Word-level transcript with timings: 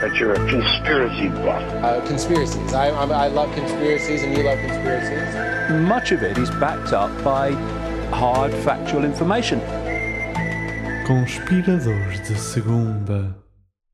that 0.00 0.16
you're 0.16 0.32
a 0.32 0.48
conspiracy 0.48 1.28
buff. 1.28 1.62
Uh, 1.84 2.00
conspiracies. 2.06 2.72
I, 2.72 2.88
I, 2.88 3.26
I 3.26 3.28
love 3.28 3.52
conspiracies, 3.54 4.22
and 4.22 4.36
you 4.36 4.42
love 4.42 4.58
conspiracies. 4.58 5.80
Much 5.86 6.12
of 6.12 6.22
it 6.22 6.38
is 6.38 6.50
backed 6.52 6.92
up 6.92 7.10
by 7.22 7.52
hard 8.12 8.52
factual 8.64 9.04
information. 9.04 9.60
Conspiradores 11.06 12.20
de 12.26 12.38
segunda. 12.38 13.36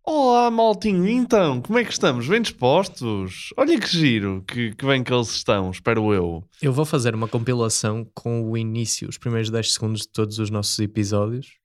Olá, 0.05 0.49
maltinho. 0.53 1.09
Então, 1.09 1.61
como 1.61 1.79
é 1.81 1.85
que 1.85 1.91
estamos? 1.91 2.29
Bem 2.29 2.41
dispostos? 2.41 3.53
Olha 3.57 3.81
que 3.81 3.89
giro 3.89 4.45
que, 4.47 4.73
que 4.73 4.87
bem 4.87 5.03
que 5.03 5.13
eles 5.13 5.31
estão, 5.31 5.69
espero 5.71 6.15
eu. 6.15 6.45
Eu 6.63 6.73
vou 6.73 6.85
fazer 6.85 7.13
uma 7.13 7.27
compilação 7.27 8.07
com 8.15 8.49
o 8.49 8.57
início, 8.57 9.09
os 9.09 9.19
primeiros 9.19 9.51
10 9.51 9.73
segundos 9.73 10.03
de 10.03 10.09
todos 10.09 10.39
os 10.39 10.49
nossos 10.49 10.79
episódios, 10.79 11.57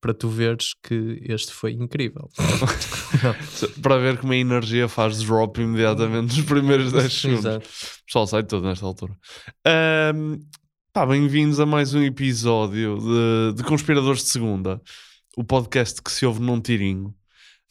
para 0.00 0.14
tu 0.14 0.28
veres 0.28 0.74
que 0.82 1.20
este 1.22 1.52
foi 1.52 1.72
incrível. 1.72 2.28
Para 3.82 3.98
ver 3.98 4.18
como 4.18 4.32
a 4.32 4.36
energia 4.36 4.88
faz 4.88 5.22
drop 5.22 5.60
imediatamente 5.60 6.36
nos 6.36 6.46
primeiros 6.46 6.92
10 6.92 7.12
segundos. 7.12 7.44
Exato. 7.44 7.66
O 7.66 8.04
pessoal 8.06 8.26
sai 8.26 8.42
todo 8.44 8.66
nesta 8.66 8.86
altura. 8.86 9.16
Pá, 10.92 11.06
bem-vindos 11.06 11.60
a 11.60 11.66
mais 11.66 11.94
um 11.94 12.02
episódio 12.02 12.98
de, 12.98 13.56
de 13.56 13.62
Conspiradores 13.64 14.22
de 14.22 14.30
Segunda, 14.30 14.80
o 15.36 15.44
podcast 15.44 16.02
que 16.02 16.10
se 16.10 16.24
ouve 16.24 16.40
num 16.40 16.60
tirinho. 16.60 17.14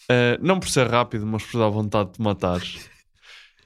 Ah, 0.10 0.38
não 0.42 0.60
por 0.60 0.70
ser 0.70 0.88
rápido, 0.88 1.26
mas 1.26 1.44
por 1.44 1.60
dar 1.60 1.70
vontade 1.70 2.14
de 2.14 2.22
matar. 2.22 2.62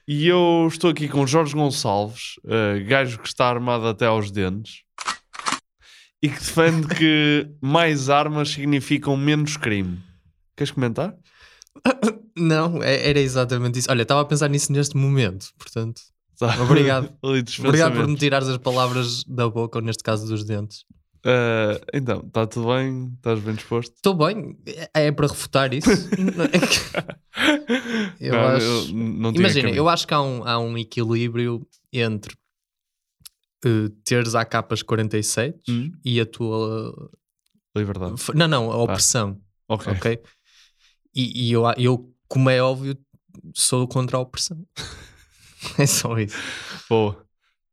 E 0.07 0.27
eu 0.27 0.67
estou 0.67 0.89
aqui 0.89 1.07
com 1.07 1.27
Jorge 1.27 1.53
Gonçalves, 1.53 2.35
ah, 2.47 2.79
gajo 2.79 3.19
que 3.19 3.27
está 3.27 3.47
armado 3.47 3.87
até 3.87 4.05
aos 4.05 4.31
dentes 4.31 4.83
e 6.21 6.29
que 6.29 6.39
defende 6.39 6.87
que 6.87 7.49
mais 7.61 8.09
armas 8.09 8.49
significam 8.49 9.15
menos 9.17 9.57
crime. 9.57 9.99
Queres 10.55 10.71
comentar? 10.71 11.15
Não, 12.37 12.81
é- 12.81 13.09
era 13.09 13.19
exatamente 13.19 13.79
isso. 13.79 13.91
Olha, 13.91 14.03
estava 14.03 14.21
a 14.21 14.25
pensar 14.25 14.47
nisso 14.49 14.71
neste 14.71 14.95
momento, 14.95 15.47
portanto. 15.57 16.01
Tá. 16.37 16.61
Obrigado. 16.61 17.11
Obrigado 17.59 17.93
por 17.95 18.07
me 18.07 18.15
tirares 18.15 18.47
as 18.47 18.57
palavras 18.57 19.23
da 19.25 19.49
boca, 19.49 19.79
ou 19.79 19.83
neste 19.83 20.03
caso 20.03 20.27
dos 20.27 20.43
dentes. 20.43 20.85
Ah, 21.23 21.79
então, 21.93 22.23
está 22.25 22.47
tudo 22.47 22.73
bem? 22.73 23.11
Estás 23.15 23.39
bem 23.41 23.53
disposto? 23.53 23.93
Estou 23.95 24.15
bem, 24.15 24.57
é 24.93 25.07
é 25.07 25.11
para 25.11 25.27
refutar 25.27 25.71
isso. 25.73 25.89
eu 28.19 28.33
Não, 28.33 28.39
acho. 28.47 28.89
Imagina, 29.35 29.69
eu 29.69 29.87
acho 29.87 30.07
que 30.07 30.13
há 30.13 30.21
um, 30.21 30.43
há 30.47 30.57
um 30.59 30.77
equilíbrio 30.77 31.65
entre 31.93 32.35
eh, 33.65 33.89
teres 34.03 34.35
a 34.35 34.43
capas 34.45 34.81
47 34.81 35.59
Hum. 35.69 35.91
e 36.03 36.19
a 36.19 36.25
tua. 36.25 37.11
Liberdade. 37.75 38.15
Não, 38.35 38.47
não, 38.47 38.71
a 38.71 38.77
opressão. 38.77 39.39
Ok. 39.67 39.93
Ok? 39.93 40.19
E, 41.15 41.47
e 41.47 41.51
eu, 41.51 41.63
eu, 41.77 42.13
como 42.27 42.49
é 42.49 42.61
óbvio, 42.61 42.97
sou 43.53 43.87
contra 43.87 44.17
a 44.17 44.19
opressão. 44.21 44.65
é 45.79 45.85
só 45.85 46.17
isso. 46.17 46.37
Boa. 46.89 47.25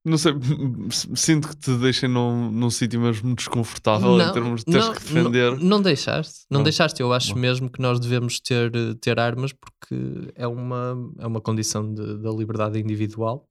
Não 0.05 0.17
sei, 0.17 0.33
sinto 1.17 1.48
que 1.48 1.56
te 1.56 1.77
deixem 1.77 2.08
num, 2.08 2.50
num 2.50 2.70
sítio 2.70 3.00
mesmo 3.00 3.34
desconfortável 3.34 4.19
em 4.20 4.33
termos 4.33 4.61
de 4.64 4.73
teres 4.73 4.89
que 4.91 5.00
defender. 5.00 5.56
Não, 5.58 5.64
não 5.64 5.83
deixaste, 5.83 6.47
não, 6.50 6.58
Não. 6.58 6.64
deixaste. 6.64 7.01
Eu 7.02 7.13
acho 7.13 7.34
Bom. 7.34 7.40
mesmo 7.40 7.68
que 7.70 7.83
nós 7.83 7.98
devemos 8.01 8.40
ter, 8.40 8.74
eh, 8.74 8.95
ter 9.01 9.18
armas 9.18 9.52
porque 9.52 10.30
é 10.36 10.46
uma, 10.46 10.96
é 11.18 11.27
uma 11.27 11.40
condição 11.40 11.92
de- 11.92 12.18
da 12.23 12.30
liberdade 12.30 12.79
individual. 12.79 13.46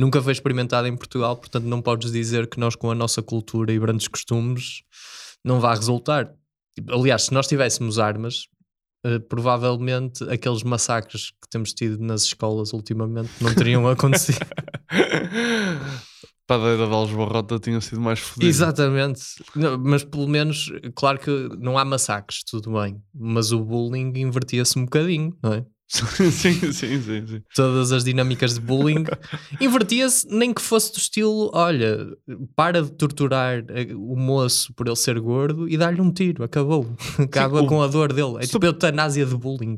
Nunca 0.00 0.22
foi 0.22 0.32
experimentada 0.32 0.88
em 0.88 0.96
Portugal, 0.96 1.36
portanto 1.36 1.64
não 1.64 1.82
podes 1.82 2.10
dizer 2.10 2.48
que 2.48 2.58
nós 2.58 2.74
com 2.74 2.90
a 2.90 2.94
nossa 2.94 3.22
cultura 3.22 3.70
e 3.70 3.78
grandes 3.78 4.08
costumes 4.08 4.82
não 5.44 5.60
vai 5.60 5.76
resultar. 5.76 6.32
Aliás, 6.88 7.24
se 7.24 7.34
nós 7.34 7.46
tivéssemos 7.46 7.98
armas, 7.98 8.46
eh, 9.04 9.18
provavelmente 9.18 10.24
aqueles 10.24 10.62
massacres 10.62 11.32
que 11.32 11.50
temos 11.50 11.74
tido 11.74 12.02
nas 12.02 12.22
escolas 12.22 12.72
ultimamente 12.72 13.30
não 13.42 13.54
teriam 13.54 13.86
acontecido. 13.92 14.40
Padeira 16.46 16.86
de 16.86 16.92
Alves 16.94 17.14
Barrota 17.14 17.58
tinha 17.58 17.80
sido 17.82 18.00
mais 18.00 18.20
fodida. 18.20 18.48
Exatamente. 18.48 19.20
Não, 19.54 19.76
mas 19.76 20.02
pelo 20.02 20.26
menos, 20.26 20.72
claro 20.94 21.18
que 21.18 21.30
não 21.58 21.76
há 21.76 21.84
massacres, 21.84 22.42
tudo 22.42 22.72
bem. 22.72 23.02
Mas 23.14 23.52
o 23.52 23.62
bullying 23.62 24.14
invertia-se 24.16 24.78
um 24.78 24.84
bocadinho, 24.86 25.36
não 25.42 25.52
é? 25.52 25.66
sim, 26.30 26.52
sim, 26.72 26.72
sim, 26.72 27.26
sim. 27.26 27.42
Todas 27.54 27.90
as 27.90 28.04
dinâmicas 28.04 28.54
de 28.54 28.60
bullying 28.60 29.04
invertia-se, 29.60 30.26
nem 30.28 30.54
que 30.54 30.62
fosse 30.62 30.92
do 30.92 30.98
estilo: 30.98 31.50
olha, 31.52 32.06
para 32.54 32.82
de 32.82 32.92
torturar 32.92 33.64
eh, 33.68 33.88
o 33.94 34.14
moço 34.16 34.72
por 34.74 34.86
ele 34.86 34.94
ser 34.96 35.18
gordo 35.18 35.68
e 35.68 35.76
dar-lhe 35.76 36.00
um 36.00 36.12
tiro, 36.12 36.44
acabou. 36.44 36.94
Acaba 37.18 37.62
o- 37.62 37.66
com 37.66 37.82
a 37.82 37.88
dor 37.88 38.12
dele. 38.12 38.36
É 38.38 38.42
Se- 38.42 38.52
tipo 38.52 38.64
eutanásia 38.66 39.26
de 39.26 39.36
bullying. 39.36 39.76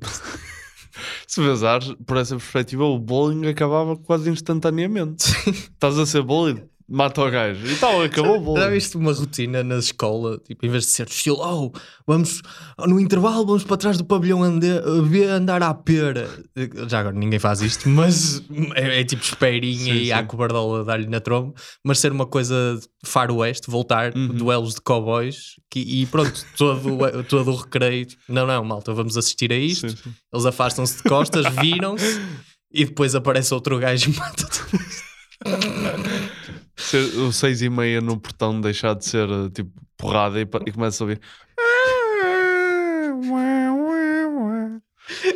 Se 1.27 1.41
vezares, 1.41 1.95
por 2.07 2.19
essa 2.19 2.37
perspectiva, 2.37 2.85
o 2.85 2.99
bullying 2.99 3.47
acabava 3.49 3.97
quase 3.97 4.29
instantaneamente. 4.29 5.25
Estás 5.49 5.99
a 5.99 6.05
ser 6.05 6.23
bullied, 6.23 6.63
mata 6.89 7.21
o 7.23 7.31
gajo. 7.31 7.67
E 7.67 7.77
tal, 7.77 8.03
acabou 8.03 8.33
o 8.33 8.39
Já 8.39 8.45
bullying. 8.65 8.71
viste 8.71 8.97
uma 8.97 9.13
rotina 9.13 9.63
na 9.63 9.79
escola, 9.79 10.39
tipo, 10.47 10.65
em 10.67 10.69
vez 10.69 10.85
de 10.85 10.91
ser 10.91 11.07
estilo, 11.09 11.39
oh, 11.41 11.73
vamos 12.07 12.41
no 12.87 13.01
intervalo, 13.01 13.47
vamos 13.47 13.65
para 13.65 13.77
trás 13.77 13.97
do 13.99 14.05
pavilhão 14.05 14.41
B 15.09 15.25
andar 15.25 15.63
à 15.63 15.73
pera. 15.75 16.29
Já 16.89 17.01
agora 17.01 17.15
ninguém 17.17 17.39
faz 17.39 17.61
isto, 17.63 17.89
mas 17.91 18.43
é, 18.75 19.01
é 19.01 19.05
tipo 19.05 19.23
espeirinha 19.23 19.95
Sim, 19.95 20.01
e 20.01 20.05
sim. 20.07 20.13
à 20.13 20.23
cobardola 20.23 20.85
dar-lhe 20.85 21.07
na 21.07 21.21
tromba. 21.21 21.55
Mas 21.85 21.99
ser 21.99 22.13
uma 22.13 22.27
coisa 22.27 22.79
faroeste, 23.05 23.71
voltar, 23.71 24.15
Uhum. 24.17 24.29
duelos 24.29 24.75
de 24.75 24.81
cowboys 24.81 25.57
que- 25.71 25.81
e 25.81 26.07
pronto, 26.07 26.45
todo, 26.57 26.99
o- 27.03 27.23
todo 27.25 27.51
o 27.53 27.57
recreio. 27.57 28.07
tipo, 28.07 28.23
Não, 28.29 28.47
não, 28.47 28.63
malta, 28.65 28.93
vamos 28.93 29.17
assistir 29.17 29.53
a 29.53 29.57
isto. 29.57 29.89
Sim, 29.91 29.97
sim. 29.97 30.13
Eles 30.33 30.47
afastam-se 30.47 30.97
de 30.99 31.03
costas, 31.05 31.47
viram-se 31.61 32.21
e 32.73 32.85
depois 32.85 33.15
aparece 33.15 33.53
outro 33.53 33.79
gajo 33.79 34.11
e 34.11 34.17
mata 34.17 34.47
tudo. 34.47 34.83
Ser- 36.77 37.17
o 37.19 37.33
6 37.33 37.63
e 37.63 37.69
meia 37.71 38.01
no 38.01 38.19
portão 38.19 38.61
deixar 38.61 38.95
de 38.95 39.05
ser 39.05 39.29
tipo 39.53 39.71
porrada 39.97 40.41
e, 40.41 40.43
e 40.67 40.73
começa 40.73 41.03
a 41.03 41.07
ouvir. 41.07 41.21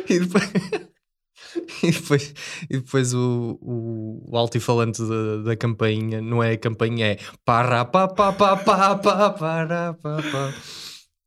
E 0.09 0.19
depois, 0.19 0.43
e 1.83 1.91
depois, 1.91 2.33
e 2.69 2.77
depois 2.77 3.13
o, 3.13 3.57
o, 3.61 4.23
o 4.31 4.37
altifalante 4.37 5.01
da, 5.01 5.37
da 5.43 5.55
campainha 5.55 6.21
não 6.21 6.41
é 6.41 6.53
a 6.53 6.57
campainha, 6.57 7.07
é 7.13 7.17
para 7.45 7.83
pa 7.85 8.07
pa 8.07 8.31
pa 8.33 8.55
pa 8.57 8.95
pa 8.97 9.29
para 9.31 9.93
pa 9.93 10.21
pa. 10.31 10.53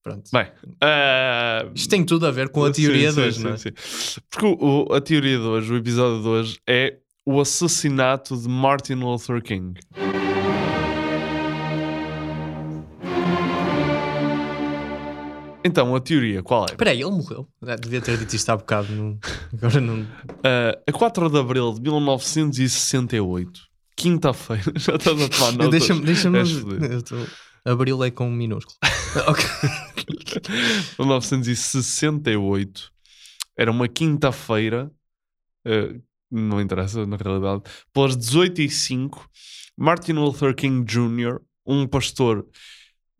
Pronto. 0.02 0.30
Bem, 0.32 0.46
eh, 0.82 1.70
Isto 1.74 1.90
tem 1.90 2.04
tudo 2.04 2.26
a 2.26 2.30
ver 2.30 2.48
com 2.48 2.64
a 2.64 2.70
teoria 2.72 3.10
sim, 3.12 3.20
de 3.20 3.26
hoje, 3.26 3.36
sim, 3.38 3.44
não 3.44 3.50
é? 3.52 3.56
sim, 3.58 3.70
sim. 3.76 4.20
Porque 4.30 4.46
o- 4.46 4.88
a 4.94 5.00
teoria 5.00 5.36
de 5.36 5.44
hoje, 5.44 5.72
o 5.72 5.76
episódio 5.76 6.22
de 6.22 6.28
hoje, 6.28 6.58
é 6.66 6.96
o 7.26 7.40
assassinato 7.40 8.36
de 8.36 8.48
Martin 8.48 8.94
Luther 8.94 9.42
King. 9.42 9.78
Então, 15.62 15.94
a 15.94 16.00
teoria, 16.00 16.42
qual 16.42 16.62
é? 16.62 16.72
Espera 16.72 16.90
aí, 16.90 17.02
ele 17.02 17.10
morreu. 17.10 17.46
Devia 17.80 18.00
ter 18.00 18.16
dito 18.16 18.34
isto 18.34 18.48
há 18.48 18.56
bocado. 18.56 18.90
não- 18.94 19.18
agora 19.54 19.80
não. 19.80 20.00
Uh, 20.02 20.80
a 20.88 20.92
4 20.92 21.28
de 21.28 21.38
abril 21.38 21.74
de 21.74 21.82
1968, 21.82 23.60
quinta-feira, 23.94 24.72
já 24.76 24.94
estás 24.94 25.20
a 25.22 25.28
tomar 25.28 25.52
notas. 25.52 25.70
Deixa-me. 25.70 26.00
Deixa 26.00 26.28
És 26.38 26.50
fodido. 26.50 26.84
eu 26.86 27.02
tô- 27.02 27.26
Abril 27.62 28.02
é 28.02 28.10
com 28.10 28.26
um 28.26 28.32
minúsculo. 28.32 28.74
ok. 29.28 29.44
1968, 30.98 32.90
era 33.58 33.70
uma 33.70 33.86
quinta-feira, 33.86 34.90
uh, 35.66 36.02
não 36.30 36.60
interessa 36.60 37.04
na 37.06 37.16
realidade, 37.16 37.62
pelas 37.92 38.16
18h05, 38.16 39.26
Martin 39.76 40.12
Luther 40.12 40.54
King 40.54 40.84
Jr., 40.84 41.40
um 41.66 41.86
pastor 41.86 42.46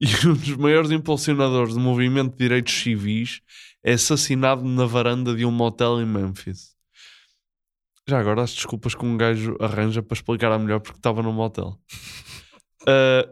e 0.01 0.07
um 0.27 0.35
dos 0.35 0.57
maiores 0.57 0.91
impulsionadores 0.91 1.75
do 1.75 1.81
movimento 1.81 2.33
de 2.33 2.39
direitos 2.39 2.73
civis, 2.73 3.41
é 3.85 3.93
assassinado 3.95 4.63
na 4.65 4.85
varanda 4.87 5.35
de 5.35 5.45
um 5.45 5.51
motel 5.51 6.01
em 6.01 6.07
Memphis. 6.07 6.75
Já 8.09 8.19
agora 8.21 8.43
as 8.43 8.53
desculpas 8.53 8.95
que 8.95 9.05
um 9.05 9.17
gajo 9.17 9.57
arranja 9.61 10.03
para 10.03 10.15
explicar 10.17 10.51
a 10.53 10.59
melhor 10.59 10.81
porque 10.81 10.99
estava 10.99 11.23
no 11.23 11.33
motel. 11.33 11.79
Uh, 12.83 13.31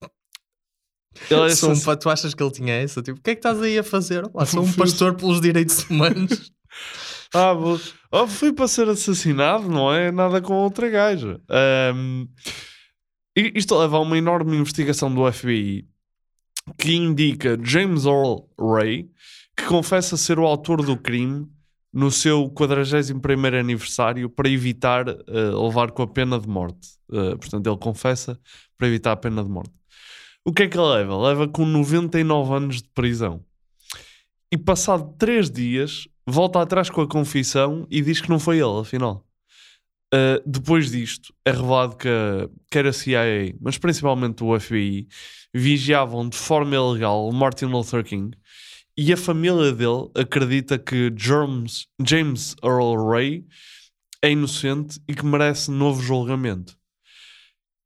ele 1.30 1.50
é 1.50 1.54
Sou 1.54 1.68
um 1.68 1.72
assass- 1.72 1.84
pa- 1.84 1.96
tu 1.96 2.08
achas 2.10 2.34
que 2.34 2.42
ele 2.42 2.50
tinha 2.52 2.74
essa? 2.74 3.02
Tipo, 3.02 3.18
o 3.18 3.22
que 3.22 3.30
é 3.30 3.34
que 3.34 3.38
estás 3.40 3.60
aí 3.60 3.78
a 3.78 3.82
fazer? 3.82 4.24
Olá, 4.32 4.44
sou 4.46 4.62
um 4.62 4.72
pastor 4.72 5.14
pelos 5.16 5.40
direitos 5.40 5.84
humanos. 5.90 6.52
Ah, 7.34 7.52
vou- 7.52 7.80
Fui 8.28 8.52
para 8.52 8.68
ser 8.68 8.88
assassinado, 8.88 9.68
não 9.68 9.92
é 9.92 10.12
nada 10.12 10.40
com 10.40 10.54
outra 10.54 10.88
gaja. 10.88 11.40
E 13.36 13.52
isto 13.54 13.76
leva 13.76 13.96
a 13.96 14.00
uma 14.00 14.16
enorme 14.16 14.56
investigação 14.56 15.12
do 15.12 15.30
FBI 15.30 15.86
que 16.78 16.94
indica 16.94 17.58
James 17.62 18.04
Earl 18.04 18.48
Ray, 18.58 19.08
que 19.56 19.64
confessa 19.64 20.16
ser 20.16 20.38
o 20.38 20.46
autor 20.46 20.84
do 20.84 20.96
crime 20.96 21.46
no 21.92 22.10
seu 22.10 22.50
41º 22.50 23.58
aniversário 23.58 24.28
para 24.28 24.48
evitar 24.48 25.08
eh, 25.08 25.50
levar 25.54 25.92
com 25.92 26.02
a 26.02 26.06
pena 26.06 26.38
de 26.38 26.48
morte. 26.48 26.88
Eh, 27.10 27.36
portanto, 27.36 27.66
ele 27.66 27.78
confessa 27.78 28.38
para 28.76 28.88
evitar 28.88 29.12
a 29.12 29.16
pena 29.16 29.42
de 29.42 29.48
morte. 29.48 29.72
O 30.44 30.52
que 30.52 30.64
é 30.64 30.68
que 30.68 30.76
ele 30.76 30.86
leva? 30.86 31.16
Leva 31.16 31.48
com 31.48 31.64
99 31.64 32.52
anos 32.52 32.82
de 32.82 32.88
prisão. 32.90 33.42
E 34.52 34.58
passado 34.58 35.14
3 35.18 35.50
dias, 35.50 36.06
volta 36.26 36.60
atrás 36.60 36.90
com 36.90 37.00
a 37.00 37.08
confissão 37.08 37.86
e 37.90 38.02
diz 38.02 38.20
que 38.20 38.28
não 38.28 38.38
foi 38.38 38.56
ele, 38.56 38.80
afinal. 38.80 39.24
Uh, 40.14 40.40
depois 40.46 40.90
disto, 40.90 41.34
é 41.44 41.50
revelado 41.50 41.96
que 41.96 42.08
quer 42.70 42.86
a 42.86 42.92
CIA, 42.92 43.54
mas 43.60 43.76
principalmente 43.76 44.42
o 44.42 44.58
FBI, 44.58 45.08
vigiavam 45.52 46.28
de 46.28 46.36
forma 46.36 46.74
ilegal 46.74 47.30
Martin 47.32 47.66
Luther 47.66 48.04
King 48.04 48.36
e 48.96 49.12
a 49.12 49.16
família 49.16 49.72
dele 49.72 50.10
acredita 50.14 50.78
que 50.78 51.12
James, 51.16 51.86
James 52.02 52.54
Earl 52.62 52.96
Ray 53.08 53.44
é 54.22 54.30
inocente 54.30 55.00
e 55.06 55.14
que 55.14 55.24
merece 55.24 55.70
novo 55.70 56.00
julgamento. 56.00 56.76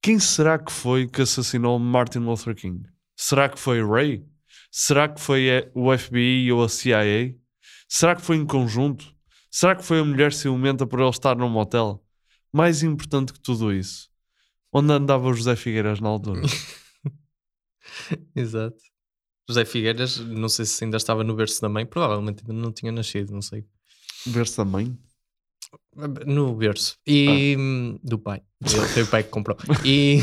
Quem 0.03 0.19
será 0.19 0.59
que 0.59 0.73
foi 0.73 1.09
que 1.09 1.23
assassinou 1.23 1.79
Martin 1.79 2.21
Luther 2.21 2.55
King? 2.55 2.89
Será 3.17 3.49
que 3.49 3.59
foi 3.59 3.85
Ray? 3.85 4.25
Será 4.71 5.09
que 5.09 5.21
foi 5.21 5.49
eh, 5.49 5.71
o 5.75 5.97
FBI 5.97 6.53
ou 6.53 6.63
a 6.63 6.69
CIA? 6.69 7.35
Será 7.93 8.15
que 8.15 8.23
foi 8.23 8.37
em 8.37 8.47
conjunto? 8.47 9.13
Será 9.51 9.75
que 9.75 9.85
foi 9.85 9.99
a 9.99 10.05
mulher 10.05 10.33
ciumenta 10.33 10.87
por 10.87 11.01
ele 11.01 11.11
estar 11.11 11.37
num 11.37 11.49
motel? 11.49 12.01
Mais 12.53 12.85
importante 12.85 13.33
que 13.33 13.41
tudo 13.41 13.73
isso, 13.73 14.09
onde 14.73 14.93
andava 14.93 15.27
o 15.27 15.35
José 15.35 15.57
Figueiras 15.57 15.99
na 16.01 16.09
altura? 16.09 16.41
Exato. 18.35 18.79
José 19.49 19.65
Figueiras, 19.65 20.19
não 20.19 20.49
sei 20.49 20.67
se 20.67 20.85
ainda 20.85 20.99
estava 20.99 21.25
no 21.25 21.35
berço 21.35 21.61
da 21.61 21.69
mãe, 21.69 21.85
provavelmente 21.85 22.43
ainda 22.43 22.53
não 22.53 22.73
tinha 22.73 22.93
nascido, 22.93 23.33
não 23.33 23.43
sei. 23.43 23.67
Ver-se 24.25 24.55
também? 24.55 24.97
No 26.27 26.55
berço. 26.55 26.97
E 27.05 27.57
hum, 27.59 27.99
do 28.05 28.21
pai. 28.21 28.41
Ele 28.65 28.87
foi 28.87 29.03
o 29.03 29.07
pai 29.09 29.25
que 29.25 29.31
comprou. 29.31 29.57
E 29.85 30.21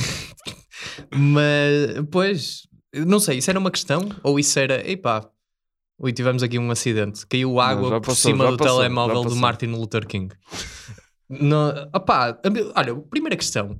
mas 1.11 2.07
pois, 2.09 2.67
não 2.93 3.19
sei, 3.19 3.39
isso 3.39 3.49
era 3.49 3.59
uma 3.59 3.71
questão? 3.71 4.07
Ou 4.23 4.39
isso 4.39 4.57
era, 4.57 4.89
epá, 4.89 5.29
ui, 5.99 6.13
tivemos 6.13 6.43
aqui 6.43 6.57
um 6.59 6.69
acidente, 6.71 7.25
caiu 7.27 7.59
água 7.59 7.89
por 8.01 8.07
passou, 8.07 8.31
cima 8.31 8.45
já 8.45 8.51
do 8.51 8.57
passou, 8.57 8.77
telemóvel 8.77 9.23
do. 9.23 9.35
Martin 9.35 9.67
Luther 9.67 10.05
King. 10.05 10.33
No, 11.29 11.69
opá, 11.93 12.37
olha, 12.75 12.95
primeira 13.09 13.35
questão. 13.35 13.77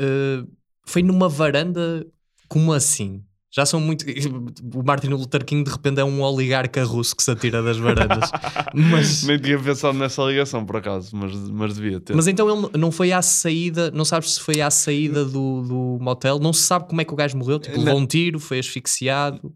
eh, 0.00 0.42
foi 0.84 1.02
numa 1.02 1.28
varanda, 1.28 2.04
como 2.48 2.72
assim? 2.72 3.22
Já 3.54 3.66
são 3.66 3.78
muito. 3.78 4.04
O 4.74 4.82
Martin 4.82 5.08
Luther 5.08 5.44
King 5.44 5.62
de 5.62 5.70
repente 5.70 6.00
é 6.00 6.04
um 6.04 6.22
oligarca 6.22 6.82
russo 6.84 7.14
que 7.14 7.22
se 7.22 7.30
atira 7.30 7.62
das 7.62 7.76
varandas. 7.76 8.30
Mas, 8.74 9.22
Nem 9.24 9.38
tinha 9.38 9.58
pensado 9.58 9.96
nessa 9.98 10.22
ligação, 10.22 10.64
por 10.64 10.76
acaso, 10.76 11.14
mas, 11.14 11.34
mas 11.34 11.74
devia 11.76 12.00
ter. 12.00 12.16
mas 12.16 12.26
então 12.26 12.48
ele 12.48 12.78
não 12.78 12.90
foi 12.90 13.12
à 13.12 13.20
saída, 13.20 13.90
não 13.90 14.04
sabes 14.06 14.34
se 14.34 14.40
foi 14.40 14.62
à 14.62 14.70
saída 14.70 15.24
do, 15.26 15.62
do 15.62 15.98
motel, 16.00 16.38
não 16.38 16.54
se 16.54 16.62
sabe 16.62 16.88
como 16.88 17.02
é 17.02 17.04
que 17.04 17.12
o 17.12 17.16
gajo 17.16 17.36
morreu. 17.36 17.58
Tipo, 17.58 17.78
levou 17.78 18.00
um 18.00 18.06
tiro, 18.06 18.40
foi 18.40 18.58
asfixiado. 18.58 19.52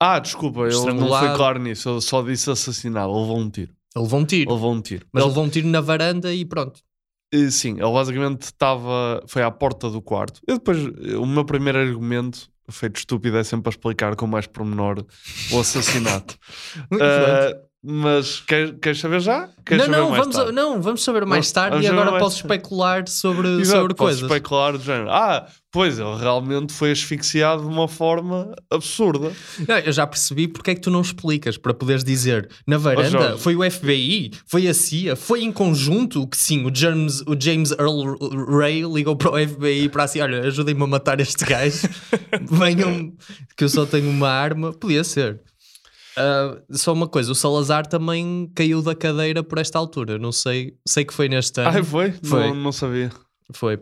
Ah, 0.00 0.18
desculpa, 0.18 0.60
eu 0.60 0.84
não 0.94 1.08
fui 1.18 1.34
claro 1.36 1.58
nisso. 1.58 1.88
Eu 1.88 2.00
só 2.00 2.22
disse 2.22 2.50
assassinado. 2.50 3.10
Ele 3.12 3.20
levou 3.20 3.38
um 3.38 3.48
tiro. 3.50 3.72
Ele 3.94 4.02
levou 4.04 4.20
um 4.20 4.24
tiro. 4.26 4.52
Levou 4.54 4.72
um 4.74 4.80
tiro. 4.80 5.06
Mas 5.12 5.22
Ele- 5.22 5.28
levou 5.30 5.44
um 5.44 5.48
tiro 5.48 5.68
na 5.68 5.80
varanda 5.80 6.34
e 6.34 6.44
pronto. 6.44 6.80
Sim, 7.50 7.72
ele 7.72 7.92
basicamente 7.92 8.42
estava. 8.42 9.22
Foi 9.26 9.42
à 9.42 9.50
porta 9.50 9.90
do 9.90 10.00
quarto. 10.00 10.40
Eu 10.46 10.58
depois. 10.58 10.78
O 11.18 11.26
meu 11.26 11.44
primeiro 11.44 11.78
argumento, 11.78 12.48
feito 12.70 12.96
estúpido, 12.98 13.36
é 13.36 13.44
sempre 13.44 13.68
a 13.68 13.70
explicar 13.70 14.14
com 14.16 14.26
mais 14.26 14.46
pormenor 14.46 15.04
o 15.52 15.60
assassinato. 15.60 16.36
Eh, 17.00 17.60
mas 17.88 18.40
queres, 18.40 18.74
queres 18.82 18.98
saber 18.98 19.20
já? 19.20 19.48
Queres 19.64 19.86
não, 19.86 19.94
saber 19.94 19.96
não 19.96 20.10
mais 20.10 20.20
vamos, 20.20 20.36
tarde? 20.36 20.52
não, 20.52 20.82
vamos 20.82 21.04
saber 21.04 21.24
mais 21.26 21.52
tarde 21.52 21.70
vamos 21.70 21.86
e 21.86 21.88
agora 21.88 22.18
posso 22.18 22.42
tarde. 22.42 22.54
especular 22.54 23.08
sobre, 23.08 23.48
Exato, 23.60 23.80
sobre 23.80 23.94
posso 23.94 24.08
coisas. 24.08 24.22
especular 24.22 24.72
do 24.72 24.82
género. 24.82 25.10
Ah, 25.10 25.46
pois 25.70 25.98
ele 25.98 26.16
realmente 26.16 26.72
foi 26.72 26.90
asfixiado 26.90 27.62
de 27.62 27.68
uma 27.68 27.86
forma 27.86 28.52
absurda. 28.70 29.30
Não, 29.68 29.78
eu 29.78 29.92
já 29.92 30.06
percebi 30.06 30.48
porque 30.48 30.72
é 30.72 30.74
que 30.74 30.80
tu 30.80 30.90
não 30.90 31.00
explicas 31.00 31.56
para 31.56 31.72
poderes 31.72 32.02
dizer 32.02 32.48
na 32.66 32.76
varanda 32.76 33.38
foi 33.38 33.54
o 33.54 33.70
FBI, 33.70 34.32
foi 34.46 34.66
a 34.66 34.74
CIA, 34.74 35.14
foi 35.14 35.42
em 35.42 35.52
conjunto 35.52 36.26
que 36.26 36.36
sim, 36.36 36.66
o 36.66 36.74
James, 36.74 37.20
o 37.26 37.36
James 37.38 37.70
Earl 37.72 38.16
Ray 38.48 38.82
ligou 38.82 39.14
para 39.14 39.30
o 39.30 39.48
FBI 39.48 39.88
para 39.90 40.04
assim: 40.04 40.20
olha, 40.20 40.40
ajudem-me 40.40 40.82
a 40.82 40.86
matar 40.86 41.20
este 41.20 41.44
gajo, 41.44 41.88
venham, 42.50 43.12
que 43.56 43.62
eu 43.64 43.68
só 43.68 43.86
tenho 43.86 44.10
uma 44.10 44.28
arma. 44.28 44.72
Podia 44.72 45.04
ser. 45.04 45.40
Ah, 46.16 46.58
só 46.70 46.92
uma 46.92 47.06
coisa, 47.06 47.30
o 47.30 47.34
Salazar 47.34 47.86
também 47.86 48.50
caiu 48.54 48.80
da 48.82 48.94
cadeira 48.94 49.42
por 49.42 49.58
esta 49.58 49.78
altura. 49.78 50.18
Não 50.18 50.32
sei, 50.32 50.76
sei 50.86 51.04
que 51.04 51.12
foi 51.12 51.28
neste 51.28 51.60
ano. 51.60 51.78
Ah, 51.78 51.84
foi? 51.84 52.12
Foi. 52.22 52.48
Não, 52.48 52.54
não 52.54 52.72
sabia. 52.72 53.12
Foi. 53.52 53.78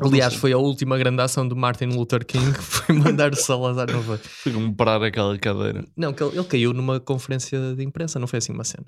Aliás, 0.00 0.34
foi 0.34 0.52
a 0.52 0.58
última 0.58 0.96
grande 0.96 1.20
ação 1.20 1.46
do 1.46 1.54
Martin 1.54 1.86
Luther 1.86 2.24
King, 2.24 2.54
foi 2.54 2.94
mandar 2.94 3.32
o 3.32 3.36
Salazar, 3.36 3.90
não 3.90 4.00
foi? 4.02 4.16
Fui 4.16 4.52
comprar 4.52 5.02
aquela 5.02 5.36
cadeira. 5.38 5.84
Não, 5.94 6.12
que 6.14 6.22
ele, 6.22 6.38
ele 6.38 6.46
caiu 6.46 6.72
numa 6.72 6.98
conferência 6.98 7.74
de 7.74 7.84
imprensa, 7.84 8.18
não 8.18 8.26
foi 8.26 8.38
assim 8.38 8.52
uma 8.52 8.64
cena. 8.64 8.86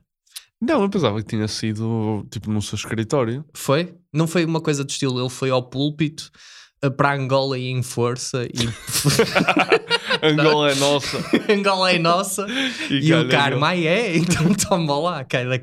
Não, 0.59 0.81
eu 0.81 0.89
pensava 0.89 1.21
que 1.21 1.29
tinha 1.29 1.49
sido 1.49 2.27
tipo 2.31 2.51
no 2.51 2.63
seu 2.63 2.77
escritório. 2.77 3.45
Foi? 3.53 3.95
Não 4.13 4.27
foi 4.27 4.45
uma 4.45 4.61
coisa 4.61 4.85
do 4.85 4.91
estilo, 4.91 5.21
ele 5.21 5.29
foi 5.29 5.51
ao 5.51 5.63
púlpito 5.63 6.31
para 6.91 7.15
Angola 7.15 7.59
e 7.59 7.69
em 7.69 7.83
força 7.83 8.45
e 8.45 8.69
Angola 10.23 10.73
é 10.73 10.75
nossa. 10.75 11.19
Angola 11.53 11.93
é 11.93 11.99
nossa 11.99 12.47
E 12.91 13.09
e, 13.09 13.15
o 13.15 13.29
karma 13.29 13.75
é, 13.75 14.17
então 14.19 14.53
toma 14.55 14.99
lá, 14.99 15.25
cai 15.25 15.47
da... 15.47 15.59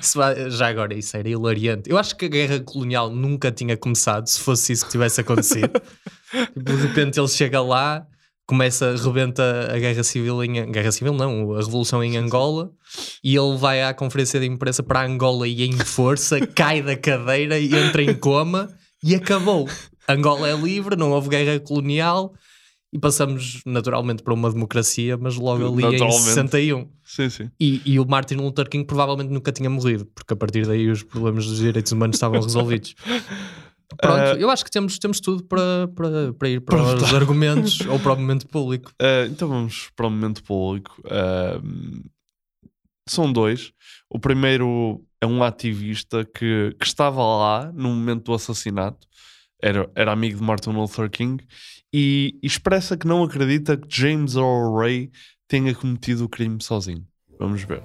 Isso 0.00 0.18
vai- 0.18 0.50
Já 0.50 0.68
agora, 0.68 0.94
isso 0.94 1.16
era 1.16 1.28
hilariante. 1.28 1.90
Eu 1.90 1.98
acho 1.98 2.16
que 2.16 2.26
a 2.26 2.28
guerra 2.28 2.60
colonial 2.60 3.10
nunca 3.10 3.50
tinha 3.50 3.76
começado 3.76 4.26
se 4.26 4.40
fosse 4.40 4.72
isso 4.72 4.84
que 4.84 4.92
tivesse 4.92 5.20
acontecido. 5.20 5.70
Tipo, 6.30 6.60
de 6.62 6.76
repente 6.76 7.18
ele 7.18 7.28
chega 7.28 7.60
lá, 7.62 8.06
começa, 8.46 8.94
rebenta 8.96 9.70
a 9.72 9.78
guerra 9.78 10.02
civil 10.02 10.42
em 10.44 10.70
guerra 10.70 10.92
civil 10.92 11.12
não, 11.12 11.54
a 11.54 11.58
revolução 11.58 12.02
em 12.04 12.16
Angola 12.16 12.70
e 13.24 13.34
ele 13.36 13.56
vai 13.56 13.82
à 13.82 13.94
conferência 13.94 14.38
de 14.40 14.46
imprensa 14.46 14.82
para 14.82 15.04
Angola 15.04 15.46
e 15.48 15.64
em 15.64 15.76
força 15.78 16.44
cai 16.46 16.82
da 16.82 16.96
cadeira 16.96 17.58
e 17.58 17.74
entra 17.74 18.02
em 18.02 18.14
coma 18.14 18.68
e 19.02 19.14
acabou. 19.14 19.68
Angola 20.08 20.48
é 20.48 20.56
livre, 20.56 20.96
não 20.96 21.10
houve 21.10 21.28
guerra 21.28 21.58
colonial 21.60 22.34
e 22.92 22.98
passamos 22.98 23.60
naturalmente 23.64 24.22
para 24.22 24.34
uma 24.34 24.50
democracia, 24.50 25.16
mas 25.16 25.36
logo 25.36 25.64
ali 25.64 25.84
em 25.84 25.92
Naturalmente. 25.92 26.22
61. 26.22 26.88
Sim, 27.04 27.30
sim. 27.30 27.50
E, 27.58 27.80
e 27.84 28.00
o 28.00 28.06
Martin 28.06 28.34
Luther 28.34 28.68
King 28.68 28.84
provavelmente 28.84 29.30
nunca 29.30 29.52
tinha 29.52 29.70
morrido, 29.70 30.06
porque 30.06 30.34
a 30.34 30.36
partir 30.36 30.66
daí 30.66 30.90
os 30.90 31.02
problemas 31.02 31.46
dos 31.46 31.58
direitos 31.58 31.92
humanos 31.92 32.16
estavam 32.16 32.40
resolvidos. 32.40 32.94
Pronto, 33.98 34.20
Eh, 34.20 34.42
eu 34.42 34.50
acho 34.50 34.64
que 34.64 34.70
temos, 34.70 34.98
temos 34.98 35.20
tudo 35.20 35.42
para, 35.44 35.88
para, 35.94 36.32
para 36.34 36.48
ir 36.48 36.60
para 36.60 36.80
os 36.94 37.14
argumentos 37.14 37.80
ou 37.86 37.98
para 37.98 38.12
o 38.12 38.16
momento 38.16 38.46
público. 38.46 38.92
Uh, 39.00 39.26
então 39.28 39.48
vamos 39.48 39.90
para 39.96 40.06
o 40.06 40.10
momento 40.10 40.42
público. 40.44 41.00
Uh, 41.04 42.08
são 43.08 43.32
dois. 43.32 43.72
O 44.08 44.18
primeiro 44.18 45.04
é 45.20 45.26
um 45.26 45.42
ativista 45.42 46.24
que, 46.24 46.74
que 46.78 46.86
estava 46.86 47.22
lá 47.22 47.72
no 47.74 47.88
momento 47.88 48.26
do 48.26 48.34
assassinato, 48.34 49.06
era, 49.62 49.90
era 49.94 50.12
amigo 50.12 50.38
de 50.38 50.42
Martin 50.42 50.70
Luther 50.70 51.08
King, 51.10 51.42
e 51.92 52.38
expressa 52.42 52.96
que 52.96 53.06
não 53.06 53.22
acredita 53.22 53.76
que 53.76 53.86
James 53.88 54.34
Earl 54.34 54.76
Ray 54.76 55.10
tenha 55.48 55.74
cometido 55.74 56.24
o 56.24 56.28
crime 56.28 56.62
sozinho. 56.62 57.04
Vamos 57.38 57.62
ver. 57.62 57.82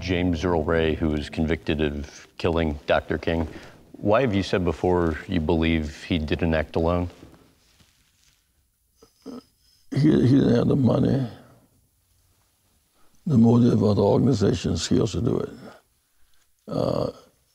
James 0.00 0.42
Earl 0.42 0.64
Ray, 0.64 0.94
who 0.94 1.10
was 1.10 1.28
convicted 1.28 1.80
of 1.80 2.26
killing 2.36 2.78
Dr. 2.86 3.18
King, 3.18 3.46
why 3.92 4.22
have 4.22 4.34
you 4.34 4.42
said 4.42 4.64
before 4.64 5.18
you 5.28 5.40
believe 5.40 6.04
he 6.04 6.18
didn't 6.18 6.54
act 6.54 6.74
alone? 6.76 7.08
He, 9.90 10.00
he 10.00 10.38
didn't 10.38 10.56
have 10.56 10.68
the 10.68 10.76
money, 10.76 11.26
the 13.26 13.38
motive, 13.38 13.82
or 13.82 13.94
the 13.94 14.02
organization 14.02 14.76
skills 14.76 15.12
to 15.12 15.20
do 15.20 15.38
it. 15.38 15.50
Uh, 16.66 17.10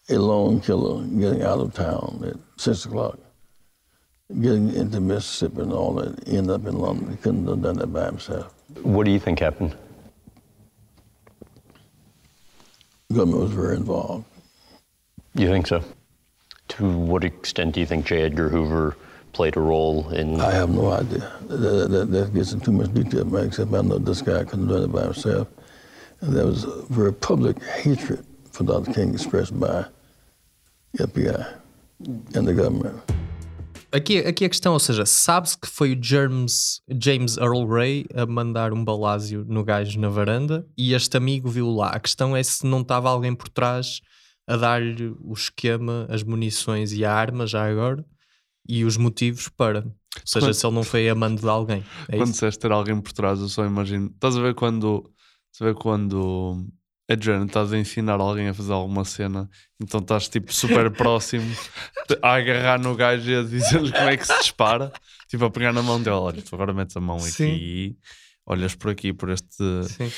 a 0.09 0.15
lone 0.15 0.59
killer 0.59 1.03
getting 1.05 1.43
out 1.43 1.59
of 1.59 1.73
town 1.73 2.23
at 2.27 2.61
six 2.61 2.85
o'clock, 2.85 3.17
getting 4.41 4.73
into 4.73 4.99
Mississippi 4.99 5.61
and 5.61 5.73
all 5.73 5.93
that, 5.93 6.27
end 6.27 6.49
up 6.49 6.65
in 6.65 6.77
London. 6.77 7.11
He 7.11 7.17
couldn't 7.17 7.47
have 7.47 7.61
done 7.61 7.77
that 7.77 7.87
by 7.87 8.05
himself. 8.05 8.53
What 8.81 9.05
do 9.05 9.11
you 9.11 9.19
think 9.19 9.39
happened? 9.39 9.75
The 13.09 13.15
government 13.15 13.43
was 13.43 13.51
very 13.51 13.75
involved. 13.75 14.25
You 15.35 15.47
think 15.47 15.67
so? 15.67 15.83
To 16.69 16.89
what 16.89 17.23
extent 17.23 17.75
do 17.75 17.79
you 17.79 17.85
think 17.85 18.05
J. 18.05 18.23
Edgar 18.23 18.49
Hoover 18.49 18.97
played 19.31 19.57
a 19.57 19.59
role 19.59 20.09
in? 20.09 20.39
I 20.39 20.51
have 20.51 20.69
no 20.69 20.91
idea. 20.91 21.31
That, 21.47 21.89
that, 21.89 22.11
that 22.11 22.33
gets 22.33 22.53
into 22.53 22.65
too 22.65 22.71
much 22.71 22.93
detail, 22.93 23.25
man, 23.25 23.47
except 23.47 23.73
I 23.73 23.81
know 23.81 23.97
this 23.97 24.21
guy 24.21 24.43
couldn't 24.43 24.67
have 24.67 24.77
done 24.77 24.83
it 24.83 24.91
by 24.91 25.03
himself. 25.03 25.47
And 26.21 26.35
there 26.35 26.45
was 26.45 26.63
a 26.63 26.83
very 26.83 27.13
public 27.13 27.61
hatred 27.63 28.25
for 28.51 28.63
Dr. 28.63 28.93
King 28.93 29.13
expressed 29.13 29.59
by 29.59 29.85
FBI 30.97 31.61
and 32.35 32.45
the 32.45 32.53
government. 32.53 33.01
Aqui, 33.91 34.17
aqui 34.19 34.45
a 34.45 34.49
questão, 34.49 34.73
ou 34.73 34.79
seja, 34.79 35.05
sabe-se 35.05 35.55
que 35.57 35.67
foi 35.67 35.93
o 35.93 35.99
James, 36.03 36.81
James 36.99 37.37
Earl 37.37 37.65
Ray 37.67 38.05
a 38.15 38.25
mandar 38.25 38.73
um 38.73 38.83
balásio 38.83 39.45
no 39.47 39.63
gajo 39.63 39.99
na 39.99 40.09
varanda 40.09 40.65
e 40.75 40.93
este 40.93 41.15
amigo 41.15 41.47
viu 41.49 41.69
lá. 41.69 41.89
A 41.89 41.99
questão 41.99 42.35
é 42.35 42.41
se 42.41 42.65
não 42.65 42.81
estava 42.81 43.09
alguém 43.09 43.35
por 43.35 43.49
trás 43.49 44.01
a 44.47 44.57
dar-lhe 44.57 45.15
o 45.21 45.31
esquema, 45.33 46.07
as 46.09 46.23
munições 46.23 46.91
e 46.91 47.05
a 47.05 47.13
arma 47.13 47.45
já 47.45 47.69
agora 47.69 48.03
e 48.67 48.83
os 48.83 48.97
motivos 48.97 49.47
para. 49.49 49.79
Ou 49.85 49.93
seja, 50.25 50.47
Quando- 50.47 50.53
se 50.55 50.65
ele 50.65 50.75
não 50.75 50.83
foi 50.83 51.07
amando 51.09 51.41
de 51.41 51.47
alguém. 51.47 51.83
É 52.07 52.17
quando 52.17 52.23
isso? 52.23 52.33
disseste 52.33 52.59
ter 52.61 52.71
alguém 52.71 52.99
por 52.99 53.11
trás, 53.13 53.39
eu 53.39 53.47
só 53.49 53.63
imagino. 53.65 54.07
Estás 54.07 54.35
a 54.35 54.41
ver 54.41 54.55
quando. 54.55 55.03
Estás 55.51 55.61
a 55.61 55.65
ver 55.71 55.75
quando. 55.75 56.65
É 57.07 57.15
de 57.17 57.25
género, 57.25 57.45
estás 57.45 57.73
a 57.73 57.77
ensinar 57.77 58.19
alguém 58.21 58.47
a 58.47 58.53
fazer 58.53 58.71
alguma 58.71 59.03
cena, 59.03 59.49
então 59.81 59.99
estás 59.99 60.29
tipo 60.29 60.53
super 60.53 60.89
próximo 60.95 61.53
a 62.21 62.35
agarrar 62.35 62.79
no 62.79 62.95
gajo 62.95 63.29
e 63.29 63.35
a 63.35 63.43
dizer-lhe 63.43 63.91
como 63.91 64.07
é 64.09 64.15
que 64.15 64.25
se 64.25 64.37
dispara, 64.39 64.91
tipo 65.27 65.43
a 65.43 65.51
pegar 65.51 65.73
na 65.73 65.81
mão 65.83 66.01
dele. 66.01 66.15
Olha, 66.15 66.41
tu 66.41 66.55
agora 66.55 66.73
metes 66.73 66.95
a 66.95 67.01
mão 67.01 67.19
Sim. 67.19 67.29
aqui, 67.55 67.97
olhas 68.45 68.73
por 68.73 68.89
aqui, 68.91 69.11
por 69.11 69.29
este. 69.29 69.53
Sim. 69.83 70.09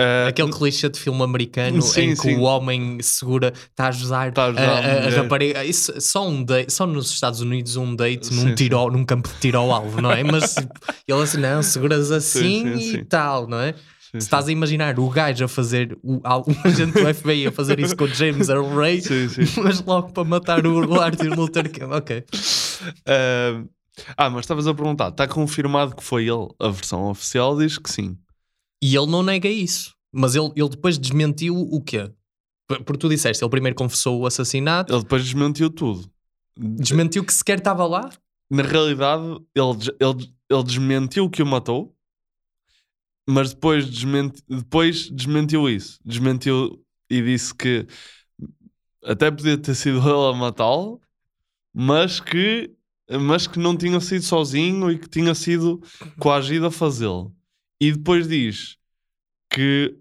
Ah, 0.00 0.26
Aquele 0.28 0.52
clichê 0.52 0.88
de 0.88 0.98
filme 0.98 1.22
americano 1.22 1.80
Sim, 1.82 2.00
em 2.00 2.14
que 2.14 2.22
sim. 2.22 2.36
o 2.36 2.42
homem 2.42 3.00
segura, 3.00 3.52
está 3.54 3.84
a 3.86 3.88
ajudar, 3.88 4.28
Está 4.28 4.42
a 4.44 4.46
ajudar 4.46 4.62
a, 4.62 4.70
a 4.72 4.76
a- 4.76 4.78
a 4.98 5.02
mulher. 5.04 5.22
rapariga. 5.22 5.64
Isso, 5.64 6.00
só, 6.00 6.28
um 6.28 6.44
date, 6.44 6.72
só 6.72 6.84
nos 6.86 7.10
Estados 7.10 7.40
Unidos 7.40 7.76
um 7.76 7.94
date 7.94 8.26
Sim, 8.26 8.44
num, 8.44 8.54
tiro, 8.56 8.90
num 8.90 9.04
campo 9.04 9.28
de 9.28 9.38
tiro 9.40 9.58
ao 9.58 9.70
alvo, 9.72 10.00
não 10.00 10.10
é? 10.10 10.24
Mas 10.24 10.54
tipo, 10.56 10.72
ele 11.06 11.22
assim, 11.22 11.38
não, 11.38 11.62
seguras 11.62 12.10
assim 12.10 12.76
sim, 12.78 12.96
e 12.98 13.04
tal, 13.04 13.46
não 13.48 13.60
é? 13.60 13.74
Sim, 14.14 14.20
Se 14.20 14.26
estás 14.26 14.46
a 14.46 14.52
imaginar 14.52 14.96
o 15.00 15.08
gajo 15.10 15.44
a 15.44 15.48
fazer, 15.48 15.98
o, 16.02 16.14
um 16.14 16.20
agente 16.64 16.92
do 16.92 17.06
FBI 17.14 17.48
a 17.48 17.52
fazer 17.52 17.80
isso 17.80 17.96
com 17.96 18.04
o 18.04 18.08
James 18.08 18.48
Earl 18.48 18.68
Ray, 18.76 19.00
Sim, 19.00 19.28
sim. 19.28 19.60
mas 19.60 19.82
logo 19.84 20.12
para 20.12 20.22
matar 20.24 20.64
o, 20.66 21.00
Arthur 21.00 21.36
Luther 21.36 21.68
King. 21.70 21.86
Ok. 21.86 22.24
Ah, 23.06 23.64
ah, 24.16 24.30
mas 24.30 24.40
estavas 24.40 24.66
a 24.66 24.74
perguntar, 24.74 25.08
está 25.08 25.26
confirmado 25.26 25.94
que 25.96 26.02
foi 26.04 26.24
ele? 26.24 26.48
A 26.60 26.68
versão 26.68 27.08
oficial 27.10 27.58
diz 27.58 27.76
que 27.78 27.90
sim. 27.90 28.16
E 28.82 28.94
ele 28.96 29.06
não 29.06 29.22
nega 29.22 29.48
isso. 29.48 29.94
Mas 30.12 30.34
ele, 30.36 30.52
ele 30.54 30.68
depois 30.68 30.96
desmentiu 30.98 31.56
o 31.56 31.80
quê? 31.82 32.10
Por- 32.68 32.82
Porque 32.84 32.98
tu 32.98 33.08
disseste, 33.08 33.42
ele 33.42 33.50
primeiro 33.50 33.74
confessou 33.76 34.20
o 34.20 34.26
assassinato, 34.26 34.92
Ele 34.92 35.02
depois 35.02 35.24
desmentiu 35.24 35.68
tudo. 35.70 36.08
desmentiu 36.56 37.24
que 37.24 37.32
sequer 37.34 37.58
estava 37.58 37.84
lá. 37.86 38.10
Na 38.50 38.62
realidade, 38.62 39.24
ele, 39.54 39.76
ele, 40.00 40.32
ele 40.50 40.62
desmentiu 40.62 41.28
que 41.28 41.42
o 41.42 41.46
matou, 41.46 41.94
mas 43.28 43.54
depois, 43.54 43.88
desmenti, 43.88 44.42
depois 44.48 45.10
desmentiu 45.10 45.68
isso. 45.68 45.98
Desmentiu 46.04 46.82
e 47.08 47.22
disse 47.22 47.54
que 47.54 47.86
até 49.04 49.30
podia 49.30 49.58
ter 49.58 49.74
sido 49.74 49.98
ele 50.08 50.28
a 50.28 50.32
matá-lo, 50.32 51.00
mas 51.72 52.20
que, 52.20 52.74
mas 53.20 53.46
que 53.46 53.58
não 53.58 53.76
tinha 53.76 54.00
sido 54.00 54.22
sozinho 54.22 54.90
e 54.90 54.98
que 54.98 55.08
tinha 55.08 55.34
sido 55.34 55.80
coagido 56.18 56.66
a 56.66 56.70
fazê-lo. 56.70 57.34
E 57.80 57.92
depois 57.92 58.28
diz 58.28 58.76
que 59.50 59.96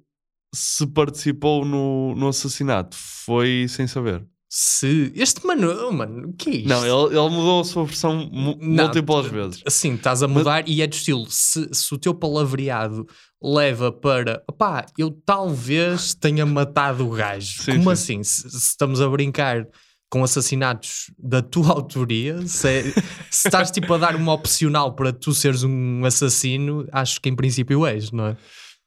se 0.54 0.86
participou 0.88 1.66
no, 1.66 2.16
no 2.16 2.28
assassinato 2.28 2.96
foi 2.96 3.66
sem 3.68 3.88
saber. 3.88 4.26
Se. 4.56 5.12
Este 5.16 5.44
mano, 5.48 5.88
oh, 5.88 5.92
mano, 5.92 6.30
o 6.30 6.34
que 6.34 6.48
é 6.48 6.54
isto? 6.58 6.70
Não, 6.70 6.86
ele, 6.86 7.18
ele 7.18 7.30
mudou 7.30 7.62
a 7.62 7.64
sua 7.64 7.86
versão 7.86 8.30
múltiplas 8.32 9.26
vezes. 9.26 9.64
Assim, 9.66 9.96
estás 9.96 10.22
a 10.22 10.28
mudar 10.28 10.70
e 10.70 10.80
é 10.84 10.86
do 10.86 10.94
estilo. 10.94 11.26
Se, 11.28 11.68
se 11.72 11.92
o 11.92 11.98
teu 11.98 12.14
palavreado 12.14 13.08
leva 13.42 13.92
para 13.92 14.44
opá, 14.48 14.86
eu 14.96 15.10
talvez 15.26 16.14
tenha 16.14 16.46
matado 16.46 17.04
o 17.08 17.10
gajo. 17.10 17.64
Sim, 17.64 17.72
Como 17.78 17.84
sim. 17.86 17.92
assim? 18.20 18.24
Se, 18.24 18.48
se 18.52 18.58
estamos 18.58 19.02
a 19.02 19.10
brincar 19.10 19.66
com 20.08 20.24
assassinatos 20.24 21.10
da 21.18 21.42
tua 21.42 21.70
autoria, 21.72 22.46
se, 22.46 22.68
é- 22.70 22.84
se 23.32 23.48
estás 23.48 23.72
tipo 23.72 23.92
a 23.96 23.98
dar 23.98 24.16
uma 24.16 24.34
opcional 24.34 24.94
para 24.94 25.12
tu 25.12 25.34
seres 25.34 25.64
um 25.64 26.06
assassino, 26.06 26.88
acho 26.92 27.20
que 27.20 27.28
em 27.28 27.36
princípio 27.36 27.88
és, 27.88 28.12
não 28.12 28.28
é? 28.28 28.38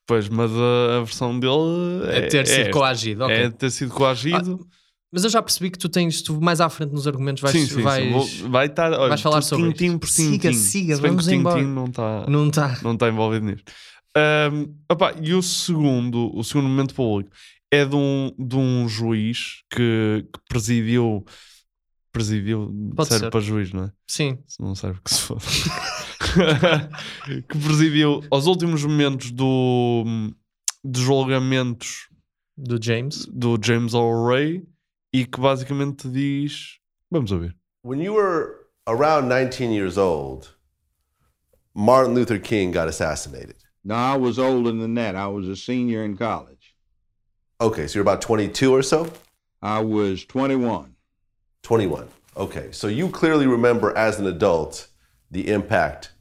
Pois, 0.07 0.29
mas 0.29 0.53
a, 0.53 0.99
a 0.99 1.01
versão 1.01 1.37
dele 1.41 2.05
É, 2.09 2.21
ter 2.29 2.47
sido 2.47 2.61
esta. 2.61 2.71
coagido. 2.71 3.25
ok. 3.25 3.35
É 3.35 3.51
ter 3.51 3.71
sido 3.73 3.91
coagido. 3.93 4.65
Mas 5.17 5.25
eu 5.25 5.31
já 5.31 5.41
percebi 5.43 5.71
que 5.71 5.79
tu 5.79 5.89
tens, 5.89 6.21
tu 6.21 6.39
mais 6.43 6.61
à 6.61 6.69
frente 6.69 6.93
nos 6.93 7.07
argumentos 7.09 7.41
vais. 7.43 7.57
sim, 7.57 7.67
sim, 7.67 7.77
sim. 7.77 7.83
vais... 7.83 8.13
Vou- 8.13 8.51
vai 8.51 8.67
estar. 8.67 8.93
Olha, 8.93 9.09
vais 9.09 9.21
falar 9.23 9.41
sobre 9.41 9.73
tintim 9.73 9.87
isto. 9.87 9.99
por 10.01 10.09
Siga, 10.09 10.51
tintim. 10.51 10.53
siga, 10.53 10.97
Se 10.97 11.01
bem 11.01 11.11
vamos 11.13 11.27
que 11.27 11.33
o 11.33 11.35
embora. 11.37 11.57
tintim 11.59 11.71
não 11.73 11.87
está 11.87 12.27
Não 12.29 12.49
está. 12.49 12.79
não 12.83 12.97
tá 12.99 13.09
envolvido 13.09 13.47
nisto. 13.47 13.73
Ahm, 14.15 14.67
opá, 14.93 15.15
e 15.23 15.33
o 15.33 15.43
segundo, 15.43 16.31
o 16.37 16.45
segundo 16.45 16.69
momento 16.69 16.95
público 16.95 17.31
é 17.71 17.85
de 17.87 17.97
um, 17.97 18.31
de 18.39 18.57
um 18.57 18.87
juiz 18.89 19.63
que, 19.71 20.27
que 20.33 20.41
presidiu. 20.49 21.25
Presidiu, 22.13 22.73
Pode 22.95 23.09
serve 23.11 23.25
ser. 23.27 23.31
para 23.31 23.41
juiz, 23.41 23.73
não 23.73 23.85
é? 23.85 23.93
Sim. 24.07 24.39
Se 24.47 24.61
não 24.63 24.75
serve 24.75 25.01
que 25.05 25.13
se 25.13 25.21
foda. 25.21 25.41
que 27.49 27.59
presidiu 27.59 28.23
aos 28.31 28.47
últimos 28.47 28.85
momentos 28.85 29.31
do, 29.31 30.05
dos 30.85 31.03
julgamentos 31.03 32.09
Do 32.57 32.79
James. 32.83 33.27
do 33.27 33.59
James 33.63 33.93
Ray 33.93 34.63
e 35.13 35.25
que 35.25 35.41
basicamente 35.41 36.09
diz. 36.09 36.79
Vamos 37.11 37.33
ouvir. 37.33 37.55
When 37.83 38.01
you 38.01 38.15
were 38.15 38.67
around 38.87 39.29
19 39.29 39.73
years 39.73 39.97
old, 39.97 40.55
Martin 41.75 42.15
Luther 42.15 42.39
King 42.39 42.73
got 42.73 42.89
assassinated. 42.89 43.57
No, 43.85 43.95
I 43.95 44.17
was 44.17 44.39
older 44.39 44.73
than 44.73 44.95
that. 44.95 45.15
I 45.15 45.29
was 45.29 45.49
a 45.49 45.55
senior 45.55 46.03
in 46.03 46.17
college. 46.17 46.75
Okay, 47.61 47.87
so 47.87 47.95
you're 47.95 48.03
about 48.03 48.21
22 48.21 48.75
or 48.75 48.83
so? 48.83 49.11
I 49.63 49.81
was 49.81 50.25
21. 50.25 50.95
21. 51.63 52.09
Okay, 52.37 52.69
so 52.73 52.89
you 52.89 53.09
clearly 53.09 53.47
remember 53.47 53.97
as 53.97 54.19
an 54.19 54.27
adult 54.27 54.89
the 55.31 55.49
impact 55.49 56.13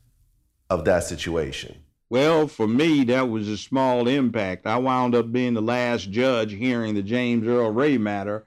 of 0.70 0.86
that 0.86 1.04
situation. 1.04 1.78
Well, 2.10 2.48
for 2.48 2.68
me, 2.68 3.04
that 3.06 3.30
was 3.30 3.48
a 3.48 3.58
small 3.58 4.08
impact. 4.08 4.68
I 4.68 4.78
wound 4.78 5.16
up 5.16 5.32
being 5.32 5.54
the 5.54 5.62
last 5.62 6.12
judge 6.12 6.54
hearing 6.54 6.94
the 6.94 7.02
James 7.02 7.48
Earl 7.48 7.72
Ray 7.72 7.98
matter. 7.98 8.46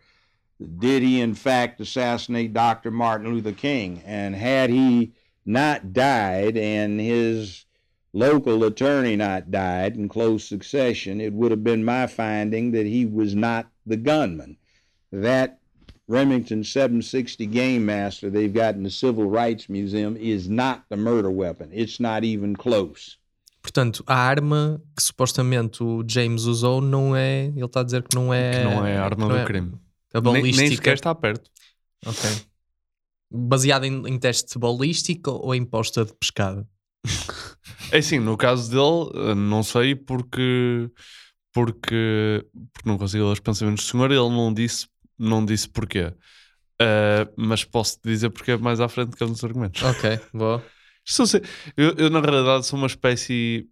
Did 0.61 1.03
he, 1.03 1.21
in 1.21 1.35
fact, 1.35 1.81
assassinate 1.81 2.53
Dr. 2.53 2.91
Martin 2.91 3.33
Luther 3.33 3.53
King? 3.53 4.03
And 4.05 4.35
had 4.35 4.71
he 4.71 5.13
not 5.47 5.93
died 5.93 6.57
and 6.57 7.01
his 7.01 7.65
local 8.13 8.65
attorney 8.65 9.15
not 9.17 9.51
died 9.51 9.97
in 9.97 10.09
close 10.09 10.45
succession, 10.45 11.21
it 11.21 11.33
would 11.33 11.53
have 11.53 11.63
been 11.63 11.85
my 11.85 12.07
finding 12.07 12.73
that 12.73 12.87
he 12.87 13.07
was 13.07 13.35
not 13.35 13.69
the 13.87 13.97
gunman. 13.97 14.57
That 15.13 15.61
Remington 16.09 16.65
760 16.65 17.47
Game 17.47 17.87
Master 17.87 18.31
they've 18.31 18.53
got 18.53 18.75
in 18.75 18.83
the 18.83 18.91
Civil 18.91 19.29
Rights 19.31 19.69
Museum 19.69 20.17
is 20.17 20.49
not 20.49 20.85
the 20.89 20.97
murder 20.97 21.31
weapon. 21.31 21.71
It's 21.73 22.01
not 22.01 22.25
even 22.25 22.57
close. 22.57 23.17
Portanto, 23.63 24.03
a 24.07 24.15
arma 24.15 24.81
que 24.97 25.03
supostamente 25.03 25.83
o 25.83 26.03
James 26.09 26.45
usou 26.45 26.81
não 26.81 27.15
é. 27.15 27.47
Ele 27.47 27.65
está 27.65 27.81
a 27.81 27.85
dizer 27.85 28.03
que 28.03 28.17
não 28.17 28.33
é. 28.33 28.53
Que 28.53 28.65
não 28.65 28.87
é 28.87 28.97
a 28.97 29.05
arma 29.05 29.29
do 29.29 29.37
é- 29.37 29.45
crime. 29.45 29.73
A 30.19 30.23
Nem, 30.23 30.33
balística. 30.43 30.63
nem 30.63 30.77
sequer 30.77 30.95
está 30.95 31.15
perto. 31.15 31.51
Ok. 32.05 32.31
Baseada 33.31 33.87
em, 33.87 34.07
em 34.07 34.19
teste 34.19 34.55
de 34.55 34.59
balística 34.59 35.31
ou 35.31 35.55
em 35.55 35.65
posta 35.65 36.05
de 36.05 36.13
pescada? 36.15 36.67
É 37.91 37.99
assim, 37.99 38.19
no 38.19 38.37
caso 38.37 38.71
dele, 38.71 39.31
eh, 39.31 39.35
não 39.35 39.63
sei 39.63 39.95
porque. 39.95 40.91
Porque, 41.53 42.47
porque 42.73 42.89
não 42.89 42.99
consigo 42.99 43.25
ler 43.25 43.33
os 43.33 43.41
pensamentos 43.41 43.85
do 43.85 43.91
senhor, 43.91 44.11
ele 44.11 44.29
não 44.29 44.53
disse, 44.53 44.87
não 45.19 45.45
disse 45.45 45.69
porquê. 45.69 46.13
Eh, 46.81 47.29
mas 47.37 47.65
posso 47.65 47.99
dizer 48.05 48.31
porque 48.31 48.53
é 48.53 48.57
mais 48.57 48.81
à 48.81 48.89
frente 48.89 49.17
que 49.17 49.25
nos 49.25 49.43
argumentos. 49.43 49.83
Ok, 49.83 50.21
boa. 50.33 50.63
Eu, 51.77 51.95
eu, 51.97 52.11
na 52.11 52.21
realidade, 52.21 52.67
sou 52.67 52.79
uma 52.79 52.87
espécie. 52.87 53.67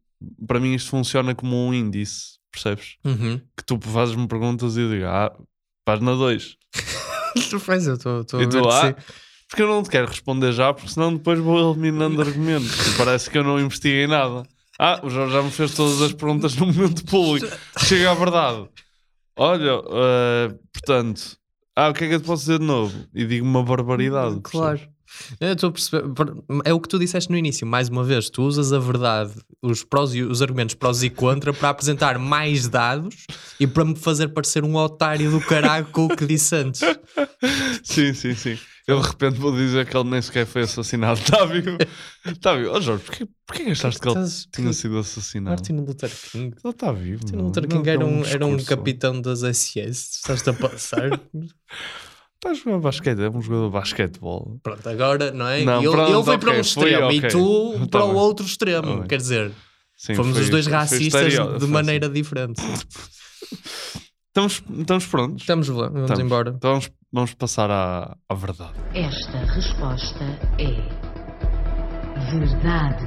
Para 0.46 0.58
mim, 0.58 0.74
isto 0.74 0.90
funciona 0.90 1.34
como 1.34 1.54
um 1.54 1.74
índice, 1.74 2.38
percebes? 2.50 2.96
Uhum. 3.04 3.38
Que 3.56 3.64
tu 3.64 3.78
fazes-me 3.80 4.26
perguntas 4.26 4.76
e 4.76 4.80
eu 4.80 4.90
digo, 4.90 5.04
ah, 5.04 5.36
página 5.86 6.14
2. 6.14 6.56
Tu 7.50 7.60
faz, 7.60 7.86
eu 7.86 7.94
estou 7.94 8.24
a 8.32 8.36
ver 8.38 8.50
sim. 8.50 9.12
porque 9.48 9.62
eu 9.62 9.68
não 9.68 9.82
te 9.82 9.90
quero 9.90 10.06
responder 10.06 10.52
já, 10.52 10.72
porque 10.72 10.90
senão 10.90 11.14
depois 11.14 11.38
vou 11.38 11.72
eliminando 11.72 12.20
argumentos. 12.20 12.88
E 12.88 12.96
parece 12.96 13.30
que 13.30 13.36
eu 13.36 13.44
não 13.44 13.60
investiguei 13.60 14.06
nada. 14.06 14.42
Ah, 14.78 15.00
o 15.02 15.10
Jorge 15.10 15.34
já 15.34 15.42
me 15.42 15.50
fez 15.50 15.74
todas 15.74 16.00
as 16.00 16.12
perguntas 16.14 16.56
no 16.56 16.66
momento 16.66 17.04
público. 17.04 17.46
Chega 17.78 18.10
à 18.10 18.14
verdade. 18.14 18.66
Olha, 19.36 19.82
eh, 19.90 20.54
portanto, 20.72 21.36
ah, 21.76 21.90
o 21.90 21.92
que 21.94 22.04
é 22.04 22.08
que 22.08 22.14
eu 22.14 22.20
te 22.20 22.26
posso 22.26 22.42
dizer 22.42 22.58
de 22.58 22.64
novo? 22.64 23.06
E 23.14 23.26
digo 23.26 23.44
uma 23.46 23.62
barbaridade. 23.62 24.40
Claro. 24.42 24.78
percebes? 24.78 24.95
Eu 25.40 25.52
estou 25.52 25.68
a 25.70 25.72
perceber. 25.72 26.04
É 26.64 26.72
o 26.72 26.80
que 26.80 26.88
tu 26.88 26.98
disseste 26.98 27.30
no 27.30 27.36
início, 27.36 27.66
mais 27.66 27.88
uma 27.88 28.04
vez, 28.04 28.28
tu 28.30 28.42
usas 28.42 28.72
a 28.72 28.78
verdade, 28.78 29.32
os, 29.62 29.82
prós 29.84 30.14
e, 30.14 30.22
os 30.22 30.42
argumentos 30.42 30.74
prós 30.74 31.02
e 31.02 31.10
contra 31.10 31.52
para 31.52 31.68
apresentar 31.70 32.18
mais 32.18 32.68
dados 32.68 33.14
e 33.58 33.66
para 33.66 33.84
me 33.84 33.94
fazer 33.96 34.28
parecer 34.28 34.64
um 34.64 34.74
otário 34.76 35.30
do 35.30 35.40
caralho 35.40 35.86
com 35.86 36.06
o 36.06 36.16
que 36.16 36.26
disse 36.26 36.54
antes. 36.56 36.80
Sim, 37.82 38.12
sim, 38.14 38.34
sim. 38.34 38.58
Eu 38.86 39.00
de 39.00 39.08
repente 39.08 39.40
vou 39.40 39.50
dizer 39.50 39.84
que 39.84 39.96
ele 39.96 40.08
nem 40.08 40.22
sequer 40.22 40.46
foi 40.46 40.62
assassinado. 40.62 41.18
Está 41.18 41.44
vivo? 41.46 41.76
Está 42.24 42.54
vivo. 42.54 42.70
Oh 42.72 42.80
Jorge, 42.80 43.02
porquê, 43.04 43.26
porquê 43.44 43.62
achaste 43.64 44.00
que 44.00 44.08
ele 44.08 44.14
Estás- 44.16 44.46
tinha 44.54 44.72
sido 44.72 44.96
assassinado? 44.98 45.56
Martin 45.56 45.72
Luther 45.72 46.10
King. 46.30 46.54
Ele 46.64 46.72
está 46.72 46.92
vivo. 46.92 47.20
Martin. 47.24 47.36
Luther 47.36 47.66
King 47.68 47.90
era 47.90 48.06
um, 48.06 48.24
era 48.24 48.46
um 48.46 48.56
capitão 48.62 49.20
das 49.20 49.40
SS. 49.40 50.18
Estás-te 50.18 50.50
a 50.50 50.52
passar? 50.52 51.10
A 52.48 52.54
jogar 52.54 52.78
basquete, 52.78 53.20
é 53.20 53.28
um 53.28 53.40
jogador 53.40 53.66
de 53.66 53.72
basquetebol. 53.72 54.58
Pronto, 54.62 54.88
agora, 54.88 55.30
não 55.32 55.46
é? 55.48 55.64
Não, 55.64 55.80
ele, 55.82 55.90
pronto, 55.90 56.12
ele 56.14 56.24
foi 56.24 56.38
para 56.38 56.50
ok, 56.50 56.60
um 56.60 56.64
foi, 56.64 56.84
extremo 56.90 57.06
ok. 57.06 57.18
e 57.18 57.28
tu 57.28 57.78
Tá 57.90 57.98
para 57.98 58.04
o 58.04 58.08
bem. 58.08 58.16
outro 58.16 58.46
extremo. 58.46 58.98
Tá. 59.00 59.06
Quer 59.06 59.16
dizer, 59.18 59.52
Sim, 59.96 60.14
fomos 60.14 60.32
foi- 60.34 60.42
os 60.42 60.50
dois 60.50 60.64
foi- 60.64 60.72
foi 60.72 60.80
racistas 60.80 61.32
de 61.32 61.58
foi 61.60 61.68
maneira 61.68 62.08
diferente. 62.08 62.60
Estamos, 64.28 64.62
estamos 64.80 65.06
prontos? 65.06 65.42
Estamos 65.42 65.66
vamos 65.68 66.00
Estamos. 66.02 66.20
embora. 66.22 66.50
Então 66.54 66.70
vamos, 66.72 66.90
vamos 67.10 67.32
passar 67.34 67.70
à, 67.70 68.14
à 68.28 68.34
verdade. 68.34 68.74
Esta 68.92 69.38
resposta 69.38 70.24
é 70.58 70.76
verdade. 72.30 73.02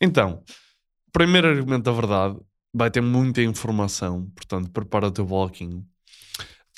Então, 0.00 0.42
primeiro 1.12 1.48
argumento 1.48 1.82
da 1.84 1.92
verdade 1.92 2.38
vai 2.74 2.90
ter 2.90 3.02
muita 3.02 3.42
informação, 3.42 4.26
portanto, 4.34 4.70
prepara 4.70 5.08
o 5.08 5.10
teu 5.10 5.26
bloquinho. 5.26 5.84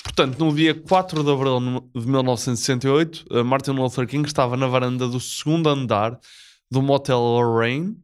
Portanto, 0.05 0.37
no 0.39 0.53
dia 0.55 0.73
4 0.73 1.23
de 1.23 1.31
abril 1.31 1.59
de 1.93 2.07
1968, 2.07 3.25
eh, 3.31 3.43
Martin 3.43 3.71
Luther 3.71 4.07
King 4.07 4.25
estava 4.27 4.55
na 4.55 4.67
varanda 4.67 5.07
do 5.07 5.19
segundo 5.19 5.67
andar 5.67 6.17
do 6.69 6.81
motel 6.81 7.19
Lorraine, 7.19 7.97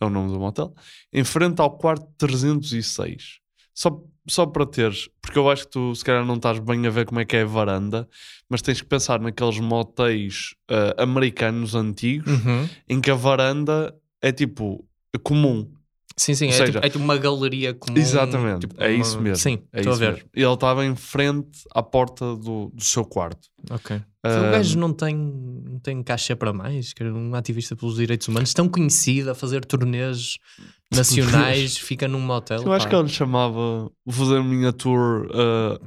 é 0.00 0.04
o 0.06 0.10
nome 0.10 0.32
do 0.32 0.40
motel, 0.40 0.74
em 1.12 1.22
frente 1.22 1.60
ao 1.60 1.70
quarto 1.70 2.06
306. 2.18 3.38
Só, 3.74 4.02
só 4.26 4.46
para 4.46 4.66
teres, 4.66 5.08
porque 5.22 5.38
eu 5.38 5.48
acho 5.50 5.64
que 5.66 5.70
tu 5.70 5.94
se 5.94 6.04
calhar 6.04 6.24
não 6.24 6.36
estás 6.36 6.58
bem 6.58 6.84
a 6.86 6.90
ver 6.90 7.04
como 7.06 7.20
é 7.20 7.24
que 7.24 7.36
é 7.36 7.42
a 7.42 7.46
varanda, 7.46 8.08
mas 8.48 8.62
tens 8.62 8.80
que 8.80 8.88
pensar 8.88 9.20
naqueles 9.20 9.60
motéis 9.60 10.54
eh, 10.68 10.94
americanos 10.98 11.74
antigos 11.74 12.32
Uhum. 12.44 12.68
em 12.88 13.00
que 13.00 13.10
a 13.10 13.14
varanda 13.14 13.94
é 14.20 14.32
tipo 14.32 14.84
comum. 15.22 15.70
Sim, 16.18 16.34
sim, 16.34 16.48
é, 16.48 16.52
seja, 16.52 16.72
tipo, 16.72 16.78
é 16.86 16.90
tipo 16.90 17.04
uma 17.04 17.16
galeria 17.16 17.72
comum. 17.72 17.96
Exatamente, 17.96 18.66
tipo 18.66 18.74
é 18.82 18.88
uma- 18.88 19.00
isso 19.02 19.20
mesmo. 19.20 19.36
Sim, 19.36 19.62
é 19.72 19.78
estou 19.78 19.92
a 19.92 19.96
ver. 19.96 20.12
mesmo. 20.14 20.28
E 20.34 20.42
ele 20.42 20.52
estava 20.54 20.84
em 20.84 20.96
frente 20.96 21.60
à 21.72 21.80
porta 21.82 22.34
do, 22.36 22.70
do 22.74 22.82
seu 22.82 23.04
quarto. 23.04 23.48
Ok. 23.70 24.00
Ah, 24.24 24.28
o 24.28 24.42
gajo 24.50 24.76
não 24.78 24.92
tem, 24.92 25.14
não 25.16 25.78
tem 25.78 26.02
caixa 26.02 26.34
para 26.34 26.52
mais, 26.52 26.92
que 26.92 27.04
um 27.04 27.34
ativista 27.36 27.76
pelos 27.76 27.94
direitos 27.96 28.26
humanos, 28.26 28.52
tão 28.52 28.68
conhecido 28.68 29.30
a 29.30 29.34
fazer 29.34 29.64
turnês 29.64 30.38
nacionais, 30.92 31.76
fica 31.78 32.08
num 32.08 32.20
motel. 32.20 32.62
Eu 32.62 32.72
acho 32.72 32.86
pá. 32.86 32.90
que 32.90 32.96
ele 32.96 33.08
chamava, 33.08 33.90
vou 34.04 34.12
fazer 34.12 34.38
a 34.38 34.42
minha 34.42 34.72
tour 34.72 35.26
uh, 35.30 35.78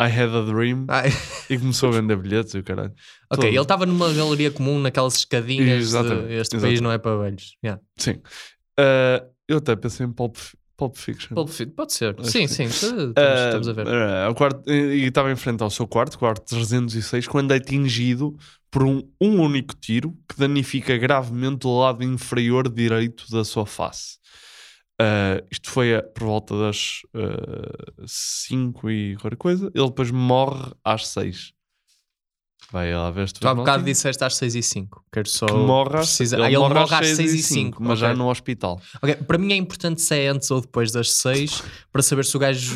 I 0.00 0.06
Had 0.10 0.34
a 0.34 0.42
Dream 0.42 0.86
Ai. 0.88 1.10
e 1.48 1.56
começou 1.58 1.90
a 1.90 1.92
vender 1.92 2.16
bilhetes 2.16 2.52
e 2.54 2.58
o 2.58 2.64
caralho. 2.64 2.92
Ok, 3.30 3.42
Todo. 3.42 3.46
ele 3.46 3.60
estava 3.60 3.86
numa 3.86 4.12
galeria 4.12 4.50
comum, 4.50 4.80
naquelas 4.80 5.14
escadinhas. 5.16 5.80
Exatamente, 5.82 6.26
De, 6.28 6.34
este 6.34 6.56
exatamente. 6.56 6.62
país 6.62 6.80
não 6.80 6.90
é 6.92 6.98
para 6.98 7.16
velhos. 7.16 7.56
Yeah. 7.64 7.80
Sim. 7.96 8.20
Uh, 8.78 9.37
eu 9.48 9.58
até 9.58 9.74
pensei 9.74 10.06
em 10.06 10.12
Pulp, 10.12 10.36
Pulp 10.76 10.94
Fiction. 10.96 11.34
Pulp 11.34 11.48
Fiction, 11.48 11.74
pode 11.74 11.92
ser. 11.92 12.14
Acho 12.20 12.30
Sim, 12.30 12.40
que 12.42 12.48
sim, 12.48 12.64
estamos, 12.64 13.14
Ah, 13.16 13.46
estamos 13.46 13.68
a 13.68 13.72
ver. 13.72 13.86
o 14.30 14.34
quarto, 14.34 14.70
e 14.70 15.04
estava 15.06 15.32
em 15.32 15.36
frente 15.36 15.62
ao 15.62 15.70
seu 15.70 15.86
quarto, 15.88 16.18
quarto 16.18 16.44
306, 16.44 17.26
quando 17.26 17.52
é 17.52 17.56
atingido 17.56 18.36
por 18.70 18.82
um, 18.84 19.02
um 19.20 19.40
único 19.40 19.74
tiro 19.74 20.14
que 20.28 20.38
danifica 20.38 20.96
gravemente 20.98 21.66
o 21.66 21.80
lado 21.80 22.04
inferior 22.04 22.68
direito 22.68 23.24
da 23.30 23.42
sua 23.44 23.64
face. 23.66 24.18
Ah, 25.00 25.42
isto 25.50 25.70
foi 25.70 25.94
a- 25.96 26.02
por 26.02 26.24
volta 26.24 26.58
das 26.58 27.00
5 28.06 28.90
e 28.90 29.16
qualquer 29.16 29.36
coisa. 29.36 29.70
Ele 29.74 29.86
depois 29.86 30.10
morre 30.10 30.72
às 30.84 31.06
6. 31.08 31.52
Vai 32.70 32.94
lá 32.94 33.10
ver 33.10 33.30
tu 33.32 33.40
Tu 33.40 33.48
há 33.48 33.54
bocado 33.54 33.82
disseste 33.82 34.22
às 34.22 34.36
6 34.36 34.54
e 34.56 34.62
5. 34.62 35.02
Quero 35.12 35.28
só 35.28 35.46
que 35.46 35.52
morre 35.54 35.96
às, 35.98 36.06
precisar. 36.06 36.36
ele 36.36 36.44
Ah, 36.44 36.48
ele 36.48 36.58
morre 36.58 36.74
morre 36.74 36.84
às 36.94 37.00
às 37.10 37.16
6 37.16 37.32
e 37.34 37.42
5, 37.42 37.54
5. 37.78 37.82
mas 37.82 37.98
já 37.98 38.14
no 38.14 38.28
hospital. 38.28 38.80
Para 39.26 39.38
mim 39.38 39.52
é 39.52 39.56
importante 39.56 40.02
se 40.02 40.14
é 40.14 40.28
antes 40.28 40.50
ou 40.50 40.60
depois 40.60 40.92
das 40.92 41.12
6 41.12 41.62
para 41.90 42.02
saber 42.02 42.24
se 42.26 42.36
o 42.36 42.40
gajo 42.40 42.74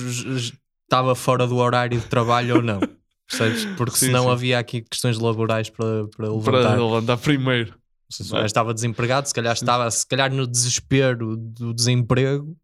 estava 0.85 1.15
fora 1.15 1.47
do 1.47 1.57
horário 1.57 2.01
de 2.01 2.07
trabalho 2.07 2.57
ou 2.57 2.63
não. 2.63 2.81
Percebes? 3.29 3.65
Porque 3.77 3.97
Sim, 3.99 4.07
senão 4.07 4.25
sim. 4.25 4.31
havia 4.31 4.59
aqui 4.59 4.81
questões 4.83 5.19
laborais 5.19 5.69
para, 5.71 6.07
para 6.17 6.27
Para 6.27 6.59
levantar. 6.59 6.79
levantar 6.79 7.17
primeiro. 7.19 7.75
Se 8.11 8.23
o 8.23 8.33
gajo 8.33 8.47
estava 8.47 8.75
desempregado, 8.75 9.27
se 9.29 9.35
calhar 9.35 9.55
estava, 9.55 9.90
se 9.90 10.07
calhar 10.07 10.33
no 10.33 10.47
desespero 10.47 11.35
do 11.37 11.73
desemprego, 11.73 12.55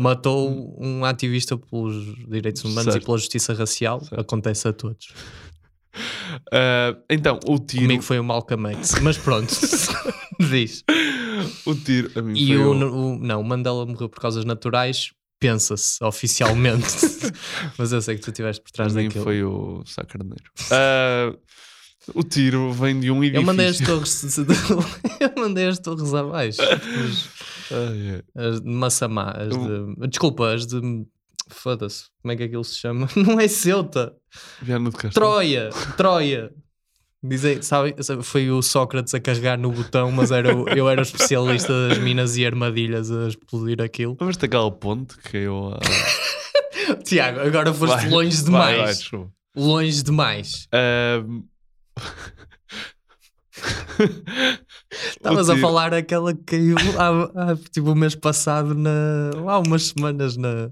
matou 0.00 0.76
um 0.80 1.04
ativista 1.04 1.56
pelos 1.56 2.04
direitos 2.28 2.62
humanos 2.64 2.92
Certo. 2.92 3.02
e 3.02 3.06
pela 3.06 3.18
justiça 3.18 3.54
racial. 3.54 4.02
Acontece 4.12 4.66
a 4.68 4.72
todos. 4.72 5.08
Ah, 6.52 6.96
então, 7.10 7.38
o 7.46 7.58
tiro. 7.58 7.82
Comigo 7.82 8.02
foi 8.02 8.18
o 8.18 8.24
Malcolm 8.24 8.68
X, 8.74 8.94
mas 9.02 9.16
pronto, 9.18 9.52
diz. 10.50 10.84
O 11.66 11.74
tiro. 11.74 12.10
A 12.16 12.22
mim 12.22 12.38
E 12.38 12.46
foi 12.48 12.56
o, 12.58 12.72
o- 12.72 13.14
o- 13.14 13.18
não, 13.18 13.40
o 13.40 13.44
Mandela 13.44 13.84
morreu 13.86 14.08
por 14.08 14.20
causas 14.20 14.44
naturais, 14.44 15.10
pensa-se 15.40 16.02
oficialmente. 16.04 16.86
mas 17.78 17.92
eu 17.92 18.00
sei 18.02 18.16
que 18.16 18.22
tu 18.22 18.30
estiveste 18.30 18.62
por 18.62 18.70
trás 18.72 18.96
a 18.96 18.98
mim 19.00 19.06
daquilo. 19.06 19.24
foi 19.24 19.42
o 19.44 19.82
Sá 19.86 20.04
Carneiro. 20.04 20.44
Ah, 20.70 21.34
o 22.14 22.22
tiro 22.22 22.72
vem 22.72 22.98
de 22.98 23.10
um 23.10 23.22
edifício. 23.22 23.40
Eu 23.42 23.46
mandei 23.46 23.66
as 23.66 23.78
torres, 23.78 24.38
eu 25.20 25.32
mandei 25.36 25.66
as 25.68 25.78
torres 25.78 26.14
abaixo. 26.14 26.60
As, 26.62 27.28
as 28.34 28.60
de 28.62 28.68
Massamá, 28.70 29.30
as 29.32 29.50
de, 29.56 30.08
desculpa, 30.08 30.54
as 30.54 30.66
de 30.66 30.80
foda-se, 31.54 32.04
como 32.22 32.32
é 32.32 32.36
que 32.36 32.44
aquilo 32.44 32.64
se 32.64 32.76
chama? 32.76 33.08
Não 33.16 33.38
é 33.40 33.48
Ceuta, 33.48 34.14
Viana 34.62 34.90
Castelo. 34.90 35.12
Troia, 35.12 35.70
Troia. 35.96 36.50
Dizem, 37.20 37.60
sabe, 37.62 37.96
foi 38.22 38.48
o 38.50 38.62
Sócrates 38.62 39.12
a 39.12 39.18
carregar 39.18 39.58
no 39.58 39.72
botão, 39.72 40.12
mas 40.12 40.30
era 40.30 40.54
o- 40.56 40.68
eu 40.68 40.88
era 40.88 41.00
o 41.00 41.02
especialista 41.02 41.88
das 41.88 41.98
minas 41.98 42.36
e 42.36 42.46
armadilhas 42.46 43.10
a 43.10 43.26
explodir 43.26 43.82
aquilo. 43.82 44.12
Lembras-te 44.20 44.42
daquela 44.42 44.70
ponte 44.70 45.16
que 45.16 45.32
caiu 45.32 45.72
a... 45.74 45.80
Tiago, 47.04 47.40
agora 47.40 47.74
foste 47.74 47.96
Vai, 47.96 48.08
longe 48.08 48.36
vai, 48.36 48.44
demais. 48.44 48.76
vai, 48.78 48.94
desculpa. 48.94 49.32
longe 49.56 50.02
demais. 50.04 50.68
Ahm, 50.72 51.42
Estavas 54.90 55.50
a 55.50 55.56
falar 55.58 55.92
aquela 55.92 56.34
que 56.34 56.42
caiu 56.44 56.76
há, 56.98 57.50
há, 57.52 57.56
tipo 57.56 57.90
o 57.90 57.94
mês 57.94 58.14
passado, 58.14 58.74
na, 58.74 59.30
há 59.46 59.58
umas 59.58 59.88
semanas 59.88 60.36
na, 60.36 60.70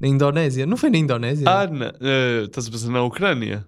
na 0.00 0.08
Indonésia. 0.08 0.64
Não 0.66 0.76
foi 0.76 0.90
na 0.90 0.98
Indonésia? 0.98 1.46
Ah, 1.48 1.66
na, 1.66 1.92
eh, 2.00 2.44
estás 2.44 2.66
a 2.66 2.70
pensar 2.70 2.88
na 2.88 3.02
Ucrânia? 3.02 3.66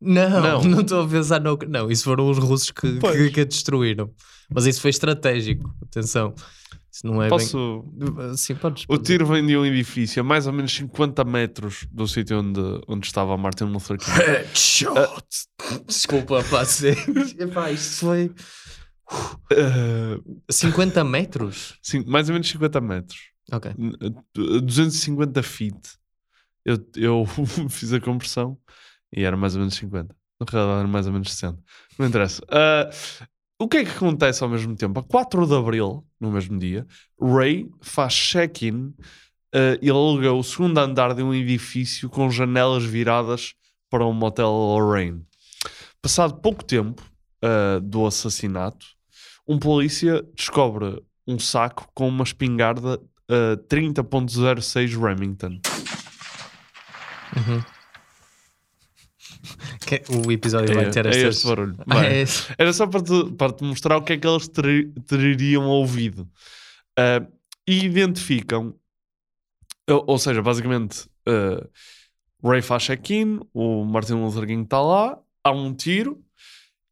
não, 0.00 0.62
não. 0.62 0.80
estou 0.80 1.02
a 1.02 1.08
pensar 1.08 1.40
no. 1.40 1.58
Não, 1.68 1.90
isso 1.90 2.04
foram 2.04 2.30
os 2.30 2.38
russos 2.38 2.70
que, 2.70 2.98
que, 2.98 3.30
que 3.30 3.40
a 3.40 3.44
destruíram. 3.44 4.10
Mas 4.48 4.66
isso 4.66 4.80
foi 4.80 4.90
estratégico. 4.90 5.74
Atenção. 5.82 6.34
Isso 6.92 7.06
não 7.06 7.22
é 7.22 7.28
Posso... 7.28 7.84
bem. 7.94 8.36
Sim, 8.36 8.54
podes. 8.54 8.84
O 8.86 8.98
tiro 8.98 9.24
vem 9.24 9.46
de 9.46 9.56
um 9.56 9.64
edifício 9.64 10.20
a 10.20 10.24
mais 10.24 10.46
ou 10.46 10.52
menos 10.52 10.74
50 10.74 11.24
metros 11.24 11.86
do 11.90 12.06
sítio 12.06 12.40
onde, 12.40 12.60
onde 12.86 13.06
estava 13.06 13.34
Martin 13.38 13.64
Luther 13.64 13.96
King. 13.96 14.10
Headshot! 14.10 15.24
Desculpa. 15.86 16.40
Epá, 17.40 17.70
isto 17.70 18.00
foi. 18.00 18.30
Ah, 19.52 20.18
50 20.50 21.04
metros? 21.04 21.78
sim, 21.82 22.04
mais 22.06 22.28
ou 22.28 22.34
menos 22.34 22.48
50 22.48 22.80
metros. 22.80 23.18
Ok. 23.50 23.72
N- 23.76 23.96
eh, 24.02 24.60
250 24.60 25.42
feet. 25.42 25.76
Eu, 26.64 26.78
eu 26.96 27.26
fiz 27.68 27.92
a 27.92 28.00
conversão 28.00 28.56
e 29.14 29.22
era 29.24 29.36
mais 29.36 29.54
ou 29.54 29.60
menos 29.60 29.74
50. 29.74 30.14
Na 30.40 30.46
realidade 30.50 30.80
era 30.80 30.88
mais 30.88 31.06
ou 31.06 31.12
menos 31.12 31.30
60. 31.32 31.58
Não 31.98 32.06
interessa. 32.06 32.42
Ah, 32.48 32.88
o 33.58 33.68
que 33.68 33.78
é 33.78 33.84
que 33.84 33.90
acontece 33.90 34.42
ao 34.42 34.48
mesmo 34.48 34.74
tempo? 34.76 34.98
A 35.00 35.02
4 35.02 35.46
de 35.46 35.54
Abril, 35.54 36.04
no 36.20 36.32
mesmo 36.32 36.58
dia, 36.58 36.86
Ray 37.20 37.70
faz 37.80 38.14
check-in 38.14 38.94
ah, 39.54 39.78
e 39.82 39.90
aluga 39.90 40.32
o 40.32 40.42
segundo 40.42 40.78
andar 40.78 41.14
de 41.14 41.22
um 41.22 41.34
edifício 41.34 42.08
com 42.08 42.30
janelas 42.30 42.84
viradas 42.84 43.54
para 43.90 44.06
um 44.06 44.12
motel 44.12 44.48
Lorraine. 44.50 45.24
Passado 46.00 46.40
pouco 46.40 46.64
tempo 46.64 47.02
ah, 47.42 47.78
do 47.82 48.06
assassinato, 48.06 48.86
um 49.46 49.58
polícia 49.58 50.22
descobre 50.34 51.02
um 51.26 51.38
saco 51.38 51.88
com 51.94 52.08
uma 52.08 52.24
espingarda 52.24 53.00
ah, 53.28 53.56
30.06 53.68 54.98
Remington. 55.00 55.60
Uhum. 57.36 57.62
Que- 59.86 60.02
O 60.26 60.30
episódio 60.30 60.74
vai 60.74 60.84
É, 60.86 60.90
ter 60.90 61.06
é 61.06 61.10
estas... 61.10 61.36
este 61.36 61.46
barulho. 61.46 61.76
Ah, 61.88 61.94
Vai. 61.94 62.06
é 62.12 62.20
esse. 62.22 62.52
Era 62.58 62.72
só 62.72 62.86
para 62.86 63.02
te, 63.02 63.32
para 63.32 63.52
te 63.52 63.64
mostrar 63.64 63.96
o 63.96 64.02
que 64.02 64.12
é 64.14 64.18
que 64.18 64.26
eles 64.26 64.48
ter- 64.48 64.92
teriam 65.06 65.66
ouvido. 65.66 66.28
Ah, 66.98 67.26
e 67.66 67.84
identificam, 67.84 68.74
ou, 69.88 70.04
ou 70.08 70.18
seja, 70.18 70.42
basicamente, 70.42 71.08
ah, 71.26 71.66
Ray 72.44 72.62
faz 72.62 72.82
check-in, 72.84 73.40
o 73.52 73.84
Martin 73.84 74.14
Luther 74.14 74.46
King 74.46 74.64
está 74.64 74.80
lá, 74.80 75.18
há 75.44 75.52
um 75.52 75.72
tiro 75.74 76.21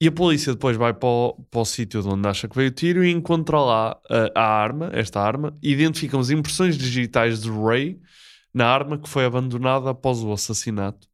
e 0.01 0.09
a 0.09 0.13
polícia 0.13 0.55
depois 0.55 0.77
vai 0.77 0.95
para 0.95 1.09
o, 1.09 1.47
o 1.53 1.65
sítio 1.65 2.01
de 2.01 2.09
onde 2.09 2.27
acha 2.27 2.49
que 2.49 2.57
veio 2.57 2.71
o 2.71 2.73
tiro 2.73 3.05
e 3.05 3.11
encontra 3.11 3.61
lá 3.61 4.01
a, 4.09 4.41
a 4.41 4.63
arma, 4.63 4.91
esta 4.95 5.21
arma, 5.21 5.55
e 5.63 5.73
identificam 5.73 6.19
as 6.19 6.31
impressões 6.31 6.79
digitais 6.79 7.43
de 7.43 7.51
Ray 7.51 8.01
na 8.53 8.67
arma 8.67 8.99
que 8.99 9.09
foi 9.09 9.27
abandonada 9.27 9.91
após 9.91 10.23
o 10.23 10.33
assassinato. 10.33 11.07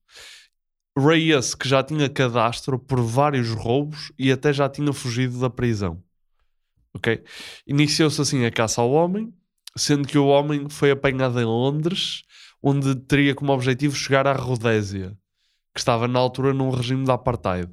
Ray 0.97 1.33
esse 1.33 1.57
que 1.57 1.69
já 1.69 1.83
tinha 1.83 2.09
cadastro 2.09 2.79
por 2.79 3.03
vários 3.03 3.51
roubos 3.51 4.13
e 4.17 4.31
até 4.31 4.53
já 4.53 4.69
tinha 4.69 4.93
fugido 4.93 5.41
da 5.41 5.51
prisão. 5.51 6.01
Ok? 6.95 7.23
Iniciou-se 7.67 8.21
assim 8.21 8.45
a 8.47 8.51
caça 8.53 8.81
ao 8.81 8.91
homem, 8.93 9.35
sendo 9.77 10.07
que 10.07 10.17
o 10.17 10.29
homem 10.29 10.69
foi 10.71 10.93
apanhado 10.93 11.39
em 11.41 11.45
Londres, 11.45 12.23
onde 12.63 12.95
teria 12.95 13.35
como 13.35 13.53
objetivo 13.53 13.95
chegar 13.95 14.27
à 14.27 14.33
Rodésia, 14.33 15.11
que 15.75 15.81
estava 15.81 16.09
na 16.09 16.19
altura 16.19 16.55
num 16.55 16.71
regime 16.71 17.05
de 17.05 17.11
apartheid. 17.11 17.71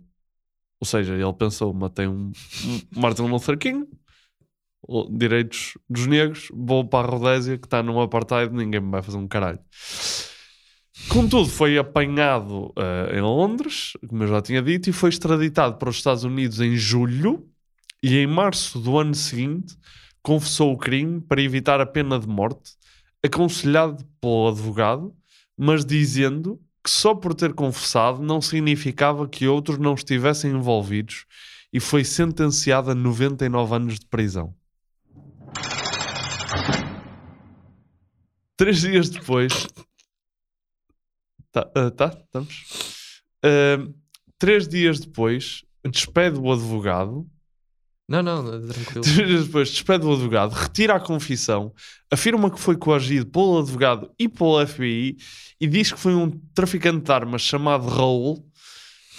Ou 0.83 0.85
seja, 0.85 1.13
ele 1.13 1.31
pensou, 1.31 1.73
matei 1.73 2.09
um, 2.09 2.33
Martin 2.93 3.21
Luther 3.21 3.57
King, 3.57 3.87
direitos 5.09 5.77
dos 5.89 6.07
negros, 6.07 6.49
vou 6.53 6.85
para 6.85 7.07
a 7.07 7.09
Rodésia, 7.09 7.57
que 7.57 7.65
está 7.65 7.81
num 7.81 8.01
apartheid, 8.01 8.53
ninguém 8.53 8.81
me 8.81 8.91
vai 8.91 9.01
fazer 9.01 9.15
um 9.15 9.25
caralho. 9.25 9.59
Contudo, 11.07 11.49
foi 11.49 11.77
apanhado 11.77 12.73
eh, 12.77 13.17
em 13.17 13.21
Londres, 13.21 13.93
como 14.09 14.23
eu 14.23 14.27
já 14.27 14.41
tinha 14.41 14.61
dito, 14.61 14.89
e 14.89 14.91
foi 14.91 15.09
extraditado 15.09 15.77
para 15.77 15.89
os 15.89 15.95
Estados 15.95 16.25
Unidos 16.25 16.59
em 16.59 16.75
julho, 16.75 17.47
e 18.03 18.17
em 18.17 18.27
março 18.27 18.77
do 18.77 18.99
ano 18.99 19.15
seguinte 19.15 19.77
confessou 20.21 20.73
o 20.73 20.77
crime 20.77 21.21
para 21.21 21.41
evitar 21.41 21.79
a 21.79 21.85
pena 21.85 22.19
de 22.19 22.27
morte, 22.27 22.71
aconselhado 23.23 24.03
pelo 24.19 24.49
advogado, 24.49 25.15
mas 25.57 25.85
dizendo 25.85 26.59
que 26.83 26.89
só 26.89 27.15
por 27.15 27.33
ter 27.33 27.53
confessado 27.53 28.21
não 28.21 28.41
significava 28.41 29.27
que 29.27 29.47
outros 29.47 29.77
não 29.77 29.93
estivessem 29.93 30.51
envolvidos 30.51 31.25
e 31.71 31.79
foi 31.79 32.03
sentenciado 32.03 32.91
a 32.91 32.95
99 32.95 33.75
anos 33.75 33.99
de 33.99 34.05
prisão. 34.05 34.53
Três 38.57 38.81
dias 38.81 39.09
depois. 39.09 39.67
Tá, 41.51 41.69
ah, 41.75 41.91
tá, 41.91 42.07
estamos. 42.07 43.23
Ah, 43.43 43.87
três 44.37 44.67
dias 44.67 44.99
depois, 44.99 45.63
despede 45.89 46.37
o 46.37 46.51
advogado. 46.51 47.27
Não, 48.21 48.43
não, 48.43 48.67
tranquilo. 48.67 49.03
Depois, 49.43 49.71
despede 49.71 50.05
o 50.05 50.13
advogado, 50.13 50.51
retira 50.51 50.95
a 50.95 50.99
confissão, 50.99 51.73
afirma 52.11 52.51
que 52.51 52.59
foi 52.59 52.77
coagido 52.77 53.25
pelo 53.25 53.59
advogado 53.59 54.11
e 54.19 54.29
pelo 54.29 54.65
FBI 54.65 55.17
e 55.59 55.67
diz 55.67 55.91
que 55.91 55.99
foi 55.99 56.13
um 56.13 56.29
traficante 56.53 57.05
de 57.05 57.11
armas 57.11 57.41
chamado 57.41 57.87
Raul 57.87 58.45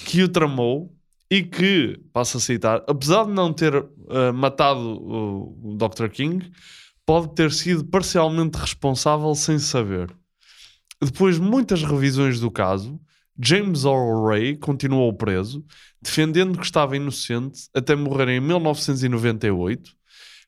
que 0.04 0.22
o 0.22 0.28
tramou 0.28 0.94
e 1.28 1.42
que, 1.42 1.98
passo 2.12 2.37
a 2.37 2.40
citar, 2.40 2.85
apesar 2.87 3.24
de 3.24 3.33
não 3.33 3.52
ter 3.52 3.74
ah, 3.74 4.33
matado 4.33 4.80
o 4.80 5.76
Dr. 5.76 6.09
King, 6.09 6.48
pode 7.04 7.35
ter 7.35 7.50
sido 7.50 7.85
parcialmente 7.85 8.59
responsável 8.59 9.35
sem 9.35 9.59
saber. 9.59 10.14
Depois 11.02 11.37
de 11.37 11.42
muitas 11.42 11.83
revisões 11.83 12.38
do 12.38 12.50
caso, 12.50 13.00
James 13.40 13.84
Earl 13.84 14.26
Ray 14.26 14.56
continuou 14.56 15.12
preso, 15.12 15.64
defendendo 16.00 16.58
que 16.58 16.64
estava 16.64 16.96
inocente 16.96 17.68
até 17.74 17.96
morrer 17.96 18.28
em 18.28 18.40
1998, 18.40 19.92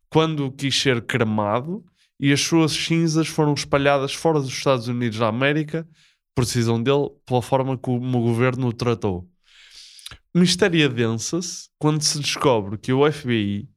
quando 0.09 0.53
quis 0.53 0.81
ser 0.81 1.05
cremado 1.05 1.85
e 2.19 2.33
as 2.33 2.41
suas 2.41 2.73
cinzas 2.73 3.27
foram 3.29 3.55
espalhadas 3.55 4.15
fora 4.15 4.41
dos 4.41 4.51
Estados 4.51 4.89
Unidos 4.89 5.19
da 5.19 5.29
América, 5.29 5.87
precisam 6.35 6.83
dele, 6.83 7.11
pela 7.25 7.43
forma 7.43 7.77
como 7.77 8.19
o 8.19 8.23
governo 8.23 8.69
o 8.69 8.73
tratou. 8.73 9.29
Mistério 10.35 10.87
adensa-se 10.87 11.69
quando 11.79 12.03
se 12.03 12.21
descobre 12.21 12.79
que 12.79 12.93
o 12.93 13.11
FBI 13.11 13.69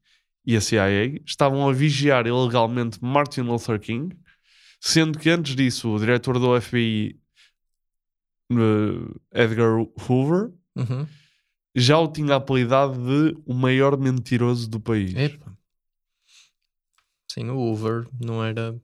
e 0.45 0.55
a 0.55 0.61
CIA 0.61 1.21
estavam 1.25 1.67
a 1.67 1.73
vigiar 1.73 2.27
ilegalmente 2.27 2.99
Martin 3.01 3.41
Luther 3.41 3.79
King, 3.79 4.15
sendo 4.79 5.17
que 5.17 5.29
antes 5.29 5.55
disso 5.55 5.89
o 5.89 5.99
diretor 5.99 6.37
do 6.37 6.59
FBI, 6.59 7.17
eh, 8.51 9.43
Edgar 9.43 9.77
Hoover, 10.07 10.51
Uhum. 10.75 11.05
já 11.75 11.97
o 11.99 12.07
tinha 12.07 12.35
apelidado 12.35 12.93
de 12.93 13.37
o 13.45 13.53
maior 13.53 13.97
mentiroso 13.97 14.69
do 14.69 14.79
país. 14.79 15.13
Epa. 15.15 15.57
Sim, 17.31 17.49
o 17.49 17.57
Hoover 17.57 18.07
não 18.19 18.43
era. 18.43 18.79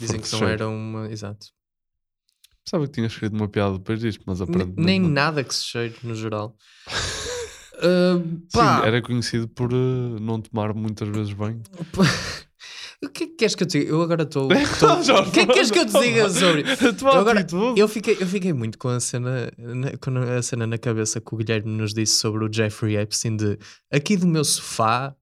Dizem 0.00 0.20
que 0.20 0.30
não 0.32 0.38
Forte 0.40 0.52
era 0.52 0.68
uma. 0.68 1.10
Exato. 1.10 1.48
Pensava 2.64 2.86
que 2.86 2.92
tinha 2.94 3.06
escrito 3.06 3.34
uma 3.34 3.46
piada 3.48 3.76
depois 3.78 4.00
disto, 4.00 4.22
mas 4.26 4.40
aparentemente 4.40 4.80
Nem 4.80 4.98
não. 5.00 5.10
nada 5.10 5.44
que 5.44 5.54
se 5.54 5.64
cheire 5.64 5.96
no 6.02 6.14
geral. 6.14 6.56
Ah, 7.76 8.18
Sim, 8.80 8.86
era 8.86 9.02
conhecido 9.02 9.48
por 9.48 9.70
eh, 9.72 9.76
não 10.20 10.40
tomar 10.40 10.72
muitas 10.72 11.08
vezes 11.08 11.32
banho. 11.32 11.60
O 13.04 13.10
que 13.10 13.24
é 13.24 13.26
que 13.26 13.34
queres 13.34 13.54
que 13.54 13.62
eu 13.62 13.66
te 13.66 13.78
diga? 13.78 13.90
Eu 13.90 14.02
agora 14.02 14.22
estou. 14.22 14.48
Jorge, 15.02 15.12
O 15.12 15.30
que 15.30 15.40
é 15.40 15.46
que 15.46 15.52
queres 15.52 15.70
que 15.70 15.78
eu 15.78 15.86
te 15.86 16.00
diga 16.00 16.30
sobre? 16.30 16.62
Eu, 16.62 17.10
agora, 17.12 17.46
eu, 17.76 17.88
fiquei, 17.88 18.16
eu 18.20 18.26
fiquei 18.26 18.52
muito 18.52 18.78
com 18.78 18.88
a 18.88 19.00
cena, 19.00 19.50
na, 19.58 19.96
com 19.96 20.16
a 20.18 20.42
cena 20.42 20.66
na 20.66 20.78
cabeça 20.78 21.20
que 21.20 21.34
o 21.34 21.36
Guilherme 21.36 21.70
nos 21.70 21.92
disse 21.92 22.14
sobre 22.14 22.44
o 22.44 22.52
Jeffrey 22.52 22.96
Epstein 22.96 23.36
de 23.36 23.58
aqui 23.90 24.16
do 24.16 24.26
meu 24.26 24.44
sofá 24.44 25.14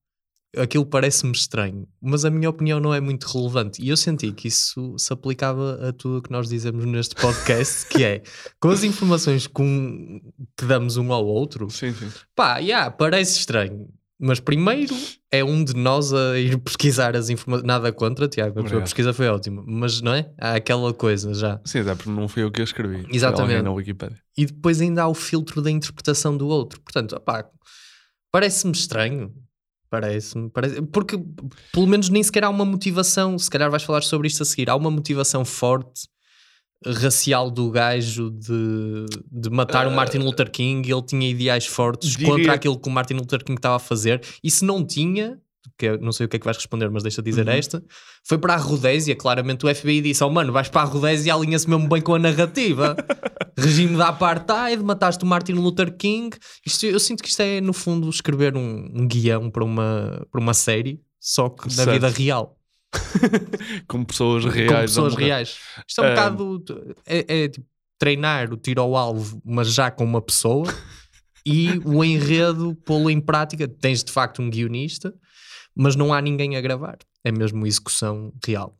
aquilo 0.57 0.85
parece-me 0.85 1.33
estranho, 1.33 1.89
mas 2.01 2.25
a 2.25 2.31
minha 2.31 2.49
opinião 2.51 2.79
não 2.79 2.93
é 2.93 3.01
muito 3.01 3.25
relevante. 3.25 3.83
E 3.83 3.89
eu 3.89 3.97
senti 3.97 4.33
que 4.33 4.49
isso 4.49 4.95
se 4.99 5.13
aplicava 5.13 5.89
a 5.89 5.93
tudo 5.93 6.19
o 6.19 6.23
que 6.23 6.31
nós 6.31 6.49
dizemos 6.49 6.85
neste 6.85 7.15
podcast, 7.15 7.87
que 7.89 8.05
é 8.05 8.23
com 8.61 8.69
as 8.69 8.85
informações 8.85 9.47
com, 9.47 10.21
que 10.57 10.65
damos 10.67 10.97
um 10.97 11.13
ao 11.13 11.27
outro, 11.27 11.71
sim, 11.71 11.93
sim. 11.93 12.11
pá, 12.35 12.59
yeah, 12.59 12.91
parece 12.91 13.39
estranho. 13.39 13.89
Mas 14.25 14.39
primeiro 14.39 14.95
é 15.33 15.43
um 15.43 15.65
de 15.65 15.75
nós 15.75 16.13
a 16.15 16.39
ir 16.39 16.57
pesquisar 16.63 17.17
as 17.17 17.29
informações. 17.29 17.67
Nada 17.67 17.93
contra, 17.93 18.29
Tiago, 18.29 18.57
a 18.57 18.61
Obrigado. 18.61 18.83
pesquisa 18.85 19.13
foi 19.13 19.27
ótima. 19.27 19.65
Mas 19.67 20.01
não 20.01 20.15
é? 20.15 20.31
Há 20.39 20.55
aquela 20.55 20.95
coisa 20.95 21.35
já. 21.35 21.61
Sim, 21.65 21.81
até 21.81 21.97
porque 21.97 22.11
não 22.11 22.29
fui 22.29 22.45
eu 22.45 22.51
que 22.53 22.61
a 22.61 22.65
escrevi. 22.65 23.05
Exatamente. 23.11 23.63
na 23.63 23.73
Wikipédia. 23.73 24.17
E 24.39 24.47
depois 24.47 24.81
ainda 24.81 25.03
há 25.03 25.09
o 25.09 25.15
filtro 25.15 25.61
da 25.61 25.73
interpretação 25.73 26.37
do 26.37 26.47
outro. 26.47 26.81
Portanto, 26.81 27.17
opá, 27.17 27.45
parece-me 28.31 28.73
estranho. 28.73 29.35
Parece-me. 29.91 30.49
Parece... 30.51 30.81
Porque 30.83 31.21
pelo 31.73 31.89
menos 31.89 32.09
nem 32.09 32.23
sequer 32.23 32.45
há 32.45 32.49
uma 32.49 32.65
motivação. 32.65 33.37
Se 33.37 33.51
calhar 33.51 33.69
vais 33.73 33.83
falar 33.83 34.03
sobre 34.03 34.29
isto 34.29 34.45
a 34.45 34.47
seguir. 34.47 34.71
Há 34.71 34.77
uma 34.77 34.91
motivação 34.91 35.45
forte 35.45 36.07
racial 36.87 37.51
do 37.51 37.71
gajo 37.71 38.31
de, 38.31 39.07
de 39.31 39.51
matar 39.51 39.87
o 39.87 39.91
Martin 39.91 40.19
Luther 40.19 40.51
King. 40.51 40.91
Ele 40.91 41.03
tinha 41.03 41.29
ideais 41.29 41.67
fortes 41.67 42.11
diria- 42.11 42.27
contra 42.35 42.53
aquilo 42.55 42.79
que 42.79 42.89
o 42.89 42.93
Martin 42.93 43.15
Luther 43.15 43.45
King 43.45 43.59
estava 43.59 43.77
a 43.77 43.81
fazer. 43.81 44.23
E 44.43 44.51
se 44.51 44.65
não 44.65 44.85
tinha. 44.85 45.39
Que 45.79 45.87
eu 45.87 46.01
não 46.01 46.11
sei 46.11 46.27
o 46.27 46.29
que 46.29 46.35
é 46.37 46.39
que 46.41 46.45
vais 46.45 46.57
responder, 46.57 46.91
mas 46.91 47.05
deixa 47.05 47.23
de 47.23 47.31
dizer 47.31 47.47
Uhum. 47.47 47.55
esta. 47.55 47.83
Foi 48.27 48.37
para 48.37 48.55
a 48.55 48.57
Rodésia, 48.57 49.15
claramente 49.15 49.65
o 49.65 49.73
FBI 49.75 50.01
disse: 50.01 50.23
Oh 50.25 50.29
mano, 50.29 50.53
vais 50.53 50.69
para 50.69 50.83
a 50.83 50.85
Rodésia 50.85 51.29
e 51.29 51.31
alinha-se 51.31 51.71
mesmo 51.71 51.89
bem 51.89 52.03
com 52.03 52.15
a 52.15 52.19
narrativa. 52.19 52.97
Regime 53.57 53.97
da 53.97 54.09
apartheid, 54.09 54.83
mataste 54.83 55.23
o 55.25 55.27
Martin 55.27 55.53
Luther 55.53 55.97
King. 55.97 56.37
Isto, 56.67 56.87
eu 56.87 56.99
sinto 56.99 57.23
que 57.23 57.29
isto 57.29 57.41
é, 57.41 57.61
no 57.61 57.73
fundo, 57.73 58.09
escrever 58.11 58.57
um, 58.57 58.91
um 58.93 59.07
guião 59.07 59.51
para 59.51 59.63
uma, 59.65 60.27
para 60.33 60.41
uma 60.41 60.53
série, 60.55 61.01
só 61.21 61.49
que 61.49 61.75
na 61.77 61.85
vida 61.85 62.09
real. 62.09 62.57
Com 63.89 64.05
pessoas 64.05 64.45
reais. 64.45 64.69
Com 64.69 64.77
a 64.77 64.81
pessoas 64.81 65.15
reais. 65.15 65.59
Isto 65.89 66.03
é 66.03 66.05
um 66.05 66.07
Ah, 66.07 66.31
bocado. 66.31 66.65
É, 67.07 67.45
é 67.45 67.49
tipo 67.49 67.67
treinar 67.99 68.53
o 68.53 68.57
tiro 68.57 68.81
ao 68.83 68.97
alvo, 68.97 69.41
mas 69.45 69.73
já 69.73 69.91
com 69.91 70.05
uma 70.05 70.21
pessoa. 70.21 70.67
e 71.47 71.81
o 71.85 72.03
enredo, 72.05 72.75
pô-lo 72.85 73.11
em 73.11 73.21
prática. 73.21 73.69
Tens 73.69 74.03
de 74.03 74.11
facto 74.11 74.43
um 74.43 74.51
guionista, 74.51 75.15
mas 75.75 75.95
não 75.97 76.13
há 76.13 76.21
ninguém 76.21 76.57
a 76.57 76.61
gravar. 76.61 76.99
É 77.25 77.31
mesmo 77.31 77.67
execução 77.67 78.33
real. 78.45 78.77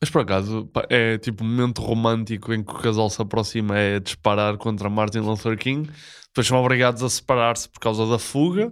Mas 0.00 0.10
por 0.10 0.20
acaso, 0.20 0.68
é 0.90 1.16
tipo 1.16 1.42
um 1.42 1.46
momento 1.46 1.80
romântico 1.80 2.52
em 2.52 2.62
que 2.62 2.72
o 2.72 2.78
casal 2.78 3.08
se 3.08 3.22
aproxima 3.22 3.78
é 3.78 3.98
disparar 3.98 4.56
contra 4.58 4.90
Martin 4.90 5.20
Luther 5.20 5.56
King, 5.56 5.88
depois 6.26 6.46
são 6.46 6.58
obrigados 6.58 7.02
a 7.02 7.08
separar-se 7.08 7.68
por 7.68 7.80
causa 7.80 8.04
da 8.06 8.18
fuga 8.18 8.70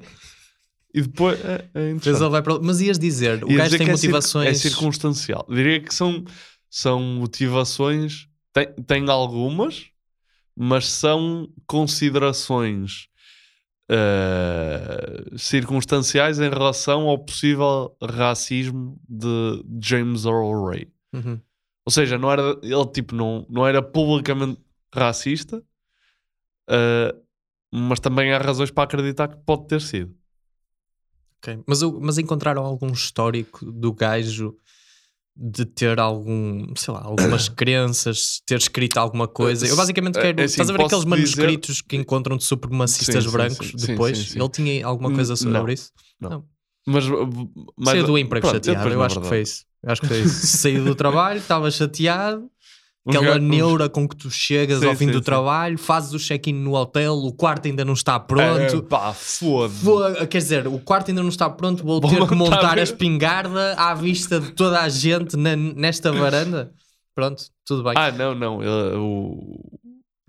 e 0.94 1.02
depois 1.02 1.38
é, 1.44 1.68
é 1.74 2.42
para... 2.42 2.60
Mas 2.60 2.80
ias 2.80 2.98
dizer, 2.98 3.44
o 3.44 3.50
Ia 3.50 3.58
gajo 3.58 3.70
dizer 3.70 3.78
tem 3.78 3.88
é 3.88 3.90
motivações. 3.90 4.48
É, 4.48 4.54
circunstancial. 4.54 5.44
Diria 5.50 5.80
que 5.80 5.92
são, 5.92 6.24
são 6.70 7.00
motivações, 7.00 8.28
tem, 8.52 8.66
tem 8.86 9.10
algumas, 9.10 9.86
mas 10.56 10.88
são 10.88 11.48
considerações 11.66 13.08
eh, 13.90 15.24
circunstanciais 15.36 16.38
em 16.38 16.48
relação 16.48 17.08
ao 17.08 17.18
possível 17.18 17.94
racismo 18.00 18.98
de 19.08 19.64
James 19.82 20.24
Earl 20.24 20.64
Ray. 20.64 20.88
Uhum. 21.12 21.40
Ou 21.84 21.92
seja, 21.92 22.16
não 22.16 22.30
era, 22.30 22.58
ele 22.62 22.86
tipo, 22.86 23.14
não, 23.14 23.44
não 23.50 23.66
era 23.66 23.82
publicamente 23.82 24.58
racista, 24.94 25.60
eh, 26.70 27.14
mas 27.72 27.98
também 27.98 28.32
há 28.32 28.38
razões 28.38 28.70
para 28.70 28.84
acreditar 28.84 29.26
que 29.26 29.36
pode 29.44 29.66
ter 29.66 29.80
sido. 29.80 30.14
Mas, 31.66 31.82
mas 31.82 32.18
encontraram 32.18 32.64
algum 32.64 32.92
histórico 32.92 33.64
do 33.70 33.92
gajo 33.92 34.56
de 35.36 35.64
ter 35.64 35.98
algum, 35.98 36.74
sei 36.76 36.94
lá, 36.94 37.02
algumas 37.02 37.48
crenças, 37.50 38.40
ter 38.46 38.56
escrito 38.58 38.98
alguma 38.98 39.26
coisa. 39.26 39.66
Eu 39.66 39.74
basicamente 39.76 40.16
É- 40.18 40.22
quero. 40.22 40.40
é 40.40 40.44
assim, 40.44 40.52
estás 40.52 40.70
a 40.70 40.72
ver 40.72 40.84
aqueles 40.84 41.04
dizer- 41.04 41.08
manuscritos 41.16 41.80
que 41.82 41.96
encontram 41.96 42.36
de 42.36 42.44
supremacistas 42.44 43.24
Sim, 43.24 43.30
brancos 43.30 43.66
sim, 43.68 43.78
sim, 43.78 43.86
depois? 43.88 44.36
Ele 44.36 44.48
tinha 44.48 44.86
alguma 44.86 45.12
coisa 45.12 45.34
sobre 45.36 45.58
Não, 45.58 45.68
isso? 45.68 45.90
não. 46.20 46.44
Mas, 46.86 47.06
uh, 47.08 47.26
mas 47.76 47.88
Saiu 47.90 48.04
do 48.06 48.18
emprego 48.18 48.46
pronto, 48.46 48.64
chateado. 48.64 48.88
Eu 48.90 49.02
acho 49.02 49.14
que 49.16 49.20
verdade. 49.22 49.28
foi 49.28 49.40
isso. 49.40 49.64
Eu 49.82 49.90
acho 49.92 50.00
que 50.02 50.06
foi 50.08 50.20
isso. 50.20 50.46
Saiu 50.58 50.84
do 50.84 50.94
trabalho, 50.94 51.38
estava 51.40 51.70
chateado. 51.70 52.48
Aquela 53.06 53.36
uns- 53.36 53.42
neura 53.42 53.88
com 53.88 54.08
que 54.08 54.16
tu 54.16 54.30
chegas 54.30 54.80
Sim, 54.80 54.86
ao 54.86 54.92
fim 54.96 55.06
sim, 55.06 55.12
do 55.12 55.18
sim. 55.18 55.24
trabalho, 55.24 55.76
fazes 55.76 56.12
o 56.14 56.18
check-in 56.18 56.54
no 56.54 56.74
hotel, 56.74 57.14
o 57.14 57.32
quarto 57.34 57.66
ainda 57.66 57.84
não 57.84 57.92
está 57.92 58.18
pronto. 58.18 58.76
É, 58.76 58.80
pá, 58.82 59.12
foda 59.12 60.26
quer 60.26 60.38
dizer, 60.38 60.66
o 60.66 60.78
quarto 60.78 61.10
ainda 61.10 61.20
não 61.22 61.28
está 61.28 61.50
pronto, 61.50 61.84
vou, 61.84 62.00
Vou 62.00 62.10
ter 62.10 62.26
que 62.26 62.34
montar- 62.34 62.78
a 62.78 62.82
espingarda 62.82 63.74
à 63.74 63.94
vista 63.94 64.40
de 64.40 64.52
toda 64.52 64.80
a 64.80 64.88
gente 64.88 65.36
na- 65.36 65.54
nesta 65.56 66.10
varanda. 66.12 66.72
Pronto, 67.14 67.44
tudo 67.66 67.84
bem. 67.84 67.92
Ah, 67.96 68.10
não, 68.10 68.34
não. 68.34 68.62
ele- 68.62 68.96
o... 68.96 69.60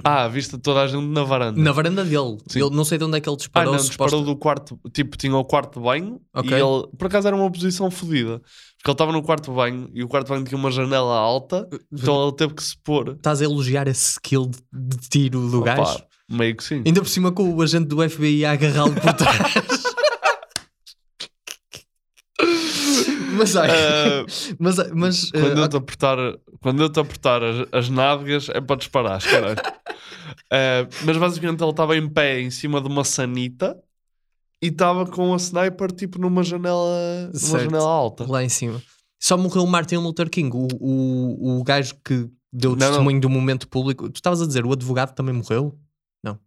Ah, 0.03 0.25
à 0.25 0.27
vista 0.27 0.57
de 0.57 0.61
toda 0.61 0.81
a 0.81 0.88
gente 0.88 1.03
na 1.07 1.23
varanda. 1.23 1.59
Na 1.59 1.71
varanda 1.71 2.03
dele. 2.03 2.38
Sim. 2.47 2.59
Ele, 2.61 2.75
não 2.75 2.83
sei 2.85 2.97
de 2.97 3.05
onde 3.05 3.17
é 3.17 3.21
que 3.21 3.27
ele 3.27 3.35
Ah, 3.35 3.38
disparou. 3.38 3.71
não, 3.73 3.79
suposta- 3.79 4.03
disparou 4.03 4.23
do 4.25 4.35
quarto. 4.35 4.79
Tipo, 4.93 5.17
tinha 5.17 5.35
o 5.35 5.43
quarto 5.43 5.79
de 5.79 5.83
banho 5.85 6.19
Ok. 6.35 6.51
e 6.51 6.53
ele, 6.53 6.88
por 6.97 7.07
acaso, 7.07 7.25
era 7.27 7.35
uma 7.35 7.49
posição 7.49 7.89
fodida. 7.89 8.39
Porque 8.85 8.91
ele 8.91 8.93
estava 8.93 9.11
no 9.11 9.23
quarto 9.23 9.51
banho 9.51 9.89
e 9.95 10.03
o 10.03 10.07
quarto 10.07 10.27
banho 10.27 10.45
tinha 10.45 10.59
uma 10.59 10.69
janela 10.69 11.17
alta, 11.17 11.67
então 11.91 12.27
ele 12.27 12.35
teve 12.35 12.53
que 12.53 12.63
se 12.63 12.77
pôr. 12.77 13.13
Estás 13.13 13.41
a 13.41 13.45
elogiar 13.45 13.87
esse 13.87 14.11
skill 14.11 14.51
de, 14.71 14.97
tiro 15.09 15.49
do 15.49 15.61
Opa, 15.61 15.75
gajo? 15.75 16.03
Meio 16.29 16.55
que 16.55 16.63
sim. 16.63 16.83
Ainda 16.85 17.01
por 17.01 17.09
cima 17.09 17.31
com 17.31 17.51
o 17.51 17.59
agente 17.63 17.87
do 17.87 18.07
FBI 18.07 18.45
a 18.45 18.51
agarrá-lo 18.51 18.93
por 18.93 19.11
trás. 19.13 19.53
mas 23.35 23.55
olha, 23.55 23.73
Ah, 23.73 24.23
mas, 24.59 24.75
mas 24.93 25.31
quando, 25.31 25.57
ah, 25.57 25.61
eu 25.61 25.67
te 25.67 25.77
apertar, 25.77 26.17
quando 26.61 26.83
eu 26.83 26.89
te 26.89 26.99
apertar 26.99 27.41
as, 27.43 27.67
as 27.71 27.89
nádegas 27.89 28.49
é 28.49 28.61
para 28.61 28.75
disparar, 28.75 29.19
caralho. 29.19 29.57
Ah, 30.51 30.87
mas 31.03 31.17
basicamente 31.17 31.59
ele 31.59 31.71
estava 31.71 31.97
em 31.97 32.07
pé 32.07 32.39
em 32.39 32.51
cima 32.51 32.79
de 32.79 32.87
uma 32.87 33.03
sanita 33.03 33.75
e 34.65 34.69
estava 34.69 35.06
com 35.06 35.34
a 35.34 35.38
sniper 35.38 35.91
tipo 35.91 36.19
numa 36.19 36.43
janela, 36.43 37.32
numa 37.34 37.60
janela 37.60 37.88
alta. 37.89 38.25
lá 38.30 38.43
em 38.43 38.49
cima. 38.49 38.82
Só 39.21 39.38
morreu 39.38 39.63
o 39.63 39.67
Martin 39.67 39.95
Luther 39.97 40.30
King, 40.30 40.56
o, 40.56 40.67
o, 40.80 41.60
o 41.60 41.63
gajo 41.63 41.95
que 42.04 42.30
deu 42.54 42.71
o 42.71 42.75
Não, 42.75 42.80
não. 42.86 42.89
testemunho 42.91 43.19
do 43.21 43.30
momento 43.30 43.67
público. 43.67 44.10
Tu 44.10 44.17
estavas 44.17 44.41
a 44.41 44.45
dizer, 44.47 44.65
o 44.65 44.71
advogado 44.73 45.13
também 45.15 45.34
morreu? 45.34 45.78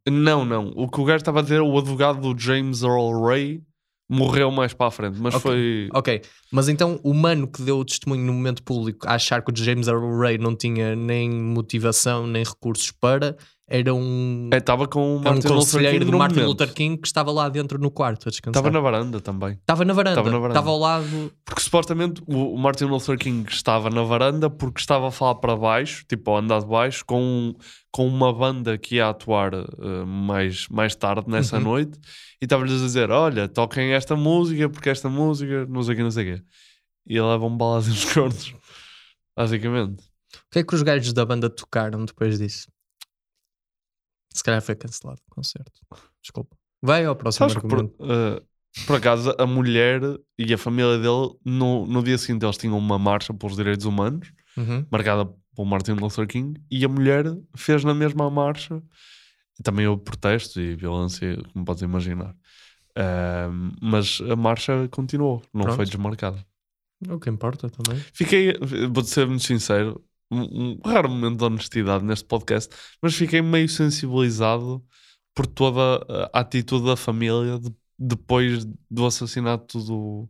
Não, 0.08 0.44
não. 0.44 0.72
O 0.76 0.88
que 0.88 1.00
o 1.00 1.04
gajo 1.04 1.18
estava 1.18 1.38
a 1.38 1.42
dizer, 1.42 1.60
o 1.60 1.78
advogado 1.78 2.20
do 2.20 2.38
James 2.40 2.82
Earl 2.82 3.24
Ray 3.24 3.62
morreu 4.10 4.50
mais 4.50 4.72
para 4.72 4.86
a 4.86 4.90
frente, 4.90 5.18
mas 5.20 5.34
Ok. 5.34 5.42
foi. 5.50 5.88
Ok, 5.94 6.22
mas 6.50 6.68
então 6.68 6.98
o 7.04 7.12
mano 7.14 7.46
que 7.46 7.62
deu 7.62 7.78
o 7.78 7.84
testemunho 7.84 8.24
no 8.24 8.32
momento 8.32 8.62
público 8.62 9.06
a 9.06 9.14
achar 9.14 9.42
que 9.42 9.52
o 9.52 9.56
James 9.56 9.86
Earl 9.86 10.18
Ray 10.18 10.38
não 10.38 10.56
tinha 10.56 10.96
nem 10.96 11.30
motivação 11.30 12.26
nem 12.26 12.42
recursos 12.42 12.90
para, 12.90 13.36
era 13.70 13.92
um, 13.94 14.48
É, 14.52 14.56
Estava 14.56 14.88
com 14.88 15.00
é 15.00 15.02
um 15.02 15.18
Martin 15.18 15.34
Luther 15.48 15.52
conselheiro 15.52 16.04
no 16.10 16.16
Martin 16.18 16.36
momento. 16.36 16.48
Luther 16.48 16.72
King 16.72 16.96
que 17.00 17.06
estava 17.06 17.30
lá 17.30 17.48
dentro 17.50 17.78
no 17.78 17.90
quarto 17.90 18.28
a 18.28 18.30
descansar. 18.30 18.58
Estava 18.60 18.70
na 18.72 18.80
varanda 18.80 19.20
também. 19.20 19.52
Estava 19.52 19.84
na 19.84 19.92
varanda, 19.92 20.12
Estava 20.20 20.30
na 20.30 20.38
varanda. 20.38 20.58
estava 20.58 20.70
ao 20.70 20.78
lado. 20.78 21.32
Porque 21.44 21.60
supostamente 21.60 22.22
o 22.26 22.56
Martin 22.56 22.84
Luther 22.84 23.18
King 23.18 23.46
estava 23.50 23.90
na 23.90 24.02
varanda 24.02 24.48
porque 24.48 24.80
estava 24.80 25.08
a 25.08 25.10
falar 25.10 25.34
para 25.36 25.54
baixo, 25.54 26.04
tipo 26.08 26.30
ao 26.30 26.38
andar 26.38 26.60
de 26.60 26.66
baixo, 26.66 27.04
com, 27.04 27.54
com 27.92 28.06
uma 28.08 28.32
banda 28.32 28.78
que 28.78 28.94
ia 28.96 29.08
atuar 29.10 29.52
eh, 29.52 29.66
mais, 30.06 30.66
mais 30.68 30.94
tarde 30.96 31.28
nessa 31.30 31.58
Uhum. 31.58 31.64
noite 31.64 31.98
e 32.40 32.46
estava-lhes 32.46 32.80
a 32.80 32.84
dizer: 32.84 33.10
Olha, 33.10 33.46
toquem 33.48 33.92
esta 33.92 34.16
música 34.16 34.68
porque 34.70 34.88
esta 34.88 35.08
música, 35.10 35.66
não 35.66 35.82
sei 35.82 35.92
o 35.92 35.96
que, 35.96 36.02
não 36.02 36.10
sei 36.10 36.32
o 36.32 36.36
quê. 36.36 36.42
E 37.06 37.16
ele 37.18 37.26
leva 37.26 37.44
um 37.46 37.56
balazo 37.56 37.90
nos 37.90 38.04
cornos, 38.12 38.54
basicamente. 39.36 40.02
O 40.02 40.50
que 40.52 40.58
é 40.60 40.64
que 40.64 40.74
os 40.74 40.82
gajos 40.82 41.12
da 41.12 41.24
banda 41.24 41.48
tocaram 41.50 42.04
depois 42.04 42.38
disso? 42.38 42.66
Se 44.38 44.44
calhar 44.44 44.62
foi 44.62 44.76
cancelado 44.76 45.20
o 45.30 45.34
concerto. 45.34 45.72
Desculpa. 46.22 46.56
Vai 46.80 47.04
ao 47.04 47.16
próximo 47.16 47.48
Sabes 47.50 47.62
que 47.62 47.68
por, 47.68 47.78
argumento. 47.80 48.04
eh, 48.12 48.42
por 48.86 48.96
acaso 48.96 49.34
a 49.36 49.46
mulher 49.46 50.00
e 50.38 50.54
a 50.54 50.58
família 50.58 50.96
dele, 50.98 51.34
no, 51.44 51.84
no 51.86 52.02
dia 52.02 52.16
seguinte, 52.16 52.44
eles 52.44 52.56
tinham 52.56 52.78
uma 52.78 52.98
marcha 52.98 53.34
pelos 53.34 53.56
direitos 53.56 53.84
humanos 53.84 54.32
Uhum. 54.56 54.84
marcada 54.90 55.24
pelo 55.54 55.66
Martin 55.68 55.92
Luther 55.92 56.26
King 56.26 56.60
e 56.70 56.84
a 56.84 56.88
mulher 56.88 57.24
fez 57.56 57.82
na 57.84 57.94
mesma 57.94 58.28
marcha. 58.30 58.80
Também 59.62 59.86
houve 59.88 60.02
protestos 60.04 60.56
e 60.56 60.76
violência, 60.76 61.36
como 61.52 61.64
podes 61.64 61.82
imaginar. 61.82 62.34
Ahm, 62.96 63.72
mas 63.80 64.20
a 64.20 64.36
marcha 64.36 64.88
continuou, 64.90 65.42
não 65.52 65.62
Pronto. 65.62 65.76
foi 65.76 65.84
desmarcada. 65.84 66.44
É 67.08 67.12
O 67.12 67.18
que 67.20 67.30
importa 67.30 67.68
também. 67.70 68.00
Fiquei, 68.12 68.52
vou-te 68.92 69.08
ser 69.10 69.26
muito 69.26 69.44
sincero, 69.44 70.00
um, 70.30 70.78
um 70.84 70.88
raro 70.88 71.08
momento 71.08 71.38
de 71.38 71.44
honestidade 71.44 72.04
neste 72.04 72.24
podcast, 72.24 72.74
mas 73.02 73.14
fiquei 73.14 73.40
meio 73.42 73.68
sensibilizado 73.68 74.84
por 75.34 75.46
toda 75.46 75.80
a 76.32 76.40
atitude 76.40 76.86
da 76.86 76.96
família 76.96 77.58
de- 77.58 77.72
depois 77.98 78.64
do 78.90 79.06
assassinato 79.06 79.78
do, 79.84 80.28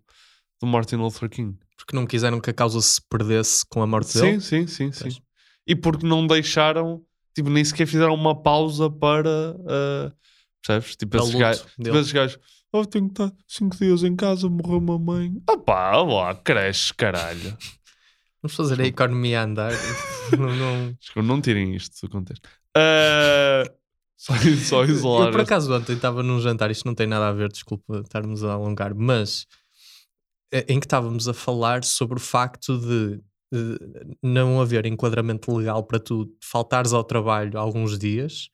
do 0.61 0.67
Martin 0.67 0.97
Luther 0.97 1.29
King. 1.29 1.57
Porque 1.77 1.95
não 1.97 2.07
quiseram 2.07 2.41
que 2.41 2.51
a 2.51 2.55
causa 2.55 2.81
se 2.81 3.01
perdesse 3.09 3.65
com 3.69 3.83
a 3.83 3.87
morte 3.87 4.11
Sim, 4.13 4.21
dele. 4.21 4.41
sim, 4.41 4.67
sim, 4.67 4.93
sim. 4.93 5.01
Pois. 5.03 5.21
E 5.67 5.75
porque 5.77 6.07
não 6.07 6.27
deixaram, 6.27 7.03
tipo, 7.35 7.49
nem 7.51 7.65
sequer 7.65 7.87
fizeram 7.87 8.15
uma 8.15 8.35
pausa 8.41 8.91
para. 8.91 9.57
ah, 9.67 10.13
percebes? 10.63 10.97
Tipo, 10.97 11.17
esses 11.19 11.35
gajos, 11.35 11.67
tipo, 11.83 11.97
esses 11.97 12.13
gajos, 12.13 12.39
oh, 12.73 12.85
tenho 12.85 13.07
que 13.09 13.23
estar 13.23 13.35
5 13.47 13.77
dias 13.77 14.03
em 14.03 14.17
casa, 14.17 14.49
morreu 14.49 14.79
uma 14.79 14.99
mãe. 14.99 15.33
Ah 15.49 15.57
pá, 15.57 15.97
lá, 16.03 16.35
cresce, 16.35 16.93
caralho. 16.95 17.57
Vamos 18.43 18.57
fazer 18.57 18.81
a 18.81 18.87
economia 18.87 19.43
andar. 19.43 19.73
não, 20.39 20.55
não... 20.55 21.23
Não 21.23 21.41
tirem 21.41 21.75
isto 21.75 22.07
do 22.07 22.11
contexto. 22.11 22.49
Ah, 22.77 23.65
só, 24.17 24.33
só 24.65 24.85
isolar. 24.85 25.29
Eu 25.29 25.33
por 25.33 25.41
acaso 25.41 25.73
ontem 25.73 25.95
estava 25.95 26.23
num 26.23 26.41
jantar, 26.41 26.71
isto 26.71 26.87
não 26.87 26.95
tem 26.95 27.07
nada 27.07 27.29
a 27.29 27.33
ver, 27.33 27.49
desculpa 27.51 28.01
estarmos 28.01 28.45
a 28.45 28.53
alongar, 28.53 28.95
mas 28.95 29.47
eh, 30.53 30.67
em 30.69 30.81
que 30.81 30.87
estávamos 30.87 31.29
a 31.29 31.35
falar 31.35 31.85
sobre 31.85 32.19
o 32.19 32.21
facto 32.21 32.79
de 32.79 33.21
eh, 33.55 34.07
não 34.23 34.61
haver 34.61 34.87
enquadramento 34.87 35.55
legal 35.57 35.85
para 35.85 36.01
tu 36.01 36.35
faltares 36.43 36.93
ao 36.93 37.05
trabalho 37.05 37.59
alguns 37.59 37.99
dias 37.99 38.49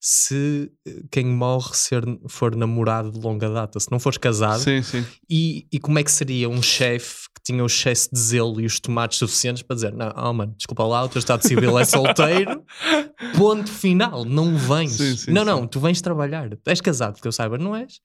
se 0.00 0.70
eh, 0.86 1.02
quem 1.10 1.26
morre 1.26 1.74
ser, 1.74 2.04
for 2.28 2.54
namorado 2.54 3.10
de 3.10 3.18
longa 3.18 3.48
data, 3.50 3.80
se 3.80 3.90
não 3.90 3.98
fores 3.98 4.18
casado. 4.18 4.60
Sim, 4.60 4.82
sim. 4.82 5.04
E, 5.28 5.66
e 5.72 5.78
como 5.78 5.98
é 5.98 6.04
que 6.04 6.10
seria 6.10 6.48
um 6.48 6.62
chefe 6.62 7.28
que 7.34 7.42
tinha 7.52 7.62
o 7.62 7.66
excesso 7.66 8.08
de 8.12 8.18
zelo 8.18 8.60
e 8.60 8.66
os 8.66 8.78
tomates 8.78 9.18
suficientes 9.18 9.62
para 9.62 9.74
dizer: 9.74 9.92
Não, 9.92 10.12
oh, 10.16 10.32
mano, 10.32 10.54
desculpa 10.56 10.84
lá, 10.84 11.04
o 11.04 11.08
teu 11.08 11.18
estado 11.18 11.42
civil 11.42 11.78
é 11.78 11.84
solteiro, 11.84 12.62
ponto 13.36 13.70
final, 13.70 14.24
não 14.24 14.56
vens. 14.56 14.92
Sim, 14.92 15.32
não, 15.32 15.44
não, 15.44 15.66
tu 15.66 15.80
vens 15.80 16.00
trabalhar. 16.00 16.48
És 16.66 16.80
casado, 16.80 17.20
que 17.20 17.26
eu 17.26 17.32
saiba, 17.32 17.58
não 17.58 17.74
és? 17.74 18.00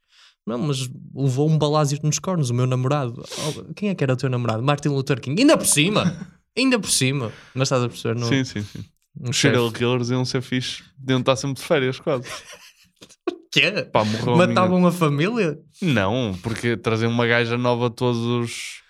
Não, 0.45 0.58
mas 0.58 0.89
levou 1.15 1.49
um 1.49 1.58
balásio 1.58 1.97
nos 2.03 2.19
cornos, 2.19 2.49
o 2.49 2.53
meu 2.53 2.67
namorado. 2.67 3.23
Oh, 3.47 3.73
quem 3.73 3.89
é 3.89 3.95
que 3.95 4.03
era 4.03 4.13
o 4.13 4.17
teu 4.17 4.29
namorado? 4.29 4.62
Martin 4.62 4.89
Luther 4.89 5.21
King. 5.21 5.39
Ainda 5.41 5.58
por 5.58 5.65
cima! 5.65 6.27
Ainda 6.58 6.77
por 6.77 6.89
cima! 6.89 7.32
Mas 7.53 7.67
estás 7.67 7.84
a 7.84 7.88
perceber, 7.88 8.19
não? 8.19 8.27
Sim, 8.27 8.43
sim, 8.43 8.62
sim. 8.62 8.84
Um 9.19 9.30
Os 9.30 9.38
serial 9.38 9.71
killers 9.71 10.10
iam 10.10 10.26
ser 10.26 10.41
fixe, 10.41 10.84
deviam 10.97 11.19
estar 11.19 11.36
sempre 11.36 11.62
de 11.62 11.67
férias, 11.67 11.99
quase. 11.99 12.23
Quê? 13.52 13.71
Pá, 13.91 14.04
morreu 14.04 14.34
a 14.34 14.36
minha- 14.38 14.47
Matavam 14.47 14.88
a 14.88 14.91
família? 14.91 15.60
Não, 15.82 16.36
porque 16.41 16.76
traziam 16.76 17.12
uma 17.12 17.28
gaja 17.28 17.56
nova 17.58 17.89
todos 17.89 18.19
os. 18.19 18.82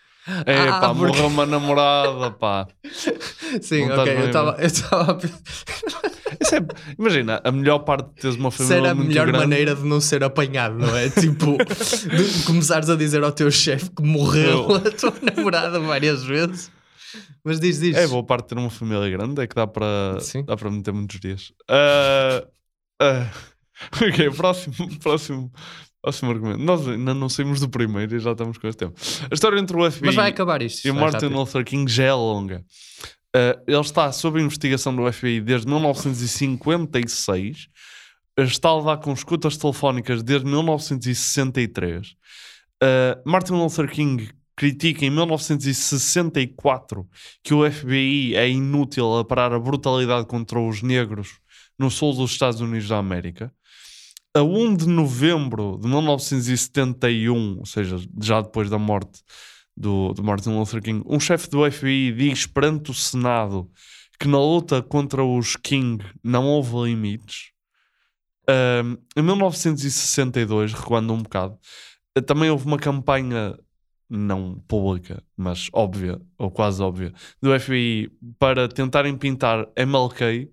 É, 0.46 0.70
Ah, 0.70 0.80
pá, 0.80 0.96
porque- 0.96 1.06
morreu 1.08 1.28
uma 1.28 1.46
namorada, 1.46 2.32
pá. 2.32 2.66
Sim, 3.62 3.88
Não 3.88 4.00
ok, 4.00 4.14
eu 4.18 4.26
estava. 4.28 4.58
Eu 4.62 4.68
Isso 6.42 6.56
é- 6.56 6.66
imagina, 6.98 7.42
a 7.44 7.52
melhor 7.52 7.80
parte 7.80 8.08
de 8.10 8.16
teres 8.22 8.38
uma 8.38 8.50
Isso 8.50 8.60
família 8.60 8.78
era 8.78 8.92
a 8.92 8.96
melhor 8.96 9.28
grande. 9.28 9.40
maneira 9.40 9.76
de 9.76 9.84
não 9.84 10.00
ser 10.02 10.24
apanhado, 10.24 10.76
não 10.80 10.96
é? 10.98 11.10
Tipo, 11.10 11.58
de 11.58 12.44
começares 12.46 12.90
a 12.90 12.96
dizer 12.96 13.22
ao 13.24 13.32
teu 13.34 13.52
chefe 13.52 13.90
que 13.92 14.02
morreu 14.02 14.68
Eu- 14.70 14.76
a 14.76 14.92
tua 14.92 15.14
namorada 15.22 15.80
várias 15.82 16.24
vezes. 16.24 16.72
Mas 17.44 17.60
diz, 17.60 17.80
diz. 17.80 17.96
É, 17.96 18.08
boa 18.08 18.24
parte 18.24 18.44
de 18.44 18.50
ter 18.50 18.58
uma 18.58 18.70
família 18.70 19.10
grande 19.10 19.42
é 19.42 19.48
que 19.48 19.56
dá 19.56 19.68
para 19.68 20.20
Sim. 20.22 20.44
dá 20.46 20.56
para 20.56 20.72
meter 20.72 20.94
muitos 20.94 21.20
dias. 21.20 21.52
Ah, 21.70 22.46
ah, 23.02 23.30
ok, 24.02 24.32
próximo, 24.32 25.00
próximo, 25.00 25.52
próximo 26.02 26.32
argumento. 26.32 26.60
Nós 26.60 26.88
ainda 26.88 27.14
não 27.14 27.28
saímos 27.28 27.60
do 27.60 27.68
primeiro 27.70 28.16
e 28.16 28.20
já 28.20 28.32
estamos 28.32 28.58
com 28.58 28.68
este 28.68 28.80
tema. 28.80 28.94
A 29.30 29.34
história 29.34 29.60
entre 29.60 29.76
o 29.76 29.92
FBI 29.92 30.06
Mas 30.06 30.16
vai 30.16 30.30
acabar 30.30 30.62
isto. 30.62 30.88
e 30.88 30.92
o 30.92 30.96
Martin 30.96 31.26
rápido. 31.26 31.36
Luther 31.36 31.66
King 31.66 31.92
já 31.92 32.04
é 32.06 32.14
longa. 32.14 32.64
Ah, 33.36 33.60
ele 33.68 33.80
está 33.82 34.12
sob 34.12 34.40
investigação 34.40 34.96
do 34.96 35.12
FBI 35.12 35.42
desde 35.42 35.68
1956. 35.68 37.68
Está 38.38 38.70
a 38.70 38.78
levar 38.78 38.98
com 38.98 39.12
escutas 39.14 39.58
telefónicas 39.58 40.24
desde 40.24 40.48
1963. 40.48 42.16
Uh, 42.82 43.30
Martin 43.30 43.54
Luther 43.54 43.90
King 43.90 44.30
critica 44.56 45.06
em 45.06 45.10
1964 45.10 47.08
que 47.44 47.54
o 47.54 47.70
FBI 47.70 48.36
é 48.36 48.50
inútil 48.50 49.18
a 49.18 49.26
parar 49.26 49.54
a 49.54 49.60
brutalidade 49.60 50.28
contra 50.28 50.60
os 50.60 50.82
negros 50.82 51.40
no 51.78 51.90
sul 51.90 52.14
dos 52.14 52.32
Estados 52.32 52.62
Unidos 52.62 52.88
da 52.88 52.98
América. 52.98 53.54
A 54.36 54.42
1 54.42 54.76
de 54.78 54.88
novembro 54.88 55.78
de 55.80 55.88
1971, 55.88 57.60
ou 57.60 57.66
seja, 57.66 57.98
já 58.22 58.42
depois 58.42 58.70
da 58.70 58.80
morte 58.80 59.22
do, 59.76 60.14
do 60.14 60.24
Martin 60.24 60.50
Luther 60.50 60.82
King. 60.82 61.04
Um 61.06 61.20
chefe 61.20 61.50
do 61.50 61.70
FBI 61.70 62.12
diz 62.12 62.46
perante 62.46 62.92
o 62.92 62.94
Senado 62.94 63.70
que 64.20 64.28
na 64.28 64.40
luta 64.40 64.82
contra 64.82 65.24
os 65.24 65.56
King 65.56 66.04
não 66.24 66.46
houve 66.48 66.90
limites. 66.90 67.52
Um, 68.50 68.98
em 69.16 69.24
1962, 69.24 70.74
recuando 70.74 71.14
um 71.14 71.22
bocado, 71.22 71.58
também 72.26 72.50
houve 72.50 72.66
uma 72.66 72.78
campanha 72.78 73.58
não 74.10 74.62
pública, 74.68 75.24
mas 75.36 75.70
óbvia, 75.74 76.22
ou 76.38 76.52
quase 76.52 76.82
óbvia, 76.82 77.14
do 77.42 77.58
FBI 77.60 78.12
para 78.38 78.68
tentarem 78.68 79.18
pintar 79.18 79.68
MLK 79.76 80.50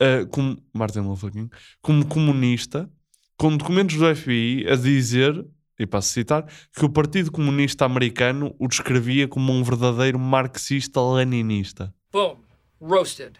uh, 0.00 0.26
como 0.28 0.62
Martin 0.72 1.00
Luther 1.00 1.30
King 1.30 1.50
como 1.80 2.06
comunista, 2.06 2.90
com 3.36 3.56
documentos 3.56 3.96
do 3.96 4.14
FBI 4.14 4.66
a 4.68 4.76
dizer, 4.76 5.44
e 5.78 5.86
passo 5.86 6.10
a 6.10 6.12
citar, 6.12 6.46
que 6.76 6.84
o 6.84 6.90
Partido 6.90 7.32
Comunista 7.32 7.86
Americano 7.86 8.54
o 8.58 8.68
descrevia 8.68 9.26
como 9.26 9.52
um 9.52 9.62
verdadeiro 9.62 10.18
marxista-leninista. 10.18 11.94
Boom. 12.12 12.36
Roasted. 12.82 13.34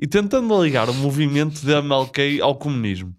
E 0.00 0.06
tentando 0.06 0.62
ligar 0.62 0.88
o 0.88 0.94
movimento 0.94 1.60
de 1.60 1.74
MLK 1.74 2.40
ao 2.40 2.56
comunismo. 2.56 3.14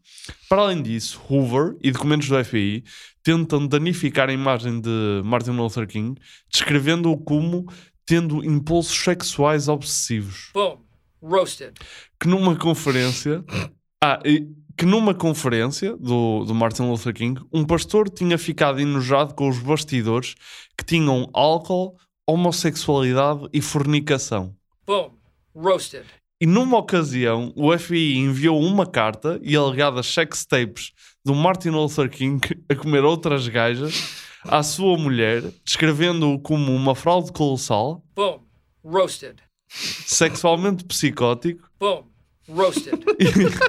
Para 0.50 0.64
além 0.64 0.82
disso, 0.82 1.22
Hoover 1.30 1.76
e 1.82 1.92
documentos 1.92 2.28
do 2.28 2.44
FBI 2.44 2.84
tentam 3.28 3.68
danificar 3.68 4.30
a 4.30 4.34
imagem 4.34 4.80
de 4.80 5.22
Martin 5.26 5.52
Luther 5.52 5.86
King, 5.86 6.18
descrevendo-o 6.50 7.18
como 7.18 7.66
tendo 8.06 8.42
impulsos 8.46 8.98
sexuais 8.98 9.68
obsessivos. 9.68 10.50
Boom. 10.54 10.78
Roasted. 11.22 11.74
Que 12.18 12.26
numa 12.26 12.56
conferência. 12.56 13.44
Ah, 14.02 14.22
que 14.78 14.86
numa 14.86 15.14
conferência 15.14 15.98
do, 15.98 16.46
do 16.46 16.56
Martin 16.56 16.84
Luther 16.84 17.14
King, 17.14 17.42
um 17.52 17.66
pastor 17.66 18.10
tinha 18.10 18.38
ficado 18.38 18.80
enojado 18.80 19.36
com 19.36 19.50
os 19.50 19.60
bastidores 19.60 20.36
que 20.78 20.86
tinham 20.86 21.30
álcool, 21.34 21.98
homossexualidade 22.26 23.50
e 23.52 23.62
fornicação. 23.62 24.56
Boom. 24.86 25.12
Roasted. 25.54 26.06
E 26.40 26.46
numa 26.46 26.78
ocasião, 26.78 27.52
o 27.58 27.78
FBI 27.78 28.20
enviou 28.20 28.62
uma 28.62 28.86
carta 28.86 29.38
e 29.42 29.54
alegadas 29.54 30.06
sex 30.08 30.46
tapes 30.46 30.94
do 31.28 31.36
Martin 31.36 31.72
Luther 31.72 32.10
King 32.10 32.40
a 32.70 32.74
comer 32.74 33.04
outras 33.04 33.46
gajas 33.50 34.24
à 34.46 34.64
sua 34.64 34.98
mulher, 34.98 35.44
descrevendo-o 35.66 36.40
como 36.40 36.74
uma 36.74 36.96
fraude 36.96 37.34
colossal, 37.34 38.02
Boom. 38.16 38.40
Roasted. 38.82 39.44
sexualmente 39.68 40.86
psicótico 40.86 41.70
Boom. 41.78 42.06
Roasted. 42.48 43.04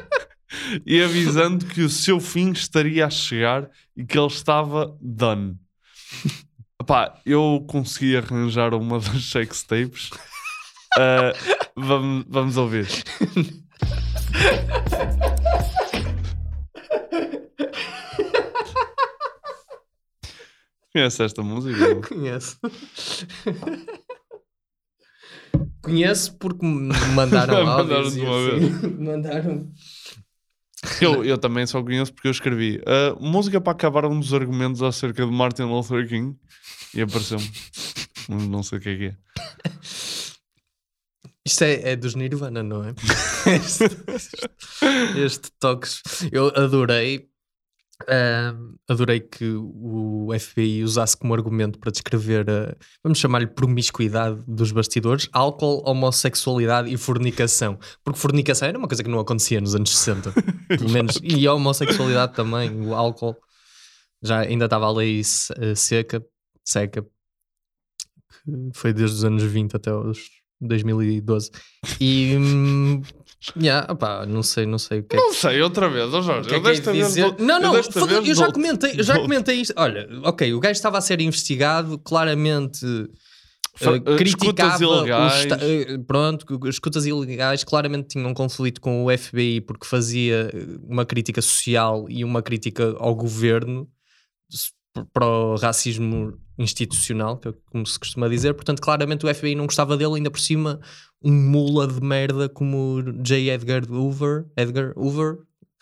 e 0.87 1.03
avisando 1.03 1.67
que 1.67 1.81
o 1.81 1.91
seu 1.91 2.21
fim 2.21 2.53
estaria 2.53 3.07
a 3.07 3.11
chegar 3.11 3.69
e 3.97 4.05
que 4.05 4.17
ele 4.17 4.29
estava 4.29 4.97
done. 5.01 5.57
Pá, 6.87 7.21
eu 7.27 7.65
consegui 7.67 8.17
arranjar 8.17 8.73
uma 8.73 9.01
das 9.01 9.25
sex 9.25 9.65
tapes. 9.65 10.11
Ah, 10.97 11.33
vamos, 11.77 12.25
vamos 12.29 12.57
ouvir. 12.57 12.89
Conhece 20.93 21.23
esta 21.23 21.43
música? 21.43 21.97
Conheço. 22.09 22.59
Conheço 25.83 26.37
porque 26.39 26.65
me 26.65 26.95
mandaram 27.15 27.67
áudios 27.69 28.17
e 28.17 28.21
uma 28.21 28.57
assim. 28.57 28.97
mandaram. 28.99 29.73
Eu, 31.01 31.25
eu 31.25 31.37
também 31.37 31.67
só 31.67 31.83
conheço 31.83 32.13
porque 32.13 32.29
eu 32.29 32.33
escrevi 32.33 32.81
ah, 32.87 33.17
música 33.21 33.61
para 33.61 33.73
acabar 33.73 34.05
um 34.05 34.21
dos 34.21 34.33
argumentos 34.33 34.81
acerca 34.83 35.27
de 35.27 35.33
Martin 35.33 35.63
Luther 35.63 36.07
King 36.09 36.37
e 36.95 37.03
apareceu-me. 37.03 37.51
Não, 38.29 38.39
não 38.39 38.63
sei 38.63 38.79
o 38.79 38.81
que 38.81 38.89
é 38.89 38.97
que 38.97 39.05
é. 39.07 39.17
Isto 41.45 41.65
é, 41.65 41.93
é 41.93 41.97
dos 41.97 42.15
Nirvana, 42.15 42.63
não 42.63 42.85
é? 42.85 42.95
este, 43.57 43.85
este 45.19 45.51
toques. 45.59 46.03
Eu 46.31 46.49
adorei. 46.49 47.28
Ahm, 48.07 48.75
adorei 48.89 49.21
que 49.21 49.45
o 49.55 50.29
FBI 50.39 50.85
usasse 50.85 51.17
como 51.17 51.35
argumento 51.35 51.79
para 51.79 51.91
descrever, 51.91 52.49
a, 52.49 52.77
vamos 53.03 53.19
chamar-lhe 53.19 53.47
promiscuidade 53.47 54.43
dos 54.47 54.71
bastidores, 54.71 55.29
álcool, 55.33 55.83
homossexualidade 55.85 56.93
e 56.93 56.97
fornicação. 56.97 57.79
Porque 58.05 58.21
fornicação 58.21 58.69
era 58.69 58.79
uma 58.79 58.89
coisa 58.89 59.03
que 59.03 59.11
não 59.11 59.19
acontecia 59.19 59.61
nos 59.61 59.75
anos 59.75 59.91
60. 59.91 60.33
Pelo 60.69 60.91
menos. 60.91 61.19
E 61.23 61.47
a 61.47 61.55
homossexualidade 61.55 62.35
também, 62.35 62.71
o 62.87 62.95
álcool. 62.95 63.37
Já 64.23 64.41
ainda 64.41 64.65
estava 64.65 64.87
a 64.87 64.93
lei 64.93 65.21
eh, 65.21 65.75
seca, 65.77 66.25
seca, 66.65 67.03
que 68.45 68.71
foi 68.75 68.93
desde 68.93 69.17
os 69.17 69.25
anos 69.25 69.45
20 69.45 69.77
até 69.77 69.95
os 69.95 70.38
2012. 70.61 71.51
E. 72.01 72.35
hum, 72.37 73.03
yeah, 73.61 73.91
opá, 73.93 74.27
não 74.27 74.43
sei, 74.43 74.67
não 74.67 74.79
sei 74.79 75.01
o 75.01 75.03
que 75.05 75.17
é 75.17 75.19
Não 75.19 75.33
sei, 75.33 75.63
outra 75.63 75.89
vez, 75.89 76.13
ó 76.13 76.21
Jorge. 76.23 76.47
o 76.47 76.49
que 76.49 76.55
é 76.55 76.59
eu 76.59 76.63
que 76.63 76.69
é 76.69 76.73
desta 76.73 76.93
de 76.93 76.99
vez 76.99 77.09
dizer? 77.09 77.35
Não, 77.39 77.61
não, 77.61 77.75
eu 77.77 77.85
foda- 77.85 78.15
eu 78.15 78.35
já 78.35 78.51
comentei, 78.53 78.99
eu 78.99 79.05
já 79.05 79.19
comentei 79.21 79.61
isto. 79.61 79.75
Olha, 79.77 80.09
ok, 80.25 80.53
o 80.55 80.61
gajo 80.61 80.73
estava 80.73 80.99
a 80.99 81.01
ser 81.01 81.21
investigado, 81.21 81.99
claramente 81.99 82.85
eh, 83.81 84.17
criticava 84.17 84.75
escutas 84.75 84.81
ilegais. 84.81 85.47
eh, 85.63 85.99
pronto, 86.07 86.45
que 86.45 86.69
escutas 86.69 87.07
ilegais 87.07 87.63
claramente 87.63 88.09
tinham 88.09 88.29
um 88.31 88.35
conflito 88.35 88.81
com 88.81 89.05
o 89.05 89.17
FBI 89.17 89.61
porque 89.61 89.87
fazia 89.87 90.51
uma 90.83 91.05
crítica 91.07 91.41
social 91.41 92.07
e 92.09 92.25
uma 92.25 92.43
crítica 92.43 92.97
ao 92.99 93.15
governo 93.15 93.89
para 95.13 95.27
o 95.27 95.55
racismo 95.57 96.33
institucional, 96.59 97.37
que 97.39 97.49
é 97.49 97.55
como 97.71 97.87
se 97.87 97.99
costuma 97.99 98.29
dizer. 98.29 98.53
Portanto, 98.55 98.81
claramente 98.83 99.25
o 99.25 99.35
FBI 99.35 99.55
não 99.55 99.67
gostava 99.67 99.97
dele, 99.97 100.17
ainda 100.17 100.31
por 100.31 100.41
cima 100.41 100.81
um 101.23 101.33
mula 101.33 101.87
de 101.87 102.01
merda 102.03 102.49
como 102.49 103.03
J. 103.23 103.51
Edgar 103.51 103.83
Hoover, 103.91 104.47
Edgar 104.57 104.93
Hoover 104.97 105.39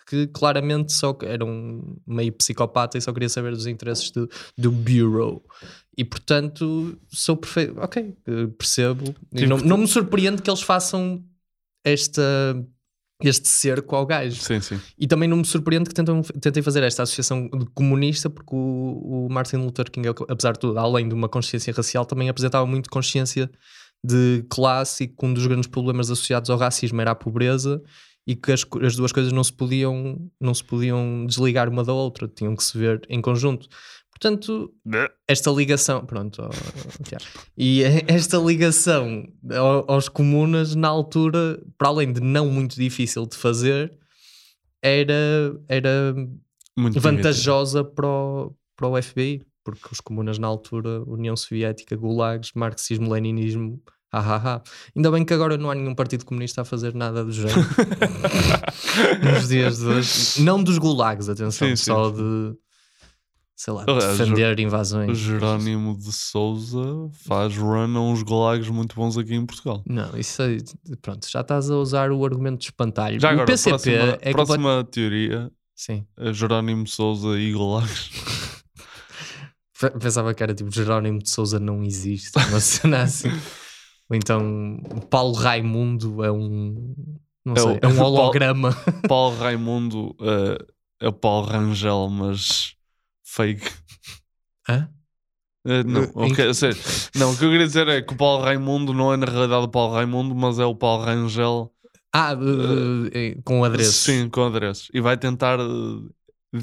que 0.09 0.25
claramente 0.27 0.93
só 0.93 1.17
era 1.23 1.43
um 1.43 1.97
meio 2.07 2.31
psicopata 2.31 2.97
e 2.97 3.01
só 3.01 3.11
queria 3.11 3.27
saber 3.27 3.51
dos 3.51 3.67
interesses 3.67 4.09
do, 4.09 4.29
do 4.57 4.71
Bureau. 4.71 5.43
E 5.97 6.05
portanto, 6.05 6.97
sou 7.09 7.35
perfeito. 7.35 7.77
Ok, 7.81 8.15
percebo. 8.57 9.13
Sim, 9.35 9.47
não, 9.47 9.57
porque- 9.57 9.67
não 9.69 9.77
me 9.77 9.85
surpreende 9.87 10.41
que 10.41 10.49
eles 10.49 10.61
façam 10.61 11.21
esta, 11.83 12.21
este 13.23 13.47
cerco 13.47 13.95
ao 13.95 14.05
gajo. 14.05 14.41
Sim, 14.41 14.61
sim. 14.61 14.79
E 14.97 15.07
também 15.07 15.27
não 15.27 15.37
me 15.37 15.45
surpreende 15.45 15.89
que 15.89 15.95
tentam, 15.95 16.21
tentem 16.21 16.61
fazer 16.61 16.83
esta 16.83 17.03
associação 17.03 17.47
de 17.47 17.65
comunista, 17.73 18.29
porque 18.29 18.55
o, 18.55 19.25
o 19.25 19.27
Martin 19.29 19.57
Luther 19.57 19.89
King, 19.89 20.09
apesar 20.27 20.53
de 20.53 20.59
tudo, 20.59 20.77
além 20.77 21.07
de 21.07 21.15
uma 21.15 21.27
consciência 21.27 21.73
racial, 21.73 22.05
também 22.05 22.29
apresentava 22.29 22.65
muito 22.65 22.89
consciência 22.89 23.49
de 24.03 24.45
classe 24.49 25.05
e 25.05 25.07
que 25.07 25.25
um 25.25 25.33
dos 25.33 25.47
grandes 25.47 25.67
problemas 25.67 26.11
associados 26.11 26.49
ao 26.49 26.57
racismo 26.57 27.01
era 27.01 27.11
a 27.11 27.15
pobreza 27.15 27.81
e 28.27 28.35
que 28.35 28.51
as, 28.51 28.63
as 28.83 28.95
duas 28.95 29.11
coisas 29.11 29.31
não 29.31 29.43
se 29.43 29.53
podiam 29.53 30.29
não 30.39 30.53
se 30.53 30.63
podiam 30.63 31.25
desligar 31.25 31.69
uma 31.69 31.83
da 31.83 31.93
outra, 31.93 32.27
tinham 32.27 32.55
que 32.55 32.63
se 32.63 32.77
ver 32.77 33.01
em 33.09 33.21
conjunto. 33.21 33.67
Portanto, 34.19 34.73
esta 35.27 35.51
ligação, 35.51 36.05
pronto, 36.05 36.41
ó, 36.41 36.49
Tiago. 37.03 37.23
e 37.57 37.83
esta 38.07 38.37
ligação 38.37 39.27
ao- 39.51 39.91
aos 39.91 40.09
comunas 40.09 40.73
na 40.75 40.87
altura, 40.87 41.61
para 41.77 41.89
além 41.89 42.11
de 42.11 42.19
não 42.21 42.47
muito 42.49 42.75
difícil 42.75 43.25
de 43.27 43.37
fazer, 43.37 43.93
era, 44.81 45.13
era 45.67 46.15
Muito 46.77 46.99
vantajosa 46.99 47.83
para 47.83 48.07
o, 48.07 48.55
para 48.75 48.87
o 48.87 49.01
FBI, 49.01 49.43
porque 49.63 49.87
os 49.91 49.99
comunas 49.99 50.39
na 50.39 50.47
altura, 50.47 51.03
União 51.05 51.35
Soviética, 51.35 51.95
gulags, 51.95 52.51
marxismo, 52.55 53.11
leninismo, 53.11 53.81
ah, 54.11 54.19
ah, 54.35 54.41
ah. 54.55 54.61
Ainda 54.95 55.11
bem 55.11 55.25
que 55.25 55.33
agora 55.33 55.57
não 55.57 55.69
há 55.69 55.75
nenhum 55.75 55.93
partido 55.93 56.23
comunista 56.25 56.61
a 56.61 56.65
fazer 56.65 56.95
nada 56.95 57.23
do 57.25 57.31
género. 57.31 57.59
Nos 59.33 59.47
dias 59.49 59.77
de 59.79 59.85
hoje. 59.85 60.41
Não 60.41 60.63
dos 60.63 60.77
gulags, 60.77 61.27
atenção, 61.29 61.67
Sim, 61.67 61.75
sim. 61.75 61.83
só 61.83 62.09
de, 62.09 62.53
sei 63.57 63.73
lá, 63.73 63.83
Aliás, 63.87 64.17
defender 64.19 64.59
invasões. 64.59 65.09
O 65.11 65.15
Jerónimo 65.15 65.97
de 65.97 66.13
Souza 66.13 67.09
faz 67.25 67.57
run 67.57 67.97
a 67.97 67.99
uns 68.01 68.21
gulags 68.21 68.69
muito 68.69 68.95
bons 68.95 69.17
aqui 69.17 69.33
em 69.33 69.45
Portugal. 69.45 69.81
Não, 69.85 70.15
isso 70.17 70.41
aí, 70.43 70.59
pronto, 71.01 71.27
já 71.29 71.41
estás 71.41 71.69
a 71.71 71.75
usar 71.75 72.11
o 72.11 72.23
argumento 72.23 72.59
de 72.59 72.65
espantalho. 72.65 73.19
Já 73.19 73.29
o 73.29 73.31
agora, 73.31 73.47
PCP 73.47 73.69
próxima, 73.71 73.95
é 73.95 74.09
complet- 74.11 74.33
próxima 74.33 74.83
teoria. 74.85 75.51
Sim. 75.75 76.05
é 76.17 76.31
Jerónimo 76.31 76.83
de 76.83 76.91
Souza 76.91 77.37
e 77.39 77.51
gulags. 77.51 78.09
Fe- 79.73 79.91
Pensava 79.99 80.33
que 80.33 80.43
era 80.43 80.53
tipo 80.53 80.71
Jerónimo 80.71 81.19
de 81.19 81.29
Souza 81.29 81.59
não 81.59 81.83
existe, 81.83 82.31
uma 82.49 82.59
cena 82.59 83.03
assim. 83.03 83.29
Ou 84.09 84.15
então 84.15 84.79
Paulo 85.09 85.33
Raimundo 85.33 86.23
é 86.23 86.31
um. 86.31 86.95
Não 87.45 87.53
É 87.53 87.59
sei, 87.59 87.71
o- 87.73 87.79
é 87.81 87.87
um 87.87 87.95
Paulo- 87.97 88.17
holograma. 88.19 88.71
Paulo 89.07 89.37
Raimundo 89.37 90.15
eh, 90.21 90.57
é 91.01 91.07
o 91.09 91.13
Paulo 91.13 91.47
Rangel, 91.47 92.09
mas 92.09 92.73
fake. 93.29 93.69
Hã? 94.69 94.89
Eh, 95.65 95.83
não, 95.83 96.09
ok, 96.15 96.45
em- 96.45 96.49
a 96.49 96.53
sério. 96.53 96.77
não, 97.15 97.33
o 97.33 97.37
que 97.37 97.43
eu 97.43 97.49
queria 97.51 97.67
dizer 97.67 97.87
é 97.89 98.01
que 98.01 98.13
o 98.13 98.17
Paulo 98.17 98.41
Raimundo 98.43 98.93
não 98.93 99.13
é 99.13 99.17
na 99.17 99.25
realidade 99.25 99.65
o 99.65 99.67
Paulo 99.67 99.93
Raimundo, 99.95 100.33
mas 100.33 100.59
é 100.59 100.65
o 100.65 100.73
Paulo 100.75 101.03
Rangel. 101.03 101.71
Ah, 102.13 102.33
de- 102.33 103.37
com 103.43 103.63
adereços. 103.65 103.95
Sim, 103.97 104.29
com 104.29 104.45
adereços. 104.45 104.87
E 104.93 105.01
vai 105.01 105.17
tentar 105.17 105.59
eh, 105.59 106.61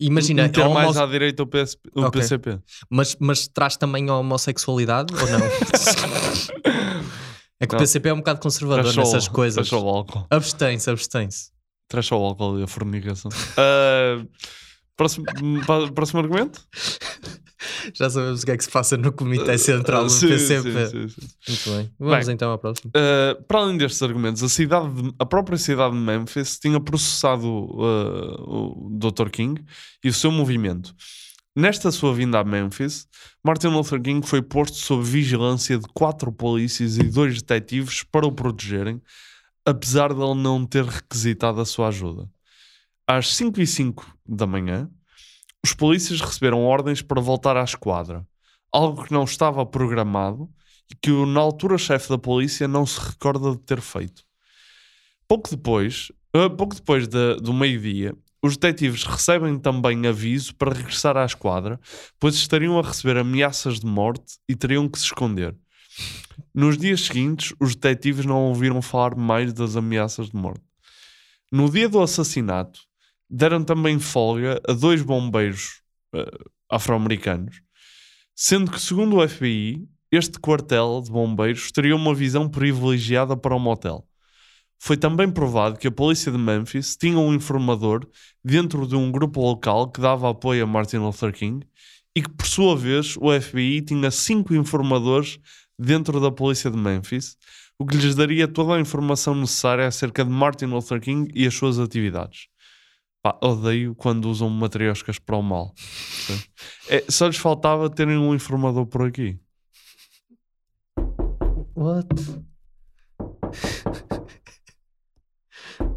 Imagina, 0.00 0.42
meter 0.44 0.64
a 0.64 0.68
mais 0.68 0.96
homo- 0.96 1.04
à 1.04 1.06
direita 1.06 1.42
o, 1.42 1.46
PSP, 1.46 1.88
o 1.94 2.02
Ok. 2.02 2.20
PCP. 2.20 2.58
Mas, 2.90 3.16
mas 3.20 3.46
traz 3.46 3.76
também 3.76 4.08
a 4.08 4.14
homossexualidade 4.16 5.14
ou 5.14 5.20
não? 5.28 5.46
é 7.60 7.66
que 7.66 7.72
Não. 7.72 7.78
o 7.78 7.82
PCP 7.82 8.08
é 8.08 8.12
um 8.12 8.16
bocado 8.18 8.40
conservador 8.40 8.92
nessas 8.94 9.28
coisas. 9.28 9.68
traz 9.68 9.82
o 9.82 9.86
álcool. 9.88 10.26
Abstém-se, 10.30 10.90
abstém-se. 10.90 11.50
Traz 11.88 12.10
o 12.10 12.14
álcool 12.16 12.58
e 12.58 12.64
a 12.64 12.66
fornicação. 12.66 13.30
Ah, 13.56 14.24
próximo, 14.96 15.24
pa- 15.66 15.90
próximo 15.92 16.20
argumento? 16.20 16.60
Já 17.94 18.08
sabemos 18.10 18.42
o 18.42 18.46
que 18.46 18.50
é 18.52 18.56
que 18.56 18.64
se 18.64 18.70
passa 18.70 18.96
no 18.96 19.12
Comitê 19.12 19.56
Central 19.58 20.04
do 20.04 20.10
Sim, 20.10 20.28
PCP. 20.28 20.86
sim, 20.88 20.88
sim, 20.88 21.08
sim. 21.08 21.28
Muito 21.48 21.70
bem. 21.70 21.90
Vamos 21.98 22.26
Bem, 22.26 22.34
então 22.34 22.52
à 22.52 22.58
próxima. 22.58 22.90
Uh, 22.94 23.42
para 23.44 23.60
além 23.60 23.76
destes 23.78 24.02
argumentos, 24.02 24.42
a, 24.42 24.48
cidade 24.48 24.90
de- 25.02 25.14
a 25.18 25.26
própria 25.26 25.56
cidade 25.58 25.94
de 25.94 26.00
Memphis 26.00 26.58
tinha 26.58 26.78
processado 26.80 27.46
uh, 27.46 28.86
o 28.86 28.90
Dr. 28.98 29.30
King 29.30 29.64
e 30.04 30.08
o 30.08 30.12
seu 30.12 30.30
movimento. 30.30 30.94
Nesta 31.56 31.90
sua 31.90 32.14
vinda 32.14 32.38
a 32.40 32.44
Memphis, 32.44 33.06
Martin 33.42 33.68
Luther 33.68 34.00
King 34.02 34.26
foi 34.26 34.42
posto 34.42 34.76
sob 34.76 35.02
vigilância 35.02 35.78
de 35.78 35.86
quatro 35.94 36.30
polícias 36.30 36.98
e 36.98 37.04
dois 37.04 37.40
detetives 37.40 38.02
para 38.02 38.26
o 38.26 38.32
protegerem, 38.32 39.00
apesar 39.64 40.12
de 40.12 40.20
ele 40.20 40.34
não 40.34 40.66
ter 40.66 40.84
requisitado 40.84 41.58
a 41.60 41.64
sua 41.64 41.88
ajuda. 41.88 42.28
Às 43.08 43.34
5 43.36 43.60
e 43.60 43.66
5 43.66 44.04
da 44.26 44.46
manhã, 44.46 44.90
os 45.64 45.72
polícias 45.72 46.20
receberam 46.20 46.64
ordens 46.64 47.02
para 47.02 47.20
voltar 47.20 47.56
à 47.56 47.62
esquadra, 47.62 48.26
algo 48.72 49.04
que 49.04 49.12
não 49.12 49.24
estava 49.24 49.64
programado 49.64 50.50
e 50.90 50.94
que 50.94 51.10
o 51.10 51.24
na 51.26 51.40
altura 51.40 51.78
chefe 51.78 52.08
da 52.08 52.18
polícia 52.18 52.66
não 52.66 52.84
se 52.84 53.00
recorda 53.00 53.52
de 53.52 53.58
ter 53.58 53.80
feito. 53.80 54.24
Pouco 55.28 55.48
depois, 55.50 56.10
ah, 56.34 56.50
pouco 56.50 56.74
depois 56.74 57.06
da- 57.08 57.34
do 57.36 57.52
meio-dia, 57.52 58.12
os 58.42 58.56
detetives 58.56 59.02
recebem 59.04 59.58
também 59.58 60.06
aviso 60.06 60.54
para 60.54 60.74
regressar 60.74 61.16
à 61.16 61.24
esquadra, 61.24 61.80
pois 62.18 62.34
estariam 62.34 62.78
a 62.78 62.82
receber 62.82 63.16
ameaças 63.18 63.80
de 63.80 63.86
morte 63.86 64.34
e 64.48 64.54
teriam 64.54 64.88
que 64.88 64.98
se 64.98 65.04
esconder. 65.06 65.56
Nos 66.54 66.76
dias 66.76 67.02
seguintes, 67.02 67.54
os 67.60 67.74
detetives 67.74 68.26
não 68.26 68.42
ouviram 68.44 68.82
falar 68.82 69.16
mais 69.16 69.52
das 69.52 69.74
ameaças 69.74 70.28
de 70.30 70.36
morte. 70.36 70.62
No 71.50 71.70
dia 71.70 71.88
do 71.88 72.00
assassinato, 72.00 72.80
deram 73.28 73.64
também 73.64 73.98
folga 73.98 74.60
a 74.68 74.72
dois 74.72 75.02
bombeiros 75.02 75.82
eh, 76.14 76.30
afro-americanos, 76.70 77.60
sendo 78.34 78.70
que, 78.70 78.80
segundo 78.80 79.16
o 79.16 79.28
FBI, 79.28 79.88
este 80.10 80.38
quartel 80.38 81.00
de 81.04 81.10
bombeiros 81.10 81.72
teria 81.72 81.96
uma 81.96 82.14
visão 82.14 82.48
privilegiada 82.48 83.36
para 83.36 83.54
o 83.54 83.58
motel. 83.58 84.06
Foi 84.78 84.96
também 84.96 85.30
provado 85.30 85.78
que 85.78 85.88
a 85.88 85.92
polícia 85.92 86.30
de 86.30 86.38
Memphis 86.38 86.96
tinha 86.96 87.18
um 87.18 87.34
informador 87.34 88.06
dentro 88.44 88.86
de 88.86 88.94
um 88.94 89.10
grupo 89.10 89.40
local 89.40 89.90
que 89.90 90.00
dava 90.00 90.30
apoio 90.30 90.62
a 90.62 90.66
Martin 90.66 90.98
Luther 90.98 91.32
King 91.32 91.66
e 92.14 92.22
que, 92.22 92.30
por 92.30 92.46
sua 92.46 92.76
vez, 92.76 93.16
o 93.16 93.28
FBI 93.40 93.82
tinha 93.82 94.10
cinco 94.10 94.54
informadores 94.54 95.38
dentro 95.78 96.20
da 96.20 96.30
polícia 96.30 96.70
de 96.70 96.76
Memphis, 96.76 97.36
o 97.78 97.84
que 97.84 97.96
lhes 97.96 98.14
daria 98.14 98.46
toda 98.48 98.74
a 98.74 98.80
informação 98.80 99.34
necessária 99.34 99.86
acerca 99.86 100.24
de 100.24 100.30
Martin 100.30 100.66
Luther 100.66 101.00
King 101.00 101.30
e 101.34 101.46
as 101.46 101.54
suas 101.54 101.78
atividades. 101.78 102.48
Pá, 103.26 103.36
odeio 103.42 103.92
quando 103.96 104.26
usam 104.30 104.48
matrioscas 104.48 105.18
para 105.18 105.36
o 105.36 105.42
mal. 105.42 105.74
É, 106.88 107.04
só 107.08 107.26
lhes 107.26 107.36
faltava 107.36 107.90
terem 107.90 108.16
um 108.16 108.32
informador 108.32 108.86
por 108.86 109.04
aqui. 109.04 109.36
What? 111.74 112.06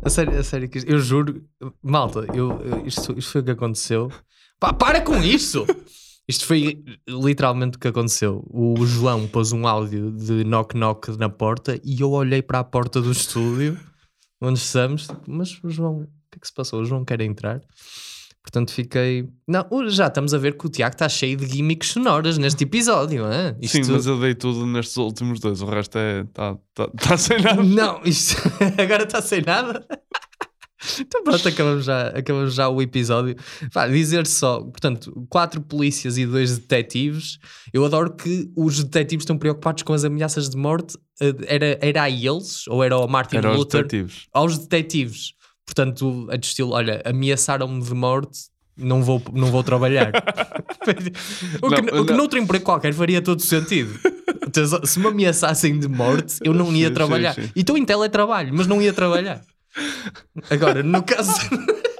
A 0.04 0.10
sério, 0.10 0.40
a 0.40 0.44
sério, 0.44 0.68
eu 0.88 0.98
juro, 0.98 1.48
malta, 1.84 2.26
eu, 2.34 2.60
eu- 2.62 2.88
isto, 2.88 3.16
isto 3.16 3.32
foi 3.34 3.42
o 3.42 3.44
que 3.44 3.52
aconteceu. 3.52 4.12
Pá, 4.60 4.74
para 4.74 5.00
com 5.00 5.24
isso! 5.24 5.68
Isto 6.28 6.48
foi 6.48 6.84
literalmente 7.08 7.78
o 7.78 7.80
que 7.80 7.88
aconteceu. 7.90 8.44
O 8.50 8.84
João 8.88 9.28
pôs 9.28 9.52
um 9.52 9.68
áudio 9.68 10.12
de 10.12 10.44
knock-knock 10.44 11.16
na 11.18 11.30
porta 11.30 11.80
e 11.84 12.02
eu 12.02 12.10
olhei 12.10 12.42
para 12.42 12.58
a 12.58 12.64
porta 12.64 13.00
do 13.00 13.12
estúdio 13.12 13.80
onde 14.42 14.58
estamos, 14.58 15.08
mas 15.28 15.62
o 15.64 15.70
João, 15.70 16.08
que 16.40 16.46
é 16.46 16.48
se 16.48 16.54
passou? 16.54 16.82
O 16.82 16.86
João 16.86 17.04
quer 17.06 17.22
entrar. 17.22 17.62
Portanto, 18.42 18.72
fiquei. 18.72 19.28
Não, 19.48 19.68
já 19.90 20.08
estamos 20.08 20.34
a 20.34 20.38
ver 20.38 20.58
que 20.58 20.66
o 20.66 20.70
Tiago 20.70 20.96
está 20.96 21.10
cheio 21.10 21.36
de 21.38 21.46
gimmicks 21.46 21.90
sonoras 21.90 22.38
neste 22.38 22.64
episódio. 22.64 23.26
Hein? 23.32 23.56
Sim, 23.68 23.82
mas 23.92 24.06
eu 24.06 24.20
dei 24.20 24.34
tudo 24.34 24.66
nestes 24.66 24.96
últimos 24.98 25.40
dois. 25.40 25.62
O 25.62 25.66
resto 25.66 25.98
é. 25.98 26.22
Está 26.22 26.56
tá, 26.74 26.88
tá 26.88 27.18
sem 27.18 27.40
nada. 27.44 27.62
Não, 27.62 28.02
isto 28.06 28.42
agora 28.82 29.04
está 29.04 29.22
sem 29.22 29.42
nada. 29.42 29.86
Então 30.98 31.22
pronto, 31.26 31.46
acabamos 31.46 31.84
já, 31.84 32.08
acabamos 32.08 32.54
já 32.54 32.70
o 32.70 32.82
episódio. 32.82 33.36
Vá, 33.74 33.86
dizer 33.86 34.26
só, 34.26 34.62
portanto, 34.62 35.28
quatro 35.30 35.60
polícias 35.60 36.18
e 36.18 36.26
dois 36.26 36.58
detetives. 36.58 37.38
Eu 37.74 37.84
adoro 37.84 38.16
que 38.16 38.50
os 38.56 38.82
detetives 38.82 39.24
estão 39.24 39.38
preocupados 39.38 39.84
com 39.84 39.92
as 39.92 40.06
ameaças 40.06 40.50
de 40.50 40.56
morte. 40.56 40.98
Eh, 41.20 41.34
Era, 41.48 41.78
era 41.82 42.04
a 42.04 42.10
eles 42.10 42.66
ou 42.70 42.82
era 42.82 42.96
ao 42.96 43.10
Martin 43.10 43.36
Era 43.36 43.50
aos 43.50 43.58
Luther? 43.58 43.82
detetives. 43.84 44.28
Aos 44.32 44.58
detetives. 44.58 45.34
Portanto, 45.70 46.28
é 46.32 46.38
de 46.38 46.47
estilo, 46.47 46.72
olha, 46.72 46.99
ameaçaram-me 47.05 47.80
de 47.84 47.93
morte, 47.93 48.39
não 48.76 49.03
vou, 49.03 49.22
não 49.34 49.47
vou 49.51 49.63
trabalhar. 49.63 50.11
o, 51.61 51.70
que, 51.70 51.82
Não, 51.82 52.01
o 52.01 52.05
que 52.05 52.11
não. 52.11 52.17
noutro 52.17 52.39
emprego 52.39 52.65
qualquer 52.65 52.91
faria 52.91 53.22
todo 53.22 53.39
sentido. 53.41 53.93
Então, 54.47 54.84
Se 54.84 54.99
me 54.99 55.07
ameaçassem 55.07 55.78
de 55.78 55.88
morte, 55.88 56.38
eu 56.43 56.53
não 56.55 56.74
ia 56.74 56.88
Sim, 56.88 56.93
trabalhar. 56.95 57.36
sim, 57.36 57.43
sim. 57.43 57.51
E 57.55 57.59
estou 57.59 57.78
em 57.78 57.86
teletrabalho, 57.86 58.51
mas 58.51 58.65
não 58.65 58.82
ia 58.82 58.91
trabalhar. 58.91 59.41
Agora, 60.49 60.82
no 60.82 61.03
caso. 61.03 61.34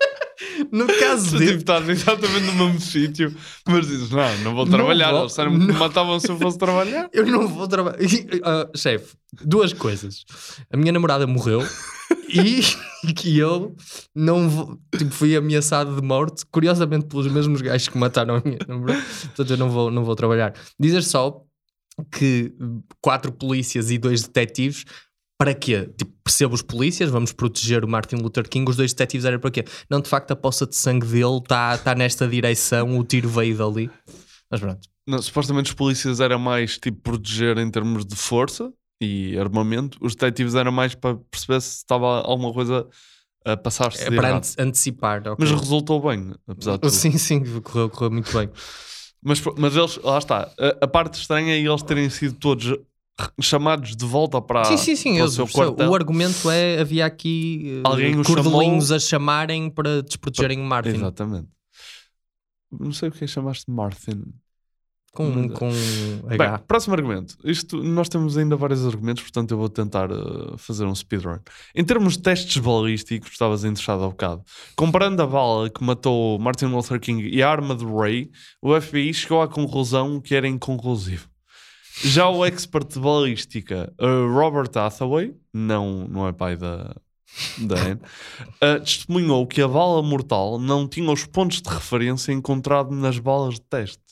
no 0.72 0.88
caso 0.88 1.32
Tu 1.32 1.38
de. 1.38 1.46
tipo, 1.46 1.58
estás 1.60 1.88
exatamente 1.88 2.46
no 2.48 2.54
mesmo 2.54 2.80
sítio, 2.82 3.36
mas 3.68 3.86
dizes: 3.88 4.10
Não, 4.10 4.38
não 4.40 4.56
vou 4.56 4.66
Não 4.66 4.72
trabalhar. 4.72 5.12
vou. 5.12 5.28
Disseram-me 5.28 5.60
que 5.60 5.72
me 5.74 5.74
matavam 5.80 6.20
se 6.20 6.30
eu 6.30 6.38
fosse 6.40 6.58
trabalhar. 6.58 7.08
Eu 7.14 7.26
não 7.28 7.48
vou 7.48 7.68
trabalhar. 7.68 8.00
Ah, 8.44 8.68
chefe, 8.76 9.16
duas 9.46 9.74
coisas. 9.74 10.26
A 10.74 10.78
minha 10.78 10.92
namorada 10.92 11.28
morreu 11.28 11.64
e 12.30 12.62
que 13.14 13.38
eu 13.38 13.76
não. 14.16 14.80
Tipo, 14.96 15.12
fui 15.12 15.36
ameaçado 15.36 15.96
de 15.96 16.02
morte, 16.02 16.46
curiosamente 16.52 17.08
pelos 17.08 17.28
mesmos 17.28 17.62
gajos 17.62 17.88
que 17.88 17.98
mataram 17.98 18.36
a 18.36 18.42
minha 18.44 18.60
namorada. 18.68 19.02
Portanto, 19.02 19.52
eu 19.52 19.58
não 19.58 19.70
vou, 19.70 19.92
não 19.92 20.04
vou 20.04 20.16
trabalhar. 20.16 20.54
Dizer 20.80 21.04
só 21.04 21.44
que 22.12 22.54
quatro 23.02 23.32
polícias 23.32 23.92
e 23.92 23.98
dois 23.98 24.24
detetives. 24.24 24.86
Para 25.38 25.54
quê? 25.54 25.90
Tipo, 25.98 26.12
percebo 26.22 26.54
os 26.54 26.62
polícias, 26.62 27.10
vamos 27.10 27.32
proteger 27.32 27.86
o 27.86 27.88
Martin 27.88 28.18
Luther 28.18 28.48
King. 28.48 28.70
Os 28.70 28.76
dois 28.76 28.92
detetives 28.92 29.24
eram 29.24 29.40
para 29.40 29.52
quê? 29.52 29.64
Não, 29.90 30.02
de 30.02 30.10
facto, 30.10 30.32
a 30.32 30.36
poça 30.36 30.68
de 30.68 30.76
sangue 30.76 31.08
dele 31.08 31.38
está 31.38 31.78
tá 31.78 31.96
nesta 31.96 32.28
direção, 32.28 33.00
o 33.00 33.04
tiro 33.06 33.30
veio 33.30 33.58
dali. 33.58 33.90
Mas 34.52 34.60
pronto. 34.60 34.82
Não, 35.08 35.22
supostamente 35.22 35.72
os 35.72 35.76
polícias 35.76 36.20
era 36.20 36.38
mais 36.38 36.78
tipo 36.78 37.02
proteger 37.02 37.58
em 37.58 37.72
termos 37.72 38.06
de 38.06 38.16
força 38.16 38.72
e 39.02 39.38
armamento. 39.38 39.98
Os 40.02 40.14
detetives 40.16 40.56
era 40.56 40.72
mais 40.72 40.94
para 40.96 41.16
perceber 41.32 41.62
se 41.62 41.78
estava 41.78 42.22
alguma 42.22 42.54
coisa 42.54 42.88
a 43.46 43.56
passar-se 43.56 44.04
É 44.04 44.12
para 44.12 44.36
ante- 44.38 44.56
antecipar. 44.60 45.20
ok. 45.28 45.36
Mas 45.40 45.52
resultou 45.52 46.02
bem, 46.02 46.34
apesar 46.48 46.74
de 46.74 46.80
tudo. 46.80 46.92
Sim, 46.92 47.18
sim, 47.18 47.62
correu, 47.62 47.90
correu 47.90 48.12
muito 48.12 48.32
bem. 48.34 48.50
Mas, 49.22 49.42
mas 49.58 49.76
eles, 49.76 49.98
lá 49.98 50.18
está, 50.18 50.50
a, 50.60 50.86
a 50.86 50.88
parte 50.88 51.16
estranha 51.20 51.54
é 51.54 51.60
eles 51.60 51.82
terem 51.84 52.10
sido 52.10 52.36
todos 52.36 52.78
chamados 53.42 53.96
de 53.98 54.06
volta 54.06 54.42
para, 54.42 54.64
sim, 54.64 54.78
sim, 54.78 54.96
sim. 54.96 55.18
eu 55.18 55.28
o 55.90 55.96
argumento 55.96 56.50
é: 56.50 56.80
havia 56.80 57.06
aqui 57.06 57.82
eh, 57.84 57.88
Alguém 57.88 58.18
os 58.18 58.26
cordelinhos 58.26 58.86
chamou- 58.86 58.96
a 58.96 59.00
chamarem 59.00 59.70
para 59.70 60.02
desprotegerem 60.04 60.60
o 60.60 60.64
Martin. 60.64 60.92
Exatamente. 60.92 61.48
Não 62.72 62.94
sei 62.94 63.10
o 63.10 63.12
que 63.12 63.18
é 63.18 63.22
que 63.22 63.28
chamaste 63.28 63.70
Martin. 63.70 64.24
Com, 65.14 65.30
Mas- 65.30 65.52
com 65.58 65.70
Bem, 66.28 66.48
próximo 66.68 66.94
argumento. 66.94 67.36
Isto, 67.44 67.82
nós 67.84 68.08
temos 68.10 68.38
ainda 68.38 68.56
vários 68.56 68.86
argumentos, 68.86 69.24
portanto 69.24 69.52
eu 69.52 69.58
vou 69.58 69.70
tentar 69.70 70.12
uh, 70.12 70.58
fazer 70.58 70.86
um 70.86 70.94
speedrun. 70.94 71.40
Em 71.76 71.84
termos 71.84 72.14
de 72.14 72.24
testes 72.24 72.58
balísticos, 72.58 73.32
estavas 73.32 73.64
interessado 73.64 74.04
há 74.04 74.08
bocado. 74.08 74.44
Comparando 74.76 75.22
a 75.22 75.28
bala 75.28 75.70
que 75.70 75.84
matou 75.84 76.38
Martin 76.40 76.66
Luther 76.66 77.00
King 77.00 77.28
e 77.28 77.42
a 77.42 77.50
arma 77.50 77.76
de 77.76 77.86
Ray, 77.86 78.30
o 78.62 78.80
FBI 78.80 79.14
chegou 79.14 79.42
à 79.42 79.48
conclusão 79.48 80.22
que 80.22 80.36
era 80.36 80.48
inconclusivo. 80.48 81.28
Já 82.04 82.30
o 82.30 82.46
expert 82.46 82.88
de 82.94 83.00
balística, 83.00 83.92
uh, 84.00 84.32
Robert 84.32 84.70
Hathaway, 84.76 85.36
não, 85.54 86.08
não 86.08 86.28
é 86.28 86.32
pai 86.32 86.56
da, 86.56 86.96
da 87.58 87.76
Anne, 87.76 88.02
uh, 88.64 88.80
testemunhou 88.86 89.46
que 89.46 89.62
a 89.62 89.68
bala 89.68 90.02
mortal 90.02 90.58
não 90.58 90.88
tinha 90.88 91.12
os 91.12 91.26
pontos 91.26 91.62
de 91.62 91.70
referência 91.70 92.32
encontrados 92.32 92.98
nas 92.98 93.20
balas 93.20 93.56
de 93.56 93.62
teste. 93.62 94.09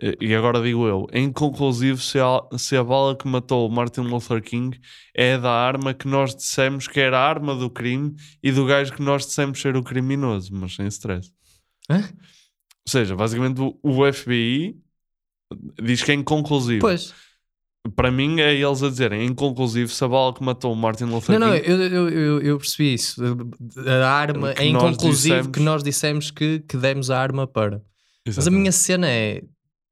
E 0.00 0.32
agora 0.32 0.62
digo 0.62 0.86
eu, 0.86 1.08
é 1.10 1.18
inconclusivo 1.18 2.00
se 2.00 2.20
a, 2.20 2.40
se 2.56 2.76
a 2.76 2.84
bala 2.84 3.16
que 3.16 3.26
matou 3.26 3.68
Martin 3.68 4.02
Luther 4.02 4.40
King 4.40 4.78
é 5.12 5.36
da 5.36 5.50
arma 5.50 5.92
que 5.92 6.06
nós 6.06 6.36
dissemos 6.36 6.86
que 6.86 7.00
era 7.00 7.18
a 7.18 7.28
arma 7.28 7.52
do 7.56 7.68
crime 7.68 8.14
e 8.40 8.52
do 8.52 8.64
gajo 8.64 8.92
que 8.92 9.02
nós 9.02 9.26
dissemos 9.26 9.60
ser 9.60 9.76
o 9.76 9.82
criminoso, 9.82 10.54
mas 10.54 10.76
sem 10.76 10.86
stress. 10.86 11.32
Hã? 11.90 11.96
Ou 11.98 12.90
seja, 12.90 13.16
basicamente 13.16 13.60
o, 13.60 14.12
FBI 14.12 14.76
diz 15.82 16.02
que 16.04 16.12
é 16.12 16.14
inconclusivo. 16.14 16.80
Pois. 16.80 17.12
Para 17.96 18.10
mim 18.10 18.40
é 18.40 18.54
eles 18.54 18.82
a 18.84 18.90
dizerem, 18.90 19.26
inconclusivo, 19.26 19.90
se 19.90 20.04
a 20.04 20.08
bala 20.08 20.32
que 20.32 20.44
matou 20.44 20.72
o 20.72 20.76
Martin 20.76 21.04
Luther 21.04 21.38
Não, 21.40 21.48
não, 21.48 21.56
King... 21.56 21.68
eu, 21.68 21.82
eu, 21.82 22.08
eu, 22.08 22.40
eu 22.40 22.58
percebi 22.58 22.94
isso. 22.94 23.20
A 23.84 24.06
arma 24.06 24.52
é 24.52 24.64
inconclusivo 24.64 25.36
dissemos. 25.36 25.48
que 25.48 25.60
nós 25.60 25.82
dissemos 25.82 26.30
que, 26.30 26.60
que 26.60 26.76
demos 26.76 27.10
a 27.10 27.18
arma 27.18 27.48
para. 27.48 27.82
Mas 28.24 28.38
a 28.38 28.40
Exatamente. 28.40 28.60
minha 28.60 28.72
cena 28.72 29.08
é. 29.08 29.42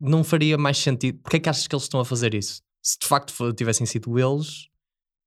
Não 0.01 0.23
faria 0.25 0.57
mais 0.59 0.79
sentido. 0.79 1.19
Porquê 1.23 1.37
é 1.37 1.41
que 1.41 1.49
achas 1.49 1.67
que 1.67 1.75
eles 1.75 1.85
estão 1.85 2.01
a 2.01 2.05
fazer 2.05 2.35
isso? 2.35 2.61
Se 2.83 2.99
de 3.01 3.07
facto 3.07 3.33
tivessem 3.55 3.87
sido 3.87 4.19
eles, 4.19 4.69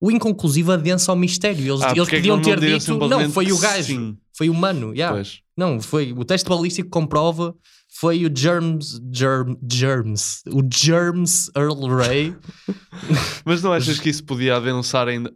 o 0.01 0.09
inconclusivo 0.11 0.71
adensa 0.71 1.11
ao 1.11 1.17
mistério. 1.17 1.59
Eles, 1.73 1.81
Ah, 1.81 1.91
eles 1.95 2.07
é 2.07 2.15
podiam 2.17 2.37
não 2.37 2.43
ter 2.43 2.59
dito. 2.59 2.97
Não, 3.07 3.29
foi 3.29 3.51
o 3.51 3.57
gajo. 3.57 3.83
sim? 3.83 4.17
Foi 4.33 4.49
humano. 4.49 4.93
yeah. 4.93 5.15
Pois. 5.15 5.41
Não, 5.57 5.81
foi. 5.81 6.13
O 6.13 6.23
teste 6.23 6.47
balístico 6.47 6.89
comprova. 6.89 7.53
Foi 7.91 8.25
o 8.25 8.31
Germs. 8.33 9.01
Germ, 9.11 9.55
germs. 9.69 10.41
O 10.47 10.61
Germs 10.71 11.51
Earl 11.57 11.85
Ray. 11.87 12.33
Mas 13.43 13.61
não 13.61 13.73
achas 13.73 13.99
que 13.99 14.09
isso 14.09 14.23
podia 14.23 14.55
adensar 14.55 15.07
ainda? 15.09 15.33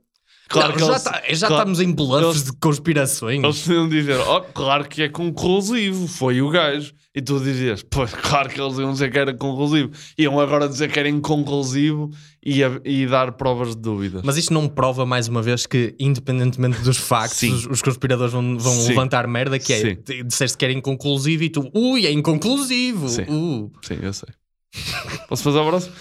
Claro 0.50 0.70
Não, 0.70 0.76
que 0.76 0.82
já 0.82 0.88
eles- 0.92 1.04
tá- 1.04 1.22
já 1.32 1.48
claro- 1.48 1.62
estamos 1.64 1.80
em 1.82 1.92
bluffs 1.92 2.24
eles- 2.28 2.44
de 2.44 2.52
conspirações. 2.60 3.44
Eles 3.44 3.62
podiam 3.62 3.90
dizer, 3.90 4.20
oh, 4.20 4.42
claro 4.42 4.88
que 4.88 5.02
é 5.04 5.10
conclusivo, 5.10 6.08
foi 6.08 6.42
o 6.42 6.50
gajo. 6.50 6.94
E 7.16 7.22
tu 7.22 7.40
dizias, 7.40 7.84
pois, 7.90 8.12
claro 8.14 8.50
que 8.50 8.60
eles 8.60 8.78
iam 8.78 8.92
dizer 8.92 9.12
que 9.12 9.18
era 9.20 9.34
conclusivo. 9.34 9.92
Iam 10.18 10.40
agora 10.40 10.68
dizer 10.68 10.92
que 10.92 11.00
era 11.00 11.08
inconclusivo 11.08 12.10
e, 12.44 12.64
a- 12.64 12.82
e 12.84 13.06
dar 13.08 13.32
provas 13.34 13.76
de 13.76 13.82
dúvida. 13.82 14.22
Mas 14.24 14.36
isto 14.38 14.54
não 14.54 14.68
prova 14.68 15.06
mais 15.06 15.28
uma 15.28 15.42
vez 15.42 15.66
que, 15.66 15.96
independentemente 16.00 16.82
dos 16.82 16.98
factos, 16.98 17.44
os, 17.44 17.66
os 17.68 17.82
conspiradores 17.82 18.34
vão, 18.34 18.58
vão 18.58 18.74
Sim. 18.74 18.90
levantar 18.90 19.28
merda 19.28 19.58
que 19.60 19.72
é 19.74 19.80
Sim. 19.80 19.98
disseste 20.26 20.58
que 20.58 20.66
era 20.66 20.74
inconclusivo 20.74 21.44
e 21.44 21.50
tu, 21.50 21.70
ui, 21.74 22.06
é 22.06 22.12
inconclusivo. 22.12 23.08
Sim. 23.10 23.24
Uh. 23.30 23.72
Sim, 23.82 24.00
eu 24.02 24.12
sei. 24.14 24.30
Posso 25.28 25.44
fazer 25.44 25.60
a 25.60 25.64
próxima? 25.66 25.96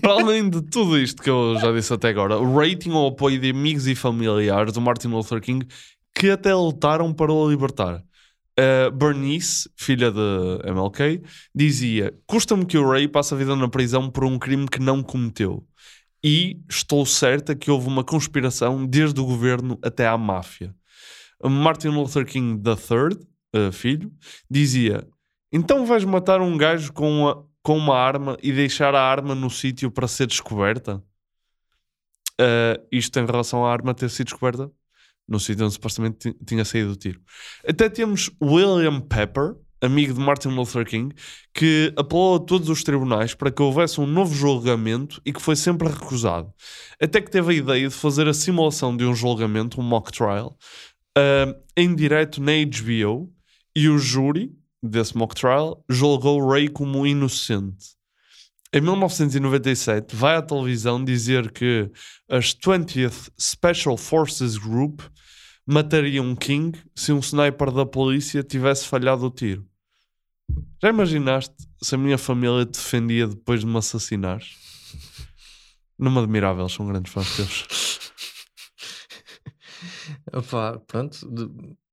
Para 0.00 0.12
além 0.12 0.48
de 0.48 0.62
tudo 0.62 0.98
isto 0.98 1.22
que 1.22 1.30
eu 1.30 1.58
já 1.58 1.72
disse 1.72 1.92
até 1.92 2.08
agora, 2.08 2.38
o 2.38 2.56
rating 2.56 2.90
ou 2.90 3.08
apoio 3.08 3.38
de 3.38 3.50
amigos 3.50 3.86
e 3.86 3.94
familiares 3.94 4.72
do 4.72 4.80
Martin 4.80 5.08
Luther 5.08 5.40
King 5.40 5.66
que 6.14 6.30
até 6.30 6.54
lutaram 6.54 7.12
para 7.12 7.32
o 7.32 7.50
libertar. 7.50 8.02
Uh, 8.58 8.90
Bernice, 8.92 9.68
filha 9.76 10.10
de 10.12 10.70
MLK, 10.70 11.22
dizia: 11.54 12.14
Custa-me 12.26 12.66
que 12.66 12.76
o 12.76 12.88
Ray 12.88 13.08
passe 13.08 13.32
a 13.32 13.36
vida 13.36 13.56
na 13.56 13.66
prisão 13.68 14.10
por 14.10 14.24
um 14.24 14.38
crime 14.38 14.68
que 14.68 14.78
não 14.78 15.02
cometeu. 15.02 15.64
E 16.22 16.60
estou 16.70 17.04
certa 17.06 17.54
que 17.56 17.70
houve 17.70 17.88
uma 17.88 18.04
conspiração 18.04 18.86
desde 18.86 19.18
o 19.20 19.24
governo 19.24 19.78
até 19.82 20.06
à 20.06 20.16
máfia. 20.18 20.74
Martin 21.42 21.88
Luther 21.88 22.24
King 22.26 22.62
III, 22.64 23.18
uh, 23.68 23.72
filho, 23.72 24.12
dizia: 24.50 25.04
Então 25.50 25.86
vais 25.86 26.04
matar 26.04 26.40
um 26.40 26.56
gajo 26.56 26.92
com, 26.92 27.28
a- 27.28 27.42
com 27.62 27.76
uma 27.76 27.96
arma 27.96 28.36
e 28.42 28.52
deixar 28.52 28.94
a 28.94 29.02
arma 29.02 29.34
no 29.34 29.50
sítio 29.50 29.90
para 29.90 30.08
ser 30.08 30.26
descoberta? 30.26 31.02
Uh, 32.40 32.80
isto 32.90 33.18
em 33.20 33.26
relação 33.26 33.64
à 33.64 33.72
arma 33.72 33.94
ter 33.94 34.08
sido 34.08 34.26
descoberta 34.26 34.70
no 35.28 35.38
sítio 35.38 35.64
onde 35.64 35.74
supostamente 35.74 36.32
ti- 36.32 36.44
tinha 36.44 36.64
saído 36.64 36.92
o 36.92 36.96
tiro. 36.96 37.20
Até 37.66 37.88
temos 37.88 38.30
William 38.42 39.00
Pepper, 39.00 39.54
amigo 39.80 40.14
de 40.14 40.20
Martin 40.20 40.48
Luther 40.48 40.84
King, 40.84 41.14
que 41.54 41.92
apelou 41.96 42.36
a 42.36 42.40
todos 42.40 42.68
os 42.68 42.82
tribunais 42.82 43.34
para 43.34 43.50
que 43.50 43.62
houvesse 43.62 44.00
um 44.00 44.06
novo 44.06 44.34
julgamento 44.34 45.20
e 45.24 45.32
que 45.32 45.42
foi 45.42 45.56
sempre 45.56 45.88
recusado. 45.88 46.52
Até 47.00 47.20
que 47.20 47.30
teve 47.30 47.52
a 47.52 47.56
ideia 47.56 47.88
de 47.88 47.94
fazer 47.94 48.28
a 48.28 48.34
simulação 48.34 48.96
de 48.96 49.04
um 49.04 49.14
julgamento, 49.14 49.80
um 49.80 49.84
mock 49.84 50.10
trial, 50.10 50.56
ah, 51.16 51.54
em 51.76 51.94
direto 51.94 52.40
na 52.40 52.52
HBO 52.52 53.32
e 53.76 53.88
o 53.88 53.98
júri 53.98 54.52
desse 54.82 55.16
mock 55.16 55.34
trial 55.34 55.84
julgou 55.88 56.46
Ray 56.48 56.68
como 56.68 57.06
inocente. 57.06 57.96
Em 58.74 58.80
1997, 58.80 60.16
vai 60.16 60.36
à 60.36 60.42
televisão 60.42 61.04
dizer 61.04 61.52
que 61.52 61.90
as 62.28 62.54
20th 62.54 63.30
Special 63.38 63.98
Forces 63.98 64.56
Group 64.56 65.02
matariam 65.66 66.34
King 66.34 66.78
se 66.94 67.12
um 67.12 67.18
sniper 67.18 67.70
da 67.70 67.84
polícia 67.84 68.42
tivesse 68.42 68.86
falhado 68.86 69.26
o 69.26 69.30
tiro. 69.30 69.66
Já 70.82 70.88
imaginaste 70.88 71.54
se 71.82 71.94
a 71.94 71.98
minha 71.98 72.18
família 72.18 72.64
te 72.64 72.78
defendia 72.78 73.26
depois 73.28 73.60
de 73.60 73.66
me 73.66 73.76
assassinares? 73.76 74.56
Não 75.98 76.10
me 76.10 76.18
admirava, 76.18 76.62
eles 76.62 76.72
são 76.72 76.86
grandes 76.86 77.12
fãs 77.12 77.36
teus. 77.36 78.10
Opa, 80.32 80.82
pronto. 80.86 81.18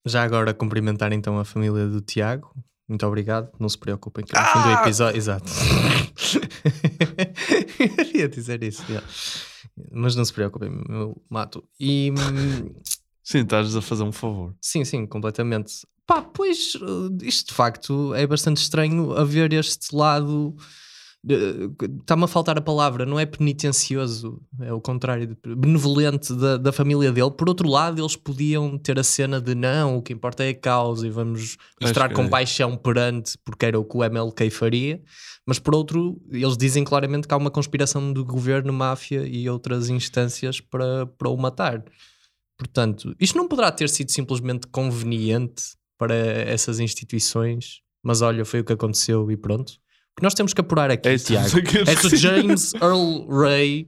Já 0.06 0.24
agora 0.24 0.54
cumprimentar 0.54 1.12
então 1.12 1.38
a 1.38 1.46
família 1.46 1.88
do 1.88 2.02
Tiago. 2.02 2.52
Muito 2.90 3.06
obrigado. 3.06 3.50
Não 3.60 3.70
se 3.70 3.78
preocupem 3.78 4.26
que 4.26 4.34
no 4.34 4.40
fim 4.46 4.60
do 4.64 4.70
Ah! 4.70 4.82
episódio. 4.82 5.18
Exato. 5.18 5.46
Eu 7.80 8.22
ia 8.22 8.28
dizer 8.28 8.64
isso. 8.64 8.84
Mas 9.92 10.16
não 10.16 10.26
se 10.26 10.34
preocupem, 10.34 10.70
eu 10.90 11.22
mato. 11.30 11.64
E. 11.80 12.12
Sim, 13.24 13.40
estás 13.40 13.76
a 13.76 13.82
fazer 13.82 14.04
um 14.04 14.12
favor. 14.12 14.54
Sim, 14.62 14.84
sim, 14.84 15.06
completamente. 15.06 15.88
Pá, 16.06 16.22
pois 16.22 16.74
eh, 16.76 17.26
isto 17.26 17.50
de 17.50 17.54
facto 17.54 18.14
é 18.16 18.26
bastante 18.28 18.58
estranho 18.58 19.14
haver 19.14 19.54
este 19.54 19.96
lado. 19.96 20.56
Está-me 21.22 22.24
a 22.24 22.28
faltar 22.28 22.58
a 22.58 22.62
palavra, 22.62 23.06
não 23.06 23.20
é 23.20 23.26
penitencioso, 23.26 24.42
é 24.62 24.72
o 24.72 24.80
contrário, 24.80 25.28
de 25.28 25.56
benevolente 25.56 26.34
da, 26.34 26.56
da 26.56 26.72
família 26.72 27.12
dele. 27.12 27.32
Por 27.32 27.50
outro 27.50 27.68
lado, 27.68 28.02
eles 28.02 28.16
podiam 28.16 28.78
ter 28.78 28.98
a 28.98 29.04
cena 29.04 29.42
de 29.42 29.54
não, 29.54 29.98
o 29.98 30.02
que 30.02 30.14
importa 30.14 30.46
é 30.46 30.50
a 30.50 30.56
causa 30.56 31.06
e 31.06 31.10
vamos 31.10 31.58
mostrar 31.82 32.08
que 32.08 32.14
é. 32.14 32.16
compaixão 32.16 32.78
perante, 32.78 33.38
porque 33.44 33.66
era 33.66 33.78
o 33.78 33.84
que 33.84 33.98
o 33.98 34.04
MLK 34.04 34.50
faria. 34.50 35.02
Mas 35.46 35.60
por 35.60 35.76
outro, 35.76 36.22
eles 36.32 36.56
dizem 36.56 36.84
claramente 36.84 37.28
que 37.28 37.34
há 37.34 37.38
uma 37.38 37.52
conspiração 37.52 38.14
do 38.14 38.24
governo, 38.24 38.72
máfia 38.72 39.28
e 39.28 39.50
outras 39.50 39.90
instâncias 39.90 40.62
para, 40.62 41.06
para 41.06 41.30
o 41.30 41.36
matar. 41.36 41.84
Portanto, 42.58 43.14
isto 43.20 43.38
não 43.38 43.48
poderá 43.48 43.72
ter 43.72 43.90
sido 43.90 44.12
simplesmente 44.12 44.68
conveniente 44.68 45.64
para 45.98 46.16
essas 46.16 46.80
instituições, 46.80 47.82
mas 48.02 48.22
olha, 48.22 48.46
foi 48.46 48.62
o 48.62 48.64
que 48.64 48.74
aconteceu 48.74 49.30
e 49.30 49.36
pronto. 49.36 49.74
O 50.18 50.20
que 50.20 50.24
nós 50.24 50.34
temos 50.34 50.54
que 50.54 50.62
apurar 50.62 50.92
aqui, 50.92 51.08
É 51.10 51.18
Tiago, 51.18 51.48
é 51.88 51.96
se 51.96 52.08
o 52.08 52.10
dizer. 52.10 52.18
James 52.18 52.74
Earl 52.76 53.26
Ray 53.30 53.88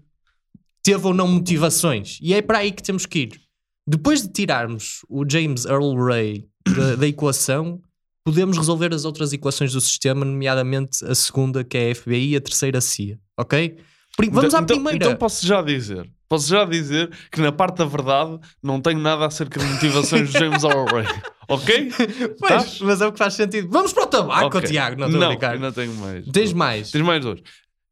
teve 0.84 1.06
ou 1.08 1.14
não 1.14 1.28
motivações. 1.28 2.18
E 2.22 2.34
é 2.34 2.42
para 2.42 2.60
aí 2.60 2.72
que 2.72 2.82
temos 2.84 3.06
que 3.06 3.20
ir. 3.20 3.42
Depois 3.88 4.22
de 4.22 4.30
tirarmos 4.30 5.00
o 5.10 5.24
James 5.30 5.66
Earl 5.66 5.96
Ray 5.96 6.46
da, 6.76 6.96
da 6.96 7.08
equação, 7.08 7.82
podemos 8.24 8.58
resolver 8.58 8.94
as 8.94 9.04
outras 9.04 9.34
equações 9.34 9.74
do 9.74 9.82
sistema, 9.82 10.24
nomeadamente 10.24 11.04
a 11.06 11.14
segunda, 11.16 11.64
que 11.64 11.78
é 11.78 11.92
a 11.92 11.96
FBI, 11.96 12.30
e 12.34 12.36
a 12.38 12.42
terceira, 12.42 12.78
a 12.78 12.82
CIA. 12.82 13.20
Ok? 13.38 13.78
Pri- 14.16 14.30
Vamos 14.30 14.46
Então- 14.54 14.60
à 14.60 14.64
então- 14.64 14.76
primeira. 14.78 14.98
Então 15.06 15.16
posso 15.18 15.46
já 15.46 15.62
dizer, 15.62 16.10
posso 16.30 16.48
já 16.48 16.64
dizer 16.64 17.10
que 17.32 17.42
na 17.42 17.52
parte 17.52 17.78
da 17.78 17.86
verdade 17.86 18.40
não 18.62 18.80
tenho 18.80 19.00
nada 19.00 19.26
acerca 19.26 19.60
de 19.60 19.66
motivações 19.66 20.30
de 20.32 20.40
James 20.40 20.64
Earl 20.64 20.86
Ray. 20.86 21.06
Ok? 21.54 21.92
Pois, 22.40 22.80
mas 22.82 23.02
é 23.02 23.08
o 23.08 23.12
que 23.12 23.18
faz 23.18 23.34
sentido. 23.34 23.70
Vamos 23.70 23.94
para 23.94 24.04
o 24.04 24.08
tabaco, 24.08 24.58
Ok. 24.58 24.62
Tiago. 24.64 25.00
Não, 25.00 25.08
estou 25.08 25.24
a 25.24 25.28
brincar. 25.28 25.54
ainda 25.54 25.72
tenho 25.72 25.94
mais. 25.96 26.26
Tens 26.28 26.54
mais. 26.54 26.92
Tens 26.92 27.02
mais 27.02 27.24
dois. 27.24 27.42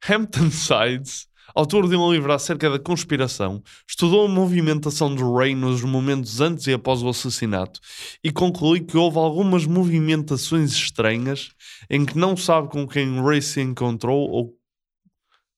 Hampton 0.10 0.50
Sides, 0.50 1.28
autor 1.54 1.88
de 1.90 1.96
um 1.96 2.12
livro 2.12 2.32
acerca 2.32 2.70
da 2.70 2.80
conspiração, 2.80 3.62
estudou 3.88 4.26
a 4.26 4.30
movimentação 4.30 5.14
do 5.14 5.34
Ray 5.36 5.54
nos 5.56 5.84
momentos 5.84 6.40
antes 6.40 6.68
e 6.68 6.74
após 6.74 7.02
o 7.04 7.10
assassinato 7.10 7.80
e 8.24 8.32
concluiu 8.32 8.86
que 8.86 8.96
houve 8.98 9.18
algumas 9.18 9.66
movimentações 9.66 10.72
estranhas 10.72 11.50
em 11.90 12.06
que 12.06 12.18
não 12.18 12.38
sabe 12.38 12.70
com 12.70 12.88
quem 12.88 13.22
Ray 13.22 13.42
se 13.42 13.60
encontrou 13.62 14.30
ou, 14.30 14.54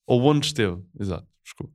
ou 0.08 0.24
onde 0.24 0.48
esteve. 0.48 0.78
Exato, 1.00 1.28
desculpa. 1.44 1.74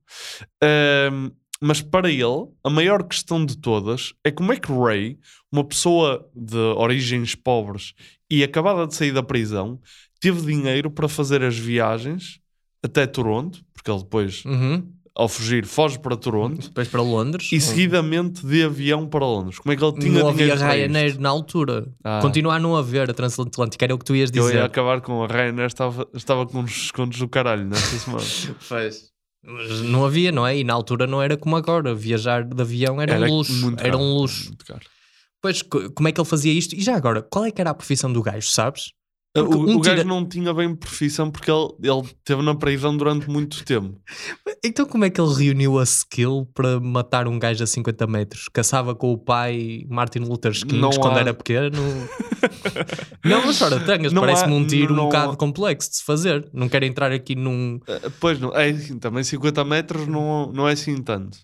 Ahm, 0.62 1.30
mas 1.60 1.80
para 1.80 2.10
ele, 2.10 2.46
a 2.62 2.70
maior 2.70 3.02
questão 3.04 3.44
de 3.44 3.56
todas 3.56 4.12
é 4.24 4.30
como 4.30 4.52
é 4.52 4.56
que 4.56 4.72
Ray, 4.72 5.18
uma 5.50 5.64
pessoa 5.64 6.28
de 6.34 6.56
origens 6.56 7.34
pobres 7.34 7.94
e 8.30 8.42
acabada 8.44 8.86
de 8.86 8.94
sair 8.94 9.12
da 9.12 9.22
prisão, 9.22 9.80
teve 10.20 10.40
dinheiro 10.42 10.90
para 10.90 11.08
fazer 11.08 11.42
as 11.42 11.56
viagens 11.56 12.40
até 12.82 13.06
Toronto, 13.06 13.60
porque 13.72 13.90
ele 13.90 14.00
depois, 14.00 14.44
Uhum. 14.44 14.86
ao 15.14 15.28
fugir, 15.28 15.64
foge 15.64 15.98
para 15.98 16.14
Toronto 16.16 16.68
Depois 16.68 16.88
para 16.88 17.00
Londres. 17.00 17.48
e 17.50 17.58
seguidamente 17.60 18.44
de 18.46 18.62
avião 18.64 19.06
para 19.06 19.24
Londres. 19.24 19.58
Como 19.58 19.72
é 19.72 19.76
que 19.76 19.82
ele 19.82 19.98
tinha 19.98 20.20
não 20.20 20.28
havia 20.28 20.44
dinheiro 20.44 20.60
para 20.60 20.72
Ryanair 20.74 21.06
isto? 21.08 21.20
na 21.22 21.28
altura. 21.30 21.88
Ah. 22.04 22.18
Continua 22.20 22.56
a 22.56 22.58
não 22.58 22.76
haver 22.76 23.08
a 23.10 23.14
Transatlântica, 23.14 23.84
era 23.84 23.94
o 23.94 23.98
que 23.98 24.04
tu 24.04 24.14
ias 24.14 24.30
Eu 24.34 24.42
dizer. 24.44 24.56
ia 24.56 24.64
acabar 24.66 25.00
com 25.00 25.24
a 25.24 25.26
Ryanair, 25.26 25.66
estava, 25.68 26.06
estava 26.12 26.44
com 26.46 26.58
uns 26.60 26.70
descontos 26.72 27.18
do 27.18 27.28
caralho 27.28 27.64
nesta 27.64 27.96
semana. 27.96 28.22
Fez. 28.60 29.10
Mas 29.46 29.80
não 29.82 30.04
havia, 30.04 30.32
não 30.32 30.46
é? 30.46 30.58
E 30.58 30.64
na 30.64 30.74
altura 30.74 31.06
não 31.06 31.22
era 31.22 31.36
como 31.36 31.56
agora. 31.56 31.94
Viajar 31.94 32.42
de 32.44 32.60
avião 32.60 33.00
era, 33.00 33.14
Era 33.14 33.26
um 33.32 33.36
luxo. 33.36 33.66
Era 33.68 33.90
caro, 33.92 33.98
um 33.98 34.14
luxo. 34.14 34.52
Pois, 35.40 35.62
co- 35.62 35.90
como 35.92 36.08
é 36.08 36.12
que 36.12 36.20
ele 36.20 36.28
fazia 36.28 36.52
isto? 36.52 36.74
E 36.74 36.80
já 36.80 36.96
agora, 36.96 37.22
qual 37.22 37.44
é 37.44 37.50
que 37.50 37.60
era 37.60 37.70
a 37.70 37.74
profissão 37.74 38.12
do 38.12 38.22
gajo, 38.22 38.48
sabes? 38.50 38.90
O, 39.42 39.56
um 39.56 39.76
o 39.76 39.80
gajo 39.80 39.96
tira- 39.96 40.04
não 40.04 40.24
tinha 40.26 40.52
bem 40.54 40.74
profissão 40.74 41.30
porque 41.30 41.50
ele, 41.50 41.68
ele 41.82 42.02
teve 42.24 42.42
na 42.42 42.54
prisão 42.54 42.96
durante 42.96 43.28
muito 43.28 43.64
tempo. 43.64 44.00
Então 44.64 44.86
como 44.86 45.04
é 45.04 45.10
que 45.10 45.20
ele 45.20 45.32
reuniu 45.34 45.78
a 45.78 45.82
skill 45.84 46.48
para 46.54 46.80
matar 46.80 47.26
um 47.28 47.38
gajo 47.38 47.62
a 47.62 47.66
50 47.66 48.06
metros? 48.06 48.48
Caçava 48.52 48.94
com 48.94 49.12
o 49.12 49.18
pai 49.18 49.84
Martin 49.88 50.20
Luther 50.20 50.52
King 50.52 50.78
Não 50.78 50.90
quando 50.90 51.16
há- 51.16 51.20
era 51.20 51.34
pequeno? 51.34 51.76
não, 53.24 53.44
mas 53.46 53.58
fora 53.58 53.80
tangas, 53.80 54.12
parece-me 54.12 54.54
um 54.54 54.66
tiro 54.66 54.92
um 54.94 54.96
não 54.96 55.04
bocado 55.06 55.32
há- 55.32 55.36
complexo 55.36 55.90
de 55.90 55.96
se 55.96 56.04
fazer. 56.04 56.48
Não 56.52 56.68
quero 56.68 56.84
entrar 56.84 57.12
aqui 57.12 57.34
num... 57.34 57.78
Eh, 57.86 58.10
Pois 58.20 58.38
não, 58.40 58.54
é 58.54 58.70
assim, 58.70 58.98
também 58.98 59.22
50 59.24 59.64
metros 59.64 60.06
não, 60.06 60.52
não 60.52 60.68
é 60.68 60.72
assim 60.72 60.96
tanto. 61.02 61.38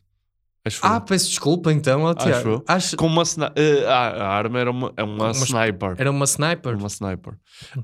Acho 0.64 0.80
Ah, 0.84 0.94
eu. 0.96 1.00
peço 1.00 1.28
desculpa 1.28 1.72
então, 1.72 2.02
ó, 2.02 2.10
Acho 2.16 2.26
Tiago. 2.26 2.48
eu. 2.48 2.64
Acho- 2.68 2.96
Com 2.96 3.06
uma 3.06 3.22
ah, 3.22 3.92
a 4.24 4.28
arma 4.28 4.60
era 4.60 4.70
uma, 4.70 4.92
é 4.96 5.02
uma, 5.02 5.24
Uma- 5.24 5.30
sniper. 5.32 5.94
Era 5.98 6.10
uma 6.10 6.24
sniper? 6.24 6.76
Uma 6.76 6.86
sniper. 6.88 7.34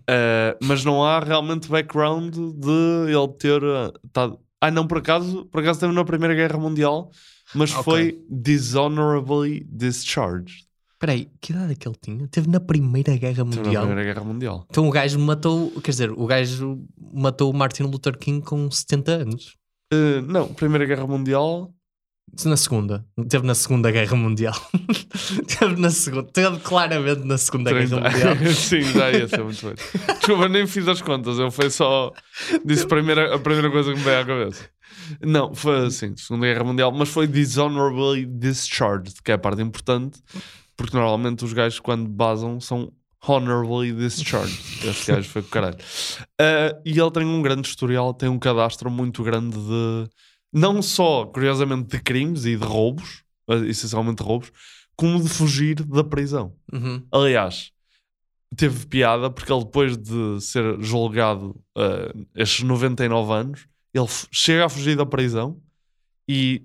Eh, 0.09 0.57
mas 0.62 0.85
não 0.85 1.05
há 1.05 1.18
realmente 1.20 1.68
background 1.68 2.35
de 2.35 3.11
ele 3.12 3.29
ter. 3.39 3.62
eh, 3.62 3.93
tado- 4.12 4.39
Ah, 4.61 4.70
não, 4.70 4.87
por 4.87 4.99
acaso, 4.99 5.45
por 5.47 5.61
acaso 5.61 5.76
esteve 5.79 5.93
na 5.93 6.05
Primeira 6.05 6.35
Guerra 6.35 6.59
Mundial, 6.59 7.11
mas 7.55 7.70
Ok. 7.72 7.83
foi 7.85 8.18
dishonorably 8.29 9.66
discharged. 9.70 10.66
Espera 10.95 11.12
aí, 11.12 11.31
que 11.41 11.53
idade 11.53 11.72
é 11.72 11.74
que 11.76 11.87
ele 11.89 11.97
tinha? 12.03 12.26
Teve 12.29 12.49
na 12.49 12.59
Primeira 12.59 13.16
Guerra 13.16 13.37
Teve 13.45 13.51
na 13.57 13.62
Mundial? 13.62 13.87
Primeira 13.87 14.12
Guerra 14.12 14.24
Mundial. 14.26 14.66
Então 14.68 14.89
o 14.89 14.91
gajo 14.91 15.18
matou, 15.20 15.70
quer 15.81 15.91
dizer, 15.93 16.11
o 16.11 16.26
gajo 16.26 16.85
matou 17.14 17.53
o 17.53 17.57
Martin 17.57 17.85
Luther 17.85 18.18
King 18.18 18.45
com 18.45 18.68
70 18.70 19.12
anos. 19.12 19.57
Eh, 19.93 20.20
não, 20.22 20.49
Primeira 20.49 20.85
Guerra 20.85 21.07
Mundial. 21.07 21.72
Na 22.45 22.57
segunda. 22.57 23.05
Teve 23.28 23.47
na 23.47 23.55
Segunda 23.55 23.91
Guerra 23.91 24.16
Mundial. 24.16 24.55
teve 25.59 25.80
na 25.80 25.91
segunda. 25.91 26.28
Teve 26.32 26.59
claramente 26.61 27.24
na 27.24 27.36
Segunda 27.36 27.72
Guerra 27.72 28.11
30. 28.11 28.34
Mundial. 28.36 28.55
Sim, 28.55 28.82
já 28.82 29.11
ia 29.11 29.26
ser 29.28 29.43
muito 29.43 29.66
bem. 29.66 29.74
Desculpa, 30.16 30.49
nem 30.49 30.66
fiz 30.66 30.86
as 30.86 31.03
contas, 31.03 31.39
eu 31.39 31.51
foi 31.51 31.70
só. 31.70 32.12
Disse 32.64 32.84
a 32.84 32.89
primeira, 32.89 33.34
a 33.34 33.39
primeira 33.39 33.70
coisa 33.70 33.93
que 33.93 33.99
me 33.99 34.05
veio 34.05 34.20
à 34.20 34.24
cabeça. 34.24 34.68
Não, 35.20 35.55
foi 35.55 35.86
assim, 35.86 36.14
Segunda 36.16 36.47
Guerra 36.47 36.64
Mundial, 36.64 36.93
mas 36.93 37.09
foi 37.09 37.26
dishonorably 37.26 38.26
discharged, 38.26 39.22
que 39.22 39.30
é 39.30 39.34
a 39.34 39.39
parte 39.39 39.62
importante, 39.62 40.20
porque 40.76 40.97
normalmente 40.97 41.45
os 41.45 41.53
gajos, 41.53 41.80
quando 41.80 42.09
basam, 42.09 42.61
são 42.61 42.93
honorably 43.26 43.93
discharged. 43.93 44.59
Este 44.86 45.12
gajo 45.12 45.28
foi 45.28 45.43
com 45.43 45.49
caralho. 45.49 45.76
Ah, 46.41 46.76
e 46.84 46.99
ele 46.99 47.11
tem 47.11 47.24
um 47.24 47.43
grande 47.43 47.68
historial, 47.68 48.14
tem 48.14 48.28
um 48.28 48.39
cadastro 48.39 48.91
muito 48.91 49.22
grande 49.22 49.57
de. 49.57 50.09
Não 50.53 50.80
só, 50.80 51.26
curiosamente, 51.26 51.88
de 51.88 52.03
crimes 52.03 52.44
e 52.44 52.57
de 52.57 52.64
roubos, 52.64 53.22
essencialmente 53.66 54.22
roubos, 54.22 54.53
como 54.96 55.22
de 55.22 55.28
fugir 55.28 55.76
da 55.84 56.03
prisão. 56.03 56.55
Uhum. 56.72 57.07
Aliás, 57.12 57.70
teve 58.57 58.86
piada 58.86 59.30
porque 59.30 59.53
ele 59.53 59.64
depois 59.64 59.96
de 59.96 60.40
ser 60.40 60.80
julgado 60.80 61.51
uh, 61.76 62.26
estes 62.34 62.64
99 62.64 63.32
anos, 63.32 63.68
ele 63.94 64.07
chega 64.32 64.66
a 64.66 64.68
fugir 64.68 64.96
da 64.96 65.07
prisão 65.07 65.61
e, 66.26 66.64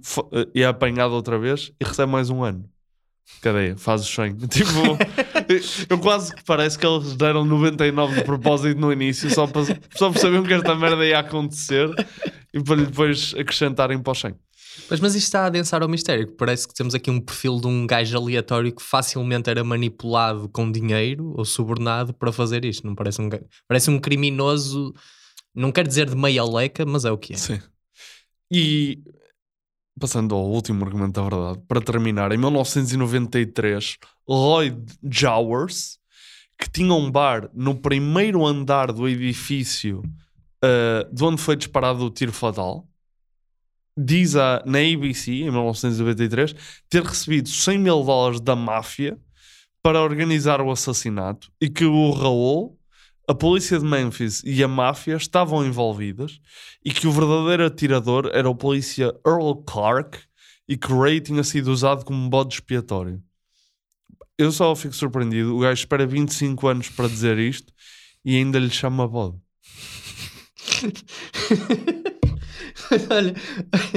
e 0.54 0.62
é 0.62 0.66
apanhado 0.66 1.14
outra 1.14 1.38
vez 1.38 1.72
e 1.80 1.86
recebe 1.86 2.12
mais 2.12 2.30
um 2.30 2.44
ano. 2.44 2.70
Cadeia, 3.42 3.76
faz 3.78 4.02
o 4.02 4.06
100. 4.06 4.36
Tipo, 4.48 4.98
eu 5.90 6.00
quase 6.00 6.34
que 6.34 6.44
parece 6.44 6.78
que 6.78 6.86
eles 6.86 7.16
deram 7.16 7.44
99 7.44 8.16
de 8.16 8.24
propósito 8.24 8.80
no 8.80 8.92
início 8.92 9.30
só 9.30 9.46
para, 9.48 9.64
só 9.96 10.10
para 10.10 10.20
saberem 10.20 10.44
que 10.44 10.54
esta 10.54 10.76
merda 10.76 11.06
ia 11.06 11.20
acontecer 11.20 11.90
e 12.54 12.64
para 12.64 12.76
lhe 12.76 12.86
depois 12.86 13.34
acrescentarem 13.38 14.00
para 14.00 14.12
o 14.12 14.16
100. 14.16 14.36
Mas, 14.90 15.00
mas 15.00 15.16
isto 15.16 15.26
está 15.26 15.42
a 15.42 15.46
adensar 15.48 15.84
ao 15.84 15.90
mistério. 15.90 16.32
Parece 16.36 16.68
que 16.68 16.74
temos 16.74 16.96
aqui 16.96 17.12
um 17.12 17.20
perfil 17.20 17.60
de 17.60 17.68
um 17.68 17.86
gajo 17.86 18.18
aleatório 18.18 18.74
que 18.74 18.82
facilmente 18.82 19.50
era 19.50 19.64
manipulado 19.64 20.50
com 20.50 20.72
dinheiro 20.72 21.34
ou 21.38 21.46
subornado 21.46 22.14
para 22.14 22.32
fazer 22.32 22.66
isto. 22.66 22.86
Não 22.88 22.96
parece 22.96 23.22
um. 23.22 23.30
Parece 23.68 23.90
um 23.90 24.00
criminoso. 24.00 24.94
Não 25.54 25.72
quero 25.72 25.88
dizer 25.88 26.10
de 26.10 26.16
meia 26.16 26.44
leca, 26.44 26.86
mas 26.86 27.06
é 27.06 27.12
o 27.12 27.18
que 27.18 27.34
é. 27.34 27.38
Sim. 27.38 27.60
E 28.52 29.00
passando 30.00 30.36
ao 30.36 30.50
último 30.50 30.84
argumento 30.86 31.14
da 31.14 31.22
verdade, 31.22 31.60
para 31.68 31.82
terminar, 31.82 32.32
em 32.32 32.38
1993, 32.38 33.98
Lloyd 34.28 34.86
Jowers, 35.04 36.00
que 36.58 36.70
tinha 36.70 36.94
um 36.94 37.12
bar 37.12 37.50
no 37.54 37.76
primeiro 37.76 38.46
andar 38.46 38.92
do 38.92 39.08
edifício 39.08 40.00
uh, 40.64 41.14
de 41.14 41.24
onde 41.24 41.42
foi 41.42 41.56
disparado 41.56 42.06
o 42.06 42.10
tiro 42.10 42.32
fatal, 42.32 42.88
diz 43.98 44.36
a, 44.36 44.64
na 44.66 44.80
ABC, 44.80 45.32
em 45.32 45.52
1993, 45.52 46.56
ter 46.90 47.04
recebido 47.04 47.50
100 47.50 47.78
mil 47.78 48.04
dólares 48.04 48.40
da 48.42 48.56
máfia 48.56 49.18
para 49.82 50.02
organizar 50.02 50.62
o 50.62 50.72
assassinato 50.72 51.52
e 51.62 51.70
que 51.70 51.86
o 51.86 52.12
Raul, 52.12 52.78
a 53.28 53.34
polícia 53.34 53.80
de 53.80 53.86
Memphis 53.86 54.42
e 54.44 54.64
a 54.64 54.68
máfia 54.68 55.16
estavam 55.16 55.66
envolvidas 55.66 56.40
e 56.84 56.92
que 56.92 57.08
o 57.08 57.12
verdadeiro 57.12 57.66
atirador 57.66 58.30
era 58.34 58.50
o 58.50 58.56
polícia 58.56 59.14
Earl 59.26 59.56
Clark 59.66 60.20
e 60.68 60.78
que 60.78 60.92
Ray 60.92 61.22
tinha 61.22 61.44
sido 61.44 61.68
usado 61.68 62.04
como 62.04 62.30
bode 62.30 62.56
expiatório. 62.56 63.22
Eu 64.38 64.52
só 64.52 64.76
fico 64.76 64.94
surpreendido. 64.94 65.56
O 65.56 65.60
gajo 65.60 65.82
espera 65.82 66.06
25 66.06 66.68
anos 66.68 66.90
para 66.90 67.08
dizer 67.08 67.38
isto 67.38 67.72
e 68.26 68.36
ainda 68.36 68.60
lhe 68.60 68.70
chama 68.70 69.08
bode. 69.08 69.38
Olha, 73.10 73.34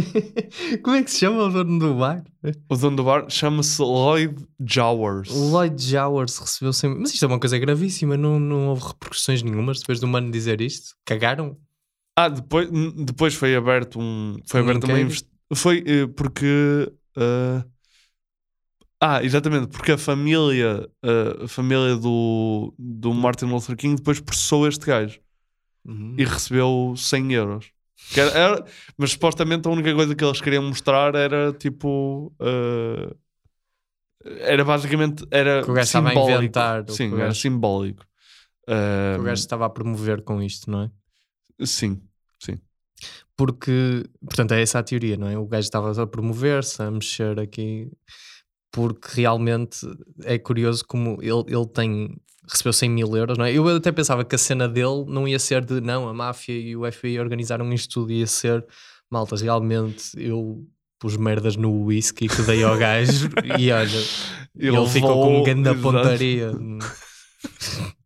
como 0.83 0.97
é 0.97 1.03
que 1.03 1.11
se 1.11 1.19
chama 1.21 1.45
o 1.45 1.49
dono 1.51 1.79
do 1.79 1.95
bar? 1.95 2.25
O 2.69 2.77
dono 2.77 2.97
do 2.97 3.05
bar 3.05 3.29
chama-se 3.31 3.81
Lloyd 3.83 4.35
Jowers. 4.61 5.31
Lloyd 5.31 5.83
Jowers 5.83 6.39
recebeu 6.39 6.73
sempre. 6.73 7.01
Mas 7.01 7.13
isto 7.13 7.25
é 7.25 7.29
uma 7.29 7.39
coisa 7.41 7.59
gravíssima, 7.59 8.17
não, 8.17 8.39
não 8.39 8.69
houve 8.69 8.87
repercussões 8.89 9.43
nenhumas 9.43 9.81
depois 9.81 10.01
do 10.01 10.07
mano 10.07 10.31
dizer 10.31 10.61
isto? 10.61 10.95
Cagaram? 11.05 11.57
Ah, 12.19 12.29
depois, 12.29 12.69
depois 12.97 13.35
foi 13.35 13.55
aberto 13.57 13.99
um. 14.01 14.37
Foi 14.47 14.61
Um 14.61 14.65
aberto 14.65 14.85
uma 14.85 14.93
inquérito? 15.01 15.07
invest... 15.07 15.27
Foi 15.55 15.85
eh, 15.87 16.07
porque. 16.07 16.91
eh, 17.17 17.63
Ah, 19.01 19.23
exatamente, 19.23 19.67
porque 19.69 19.93
a 19.93 19.99
família, 19.99 20.89
eh, 21.05 21.45
a 21.45 21.49
família 21.49 21.95
do, 21.97 22.73
do 22.79 23.13
Martin 23.13 23.45
Luther 23.47 23.77
King 23.77 23.97
depois 23.97 24.19
processou 24.21 24.67
este 24.67 24.87
gajo 24.87 25.21
e 26.19 26.25
recebeu 26.25 26.95
100 26.97 27.33
euros. 27.35 27.67
Era- 28.17 28.31
era- 28.31 28.65
mas 28.97 29.13
supostamente 29.13 29.67
a 29.67 29.71
única 29.71 29.95
coisa 29.95 30.15
que 30.15 30.25
eles 30.25 30.41
queriam 30.41 30.63
mostrar 30.63 31.15
era 31.15 31.53
tipo. 31.53 32.33
eh, 32.41 33.15
era 34.41 34.65
basicamente. 34.65 35.25
Era 35.31 35.63
Que 35.63 35.71
o 35.71 35.75
gajo 35.75 35.87
estava 35.87 36.09
a 36.11 36.15
inventar, 36.15 36.85
Sim, 36.91 37.07
era 37.09 37.17
gajo- 37.17 37.41
simbólico. 37.41 38.05
Eh, 38.69 39.17
o 39.19 39.23
gajo 39.23 39.41
estava 39.41 39.67
a 39.67 39.71
promover 39.71 40.23
com 40.23 40.43
isto, 40.43 40.71
não 40.71 40.83
é? 40.83 40.91
Sim, 41.67 42.01
sim. 42.39 42.59
Porque, 43.37 44.05
portanto, 44.21 44.53
é 44.53 44.63
essa 44.63 44.79
a 44.79 44.83
teoria, 44.83 45.17
não 45.17 45.29
é? 45.29 45.39
O 45.39 45.47
gajo 45.47 45.65
estava 45.67 46.03
a 46.03 46.07
promover-se, 46.07 46.83
a 46.83 46.91
mexer 46.91 47.39
aqui, 47.39 47.91
porque 48.73 49.09
realmente 49.21 49.79
é 50.25 50.39
curioso 50.39 50.85
como 50.87 51.19
ele, 51.23 51.45
ele 51.49 51.67
tem, 51.67 52.17
recebeu 52.51 52.73
100 52.73 52.91
mil 52.91 53.17
euros, 53.17 53.39
não 53.39 53.45
é? 53.45 53.53
Eu 53.53 53.67
até 53.69 53.91
pensava 53.93 54.25
que 54.25 54.35
a 54.35 54.39
cena 54.39 54.69
dele 54.69 55.05
não 55.07 55.27
ia 55.27 55.39
ser 55.39 55.65
de, 55.65 55.81
não, 55.81 56.09
a 56.09 56.15
máfia 56.15 56.53
e 56.53 56.77
o 56.77 56.91
FBI 56.91 57.19
organizaram 57.19 57.73
isto 57.73 57.95
tudo, 57.95 58.13
ia 58.13 58.27
ser, 58.27 58.65
malta, 59.11 59.37
realmente 59.37 60.11
eu 60.17 60.65
pus 60.99 61.17
merdas 61.17 61.57
no 61.57 61.85
whisky 61.85 62.29
que 62.29 62.43
dei 62.43 62.63
ao 62.65 62.77
gajo 62.79 63.29
e 63.59 63.71
olha, 63.71 63.99
Ele 64.57 64.77
ele, 64.77 64.89
ficou 64.89 65.23
com 65.23 65.41
um 65.41 65.43
grande 65.43 65.75
pontaria. 65.75 66.53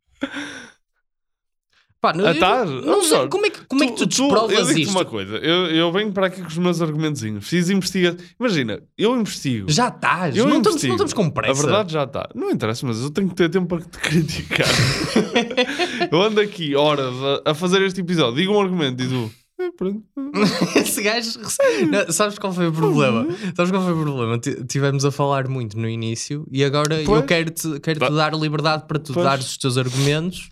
Pá, 2.01 2.14
não, 2.14 2.24
Ah, 2.26 2.32
eu 2.32 2.38
tá? 2.40 2.64
não- 2.64 2.80
não 2.80 3.01
sei, 3.03 3.11
Jorge, 3.11 3.28
como 3.28 3.44
é 3.46 3.51
que, 3.51 3.61
como 3.66 3.84
é 3.84 3.86
que 3.88 3.92
tu 3.92 4.03
eu 4.05 4.07
desprovas 4.07 4.57
digo-te 4.68 4.80
isto? 4.82 4.90
uma 4.92 5.05
coisa, 5.05 5.36
eu, 5.36 5.66
eu 5.66 5.92
venho 5.92 6.11
para 6.12 6.28
aqui 6.28 6.40
com 6.40 6.48
os 6.48 6.57
meus 6.57 6.80
argumentozinhos, 6.80 7.46
fiz 7.46 7.68
investigar. 7.68 8.16
Imagina, 8.38 8.80
eu 8.96 9.14
investigo. 9.20 9.70
Já 9.70 9.88
estás, 9.88 10.34
Eu 10.34 10.44
não 10.46 10.57
estamos, 10.59 10.68
investigo. 10.82 10.88
não 10.96 11.05
estamos 11.07 11.12
com 11.12 11.30
pressa. 11.30 11.61
A 11.61 11.62
verdade 11.66 11.92
já 11.92 12.05
está. 12.05 12.26
Não 12.34 12.51
interessa, 12.51 12.86
mas 12.86 13.01
eu 13.03 13.11
tenho 13.11 13.28
que 13.28 13.34
ter 13.34 13.51
tempo 13.51 13.66
para 13.66 13.84
te 13.84 13.98
criticar. 14.01 14.66
eu 16.11 16.22
ando 16.22 16.40
aqui 16.40 16.74
horas 16.74 17.14
a, 17.44 17.51
a 17.51 17.55
fazer 17.55 17.82
este 17.82 18.01
episódio, 18.01 18.36
digo 18.36 18.53
um 18.55 18.61
argumento 18.61 19.03
e 19.03 19.09
tu. 19.09 19.30
"Eh, 19.61 19.70
pronto." 19.76 20.03
Esse 20.76 21.03
gajo. 21.03 21.38
Não, 21.90 22.11
sabes 22.12 22.38
qual 22.38 22.53
foi 22.53 22.68
o 22.68 22.72
problema? 22.72 23.26
Sabes 23.55 23.70
qual 23.70 23.82
foi 23.82 23.92
o 23.92 24.01
problema? 24.03 24.38
T- 24.38 24.64
Tivemos 24.64 25.05
a 25.05 25.11
falar 25.11 25.48
muito 25.48 25.78
no 25.78 25.88
início 25.88 26.46
e 26.51 26.64
agora 26.64 27.01
eu 27.01 27.05
Pois. 27.05 27.24
quero-te 27.26 27.78
quero 27.80 28.01
-te 28.01 28.12
dar 28.12 28.32
liberdade 28.34 28.84
para 28.88 28.98
tu 28.98 29.12
Pois. 29.12 29.24
dares 29.26 29.46
os 29.51 29.57
teus 29.59 29.76
argumentos 29.76 30.48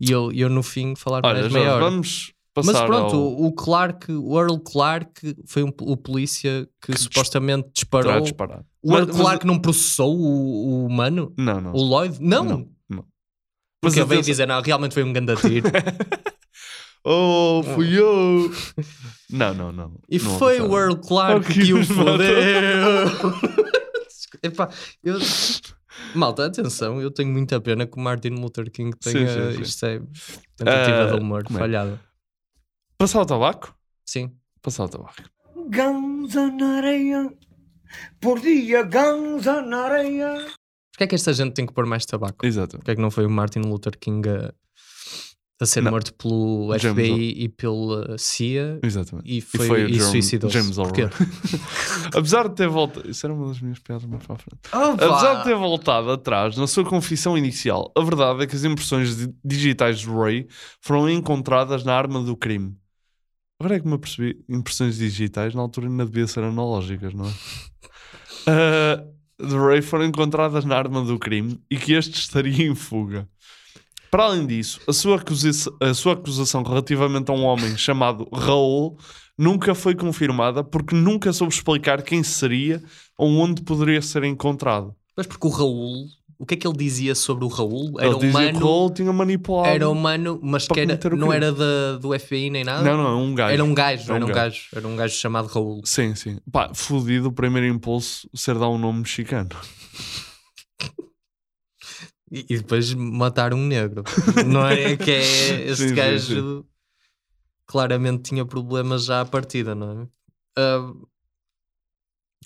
e 0.00 0.10
eu, 0.10 0.32
eu 0.32 0.48
no 0.48 0.62
fim 0.62 0.94
falar 0.96 1.20
Olha, 1.24 1.48
mais 1.48 1.54
hora. 1.68 1.84
vamos 1.84 2.32
passar 2.54 2.72
Mas 2.72 2.82
pronto, 2.82 3.14
ao- 3.16 3.42
o, 3.44 3.52
Clark, 3.52 4.10
o 4.12 4.38
Earl 4.38 4.56
Clark 4.58 5.36
foi 5.46 5.62
um, 5.62 5.72
o 5.82 5.96
polícia 5.96 6.68
que, 6.80 6.96
supostamente 6.98 7.68
terá 7.88 8.18
disparou. 8.20 8.64
O 8.82 8.92
Earl 8.94 9.06
Mas- 9.06 9.16
mas- 9.16 9.16
Clark 9.16 9.46
não 9.46 9.58
processou 9.58 10.16
o, 10.18 10.22
o 10.82 10.86
humano? 10.86 11.32
Não, 11.36 11.60
não. 11.60 11.72
O 11.72 11.82
Lloyd? 11.82 12.18
Não. 12.20 12.44
Não, 12.44 12.68
não. 12.88 13.04
Porque 13.82 13.98
ele 13.98 14.06
veio 14.08 14.22
dizer, 14.22 14.46
não, 14.46 14.60
realmente 14.60 14.92
foi 14.94 15.02
um 15.04 15.12
grande 15.12 15.36
tiro. 15.36 15.68
Oh, 17.02 17.62
fui 17.74 17.94
eu! 17.98 18.52
Não, 19.30 19.54
não, 19.54 19.72
não. 19.72 19.94
E 20.06 20.18
Não 20.18 20.38
foi 20.38 20.60
o. 20.60 20.76
Earl 20.76 20.96
Clark 20.96 21.46
que 21.50 21.62
que 21.64 21.72
o 21.72 21.82
fodeu. 21.86 22.36
Epá, 24.42 24.68
eu... 25.02 25.18
Malta, 26.14 26.46
atenção, 26.46 27.00
eu 27.00 27.10
tenho 27.10 27.30
muita 27.32 27.60
pena 27.60 27.86
que 27.86 27.96
o 27.96 28.00
Martin 28.00 28.30
Luther 28.30 28.70
King 28.70 28.96
tenha. 28.98 29.26
Sim, 29.26 29.50
sim, 29.50 29.56
sim. 29.56 29.62
Isto 29.62 29.86
é 29.86 29.98
tentativa 30.56 31.02
Ah, 31.04 31.06
de 31.06 31.14
humor 31.20 31.44
como 31.44 31.58
é? 31.58 31.62
falhada. 31.62 32.00
Passar 32.98 33.20
o 33.22 33.26
tabaco? 33.26 33.74
Sim. 34.04 34.32
Passar 34.62 34.84
o 34.84 34.88
tabaco. 34.88 35.14
Ganza 35.68 36.50
na 36.50 36.76
areia, 36.78 37.32
por 38.20 38.40
dia 38.40 38.82
ganza 38.82 39.62
na 39.62 39.82
areia. 39.84 40.34
Porquê 40.92 41.04
é 41.04 41.06
que 41.06 41.14
esta 41.14 41.32
gente 41.32 41.54
tem 41.54 41.66
que 41.66 41.72
pôr 41.72 41.86
mais 41.86 42.04
tabaco? 42.04 42.44
Exato. 42.44 42.76
Porquê 42.76 42.90
é 42.92 42.94
que 42.94 43.00
não 43.00 43.10
foi 43.10 43.24
o 43.26 43.30
Martin 43.30 43.60
Luther 43.60 43.96
King 43.98 44.28
a, 44.28 44.52
a 45.60 45.66
ser 45.66 45.82
Não. 45.82 45.90
morto 45.90 46.14
pelo 46.14 46.76
James 46.78 47.06
FBI 47.06 47.34
e 47.44 47.48
pela 47.48 48.16
CIA? 48.16 48.80
Exatamente. 48.82 49.30
E 49.30 49.40
foi, 49.42 49.66
e, 49.66 49.94
Jerome- 49.94 50.00
suicidou-se. 50.00 50.58
James? 50.58 50.78
Elroy. 50.78 51.10
Apesar 52.16 52.48
de 52.48 52.54
ter 52.54 52.68
voltado. 52.68 53.10
Isso 53.10 53.26
era 53.26 53.34
uma 53.34 53.48
das 53.48 53.60
minhas 53.60 53.78
piadas 53.78 54.04
mais 54.06 54.24
para 54.24 54.36
a 54.36 54.38
frente. 54.38 54.60
Opa! 54.72 54.92
Apesar 55.06 55.34
de 55.38 55.44
ter 55.44 55.54
voltado 55.56 56.10
atrás 56.10 56.56
na 56.56 56.66
sua 56.66 56.84
confissão 56.84 57.36
inicial, 57.36 57.92
a 57.96 58.00
verdade 58.02 58.42
é 58.42 58.46
que 58.46 58.56
as 58.56 58.64
impressões 58.64 59.16
di- 59.16 59.34
digitais 59.44 59.98
de 60.00 60.08
Ray 60.08 60.46
foram 60.80 61.08
encontradas 61.10 61.84
na 61.84 61.94
arma 61.94 62.22
do 62.22 62.36
crime. 62.36 62.74
Agora 63.60 63.76
é 63.76 63.80
que 63.80 63.86
me 63.86 63.92
apercebi, 63.94 64.42
impressões 64.48 64.96
digitais 64.96 65.54
na 65.54 65.60
altura 65.60 65.86
ainda 65.86 66.06
devia 66.06 66.26
ser 66.26 66.42
analógicas, 66.42 67.12
não 67.12 67.26
é? 67.26 67.32
Ah, 68.46 69.04
de 69.38 69.54
Ray 69.54 69.82
foram 69.82 70.06
encontradas 70.06 70.64
na 70.64 70.74
arma 70.76 71.02
do 71.04 71.18
crime 71.18 71.60
e 71.70 71.76
que 71.76 71.92
este 71.92 72.18
estaria 72.18 72.66
em 72.66 72.74
fuga. 72.74 73.28
Para 74.10 74.24
além 74.24 74.46
disso, 74.46 74.80
a 74.88 74.92
sua, 74.92 75.16
acusa- 75.16 75.70
a 75.80 75.94
sua 75.94 76.14
acusação 76.14 76.62
relativamente 76.62 77.30
a 77.30 77.34
um 77.34 77.44
homem 77.44 77.76
chamado 77.76 78.26
Raul 78.32 78.98
nunca 79.38 79.74
foi 79.74 79.94
confirmada 79.94 80.64
porque 80.64 80.94
nunca 80.94 81.32
soube 81.32 81.52
explicar 81.54 82.02
quem 82.02 82.22
seria 82.22 82.82
ou 83.16 83.28
onde 83.38 83.62
poderia 83.62 84.02
ser 84.02 84.24
encontrado. 84.24 84.94
Mas 85.16 85.26
porque 85.26 85.46
o 85.46 85.50
Raul, 85.50 86.06
o 86.38 86.44
que 86.46 86.54
é 86.54 86.56
que 86.56 86.66
ele 86.66 86.76
dizia 86.76 87.14
sobre 87.14 87.44
o 87.44 87.48
Raul? 87.48 88.00
Era 88.00 88.08
Ele 88.08 88.18
dizia 88.18 88.30
humano. 88.40 88.58
que 88.58 88.64
o 88.64 88.66
Raul 88.66 88.90
tinha 88.90 89.12
manipulado. 89.12 89.68
Era 89.68 89.88
humano, 89.88 90.40
mas 90.42 90.66
que 90.66 90.80
era, 90.80 90.98
não 91.16 91.32
era 91.32 91.52
da, 91.52 91.96
do 91.98 92.18
FBI 92.18 92.50
nem 92.50 92.64
nada? 92.64 92.82
Não, 92.82 92.96
não, 92.96 93.10
é 93.10 93.14
um 93.14 93.34
gajo. 93.34 93.52
Era 93.52 93.64
um 93.64 93.74
gajo, 93.74 94.10
É 94.10 94.12
um 94.12 94.16
era 94.16 94.24
um 94.24 94.28
gajo. 94.28 94.38
gajo. 94.40 94.60
Era 94.74 94.88
um 94.88 94.96
gajo 94.96 95.14
chamado 95.14 95.46
Raul. 95.46 95.82
Sim, 95.84 96.14
sim. 96.16 96.38
Pá, 96.50 96.70
fodido 96.74 97.28
o 97.28 97.32
primeiro 97.32 97.68
impulso 97.68 98.28
ser 98.34 98.58
dar 98.58 98.68
um 98.68 98.78
nome 98.78 99.00
mexicano. 99.00 99.50
E, 102.30 102.46
e 102.48 102.58
depois 102.58 102.92
matar 102.94 103.52
um 103.52 103.66
negro. 103.66 104.02
Não 104.46 104.66
é 104.66 104.96
que 104.96 105.10
é 105.10 105.68
este 105.68 105.76
Sim, 105.76 105.96
sim, 105.96 105.96
gajo 105.96 106.66
claramente 107.66 108.22
tinha 108.30 108.44
problemas 108.44 109.04
já 109.04 109.20
à 109.20 109.24
partida, 109.24 109.74
não 109.74 110.02
é? 110.02 110.08
Ah, 110.56 110.92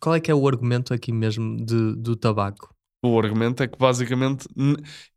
qual 0.01 0.15
é 0.15 0.21
que 0.21 0.31
é 0.31 0.35
o 0.35 0.47
argumento 0.47 0.93
aqui 0.93 1.13
mesmo 1.13 1.57
de, 1.65 1.97
do 1.97 2.17
tabaco? 2.17 2.75
O 3.03 3.19
argumento 3.19 3.63
é 3.63 3.69
que 3.69 3.79
basicamente 3.79 4.47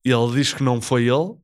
ele 0.03 0.31
diz 0.33 0.53
que 0.53 0.61
não 0.63 0.81
foi 0.81 1.03
ele, 1.03 1.35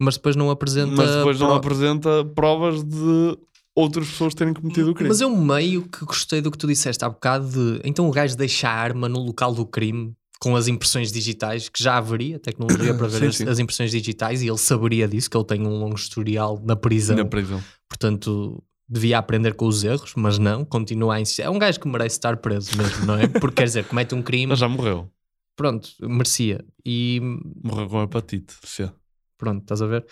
Mas 0.00 0.16
depois 0.16 0.36
não 0.36 0.50
apresenta. 0.50 0.96
mas 0.96 1.16
depois 1.16 1.38
não 1.38 1.48
pro- 1.48 1.56
apresenta 1.56 2.24
provas 2.24 2.82
de 2.84 3.38
outras 3.74 4.08
pessoas 4.08 4.34
terem 4.34 4.54
cometido 4.54 4.90
o 4.90 4.94
crime. 4.94 5.10
Mas 5.10 5.20
eu 5.20 5.30
meio 5.36 5.88
que 5.88 6.04
gostei 6.04 6.40
do 6.40 6.50
que 6.50 6.58
tu 6.58 6.66
disseste 6.66 7.04
há 7.04 7.08
bocado 7.08 7.48
de 7.48 7.80
então 7.88 8.08
o 8.08 8.12
gajo 8.12 8.36
deixa 8.36 8.68
a 8.68 8.72
arma 8.72 9.08
no 9.08 9.18
local 9.20 9.54
do 9.54 9.66
crime 9.66 10.14
com 10.42 10.56
as 10.56 10.66
impressões 10.66 11.12
digitais, 11.12 11.68
que 11.68 11.80
já 11.80 11.96
haveria 11.98 12.36
tecnologia 12.36 12.92
para 12.92 13.06
ver 13.06 13.20
Sim, 13.20 13.26
as, 13.26 13.36
sim. 13.36 13.48
as 13.48 13.58
impressões 13.60 13.92
digitais 13.92 14.42
e 14.42 14.48
ele 14.48 14.58
saberia 14.58 15.06
disso, 15.06 15.30
que 15.30 15.36
ele 15.36 15.44
tem 15.44 15.64
um 15.64 15.78
longo 15.78 15.94
historial 15.94 16.60
na 16.64 16.74
prisão. 16.74 17.16
Na 17.16 17.24
prisão. 17.24 17.62
Portanto, 17.88 18.60
devia 18.88 19.18
aprender 19.18 19.54
com 19.54 19.66
os 19.66 19.84
erros, 19.84 20.14
mas 20.16 20.38
não, 20.38 20.64
continua 20.64 21.14
a 21.14 21.20
insistir. 21.20 21.42
É 21.42 21.48
um 21.50 21.60
gajo 21.60 21.78
que 21.78 21.86
merece 21.86 22.16
estar 22.16 22.36
preso 22.38 22.76
mesmo, 22.76 23.06
não 23.06 23.14
é? 23.14 23.28
Porque 23.28 23.54
quer 23.54 23.64
dizer, 23.66 23.84
comete 23.84 24.16
um 24.16 24.22
crime. 24.22 24.46
Mas 24.46 24.58
já 24.58 24.68
morreu. 24.68 25.08
Pronto, 25.54 25.88
merecia. 26.00 26.64
E 26.84 27.20
Morreu 27.62 27.88
com 27.88 28.02
hepatite. 28.02 28.54
Sim. 28.64 28.90
pronto, 29.38 29.62
estás 29.62 29.80
a 29.80 29.86
ver? 29.86 30.04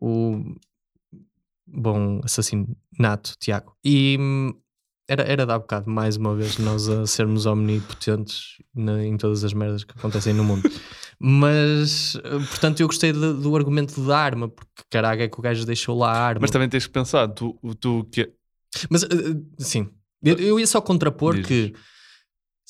O 0.00 0.42
bom 1.64 2.20
assassino 2.24 2.76
nato, 2.98 3.34
Tiago. 3.38 3.76
E 3.84 4.18
era, 5.08 5.22
era 5.22 5.46
de 5.46 5.52
há 5.52 5.58
bocado, 5.58 5.90
mais 5.90 6.16
uma 6.16 6.34
vez, 6.36 6.58
nós 6.58 6.88
a 6.88 7.06
sermos 7.06 7.46
omnipotentes 7.46 8.58
na- 8.74 9.02
em 9.04 9.16
todas 9.16 9.42
as 9.42 9.52
merdas 9.54 9.82
que 9.82 9.92
acontecem 9.98 10.34
no 10.34 10.44
mundo. 10.44 10.70
Mas, 11.18 12.14
eh, 12.16 12.20
portanto, 12.48 12.80
eu 12.80 12.86
gostei 12.86 13.12
de- 13.12 13.32
do 13.34 13.56
argumento 13.56 14.00
da 14.06 14.18
arma, 14.18 14.48
porque 14.48 14.82
caraca 14.90 15.22
é 15.24 15.28
que 15.28 15.38
o 15.38 15.42
gajo 15.42 15.64
deixou 15.66 15.96
lá 15.98 16.12
a 16.12 16.20
arma. 16.26 16.40
Mas 16.42 16.50
também 16.50 16.68
tens 16.68 16.86
que 16.86 16.92
pensar, 16.92 17.26
tu, 17.28 17.58
tu 17.80 18.04
que 18.12 18.32
Mas, 18.90 19.02
eh, 19.02 19.06
eh, 19.10 19.40
sim, 19.58 19.88
eu, 20.22 20.36
eu 20.36 20.60
ia 20.60 20.66
só 20.66 20.80
contrapor 20.80 21.34
que 21.42 21.74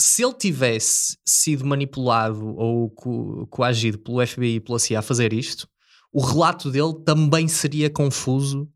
se 0.01 0.23
ele 0.25 0.35
tivesse 0.35 1.19
sido 1.27 1.67
manipulado 1.67 2.55
ou 2.57 2.89
co- 2.91 3.47
coagido 3.49 3.99
pelo 3.99 4.25
FBI 4.25 4.55
e 4.57 4.61
pela 4.61 4.79
CIA 4.79 5.01
a 5.01 5.03
fazer 5.03 5.33
isto, 5.33 5.69
o 6.13 6.21
relato 6.25 6.71
dele 6.71 6.95
também 7.05 7.49
seria 7.49 7.91
confuso 7.91 8.69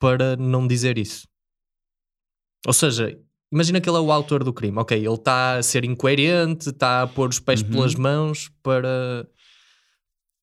para 0.00 0.36
não 0.36 0.66
dizer 0.66 0.96
isso. 0.98 1.28
Ou 2.66 2.72
seja, 2.72 3.16
imagina 3.52 3.80
que 3.80 3.88
ele 3.88 3.96
é 3.96 4.00
o 4.00 4.10
autor 4.12 4.42
do 4.44 4.52
crime. 4.52 4.78
Ok, 4.78 4.96
ele 4.96 5.08
está 5.14 5.56
a 5.58 5.62
ser 5.62 5.84
incoerente, 5.84 6.70
está 6.70 7.02
a 7.02 7.06
pôr 7.06 7.28
os 7.28 7.38
pés 7.40 7.62
Uhum. 7.62 7.70
pelas 7.70 7.94
mãos 7.94 8.50
para, 8.62 9.26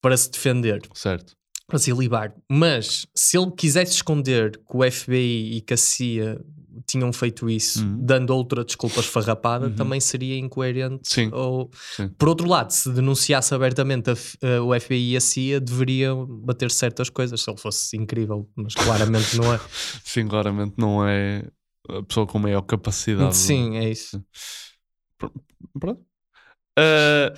para 0.02 0.16
se 0.18 0.30
defender 0.32 0.82
Certo. 0.94 1.34
para 1.68 1.80
se 1.80 1.92
libar. 1.92 2.34
Mas 2.50 3.06
se 3.16 3.38
ele 3.38 3.52
quisesse 3.52 3.94
esconder 3.94 4.52
que 4.58 4.78
o 4.78 4.90
FBI 4.92 5.58
e 5.58 5.62
que 5.62 5.74
a 5.74 5.78
CIA 5.78 6.40
tinham 6.88 7.12
feito 7.12 7.50
isso, 7.50 7.84
dando 8.00 8.32
outra 8.32 8.64
desculpa 8.64 9.02
esfarrapada, 9.02 9.70
também 9.70 10.00
seria 10.00 10.38
incoerente. 10.38 10.94
Uhum. 10.96 11.00
Sim. 11.04 11.30
Ou... 11.34 11.70
Sim. 11.96 12.08
Por 12.18 12.30
outro 12.30 12.48
lado, 12.48 12.72
se 12.72 12.90
denunciasse 12.92 13.54
abertamente 13.54 14.10
a 14.10 14.14
a- 14.14 14.62
o 14.64 14.74
FBI 14.80 15.12
e 15.14 15.18
a 15.18 15.22
CIA, 15.22 15.60
deveriam 15.60 16.26
bater 16.26 16.72
certas 16.72 17.10
coisas. 17.10 17.42
Se 17.42 17.50
ele 17.52 17.58
fosse 17.60 17.96
incrível, 17.98 18.50
mas 18.56 18.74
claramente 18.74 19.38
não 19.38 19.54
é. 19.54 19.60
Sim, 20.04 20.28
claramente 20.28 20.76
não 20.78 21.06
é 21.08 21.44
a 21.90 22.04
pessoa 22.04 22.28
com 22.28 22.40
maior 22.40 22.62
capacidade. 22.62 23.36
Sim, 23.36 23.78
é 23.78 23.90
isso. 23.90 24.24
Pronto. 25.80 26.06
Ah, 26.78 27.34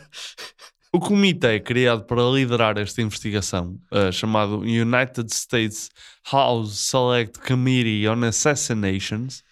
o 0.94 1.00
comitê 1.00 1.60
criado 1.60 2.06
para 2.06 2.22
liderar 2.22 2.78
esta 2.78 3.02
investigação, 3.02 3.80
ah, 3.91 4.12
chamado 4.12 4.60
United 4.60 5.34
States 5.34 5.89
House 6.32 6.78
Select 6.78 7.39
Committee 7.39 8.08
on 8.08 8.24
Assassinations, 8.24 9.44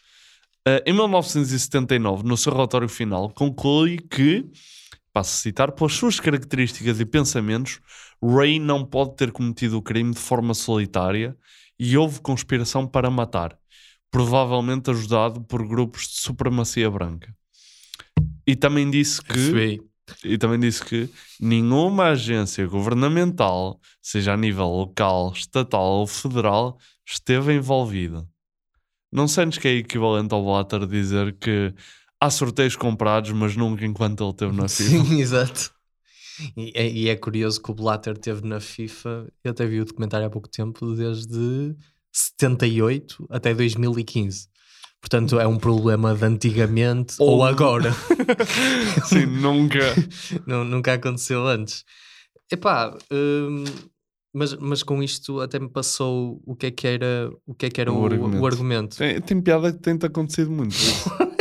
ah, 0.68 0.82
em 0.86 0.94
1979, 0.94 2.24
no 2.24 2.38
seu 2.38 2.54
relatório 2.54 2.88
final, 2.88 3.30
conclui 3.32 3.98
que, 3.98 4.46
passo 5.12 5.34
a 5.34 5.42
citar, 5.42 5.72
pelas 5.72 5.94
suas 5.94 6.20
características 6.20 7.00
e 7.00 7.06
pensamentos, 7.06 7.80
Ray 8.24 8.60
não 8.60 8.86
pode 8.86 9.16
ter 9.16 9.32
cometido 9.32 9.78
o 9.78 9.82
crime 9.82 10.14
de 10.14 10.20
forma 10.20 10.54
solitária 10.54 11.36
e 11.80 11.98
houve 11.98 12.22
conspiração 12.22 12.86
para 12.86 13.10
matar, 13.10 13.58
provavelmente 14.12 14.92
ajudado 14.92 15.42
por 15.42 15.66
grupos 15.68 16.04
de 16.04 16.20
supremacia 16.20 16.92
branca. 16.92 17.34
E 18.46 18.56
também 18.56 18.90
disse 18.92 19.22
que 19.22 19.34
FBI. 19.34 19.82
e 20.26 20.38
também 20.38 20.60
disse 20.60 20.84
que 20.84 21.10
nenhuma 21.40 22.10
agência 22.10 22.68
governamental, 22.68 23.80
seja 24.02 24.34
a 24.34 24.38
nível 24.38 24.68
local, 24.68 25.32
estatal 25.34 26.00
ou 26.00 26.08
federal, 26.08 26.78
esteve 27.06 27.54
envolvida. 27.54 28.28
Não 29.12 29.28
sentes 29.28 29.58
que 29.60 29.68
é 29.68 29.72
equivalente 29.76 30.34
ao 30.34 30.44
Blatter 30.44 30.86
dizer 30.86 31.38
que 31.38 31.74
há 32.20 32.30
sorteios 32.30 32.76
comprados, 32.76 33.32
mas 33.32 33.56
nunca 33.56 33.86
enquanto 33.86 34.24
ele 34.24 34.32
esteve 34.32 34.56
na 34.56 34.68
FIFA? 34.70 35.06
Sim, 35.06 35.20
exato. 35.22 35.72
E 36.58 36.72
é, 36.76 36.90
e 36.90 37.10
é 37.10 37.16
curioso 37.16 37.62
que 37.62 37.72
o 37.72 37.76
Blatter 37.76 38.18
teve 38.18 38.46
na 38.48 38.60
FIFA, 38.60 39.32
eu 39.44 39.52
até 39.52 39.66
vi 39.66 39.80
o 39.82 39.86
documentário 39.86 40.26
há 40.26 40.30
pouco 40.30 40.50
tempo, 40.50 40.96
desde 40.96 41.76
78 42.12 43.28
até 43.30 43.54
2015. 43.54 44.48
Portanto, 45.02 45.40
é 45.40 45.48
um 45.48 45.58
problema 45.58 46.14
de 46.14 46.24
antigamente 46.24 47.16
ou, 47.20 47.38
Ou- 47.38 47.44
agora. 47.46 47.92
Sim, 49.06 49.26
nunca. 49.26 49.80
Nu- 50.46 50.64
nunca 50.64 50.94
aconteceu 50.94 51.48
antes. 51.48 51.84
Epá, 52.52 52.96
hum, 53.12 53.64
mas, 54.34 54.54
mas 54.56 54.84
com 54.84 55.02
isto 55.02 55.40
até 55.40 55.58
me 55.60 55.70
passou 55.70 56.40
o 56.46 56.56
que 56.56 56.68
é 56.68 56.72
que 56.72 56.86
era 56.88 57.32
o, 57.48 57.56
que 57.56 57.66
é 57.66 57.70
que 57.70 57.82
era 57.82 57.92
o, 57.92 58.40
o 58.40 58.46
argumento. 58.46 58.98
Tem, 58.98 59.20
tem 59.22 59.42
piada 59.42 59.72
que 59.74 59.80
tem-te 59.80 60.06
acontecido 60.06 60.52
muito. 60.52 60.76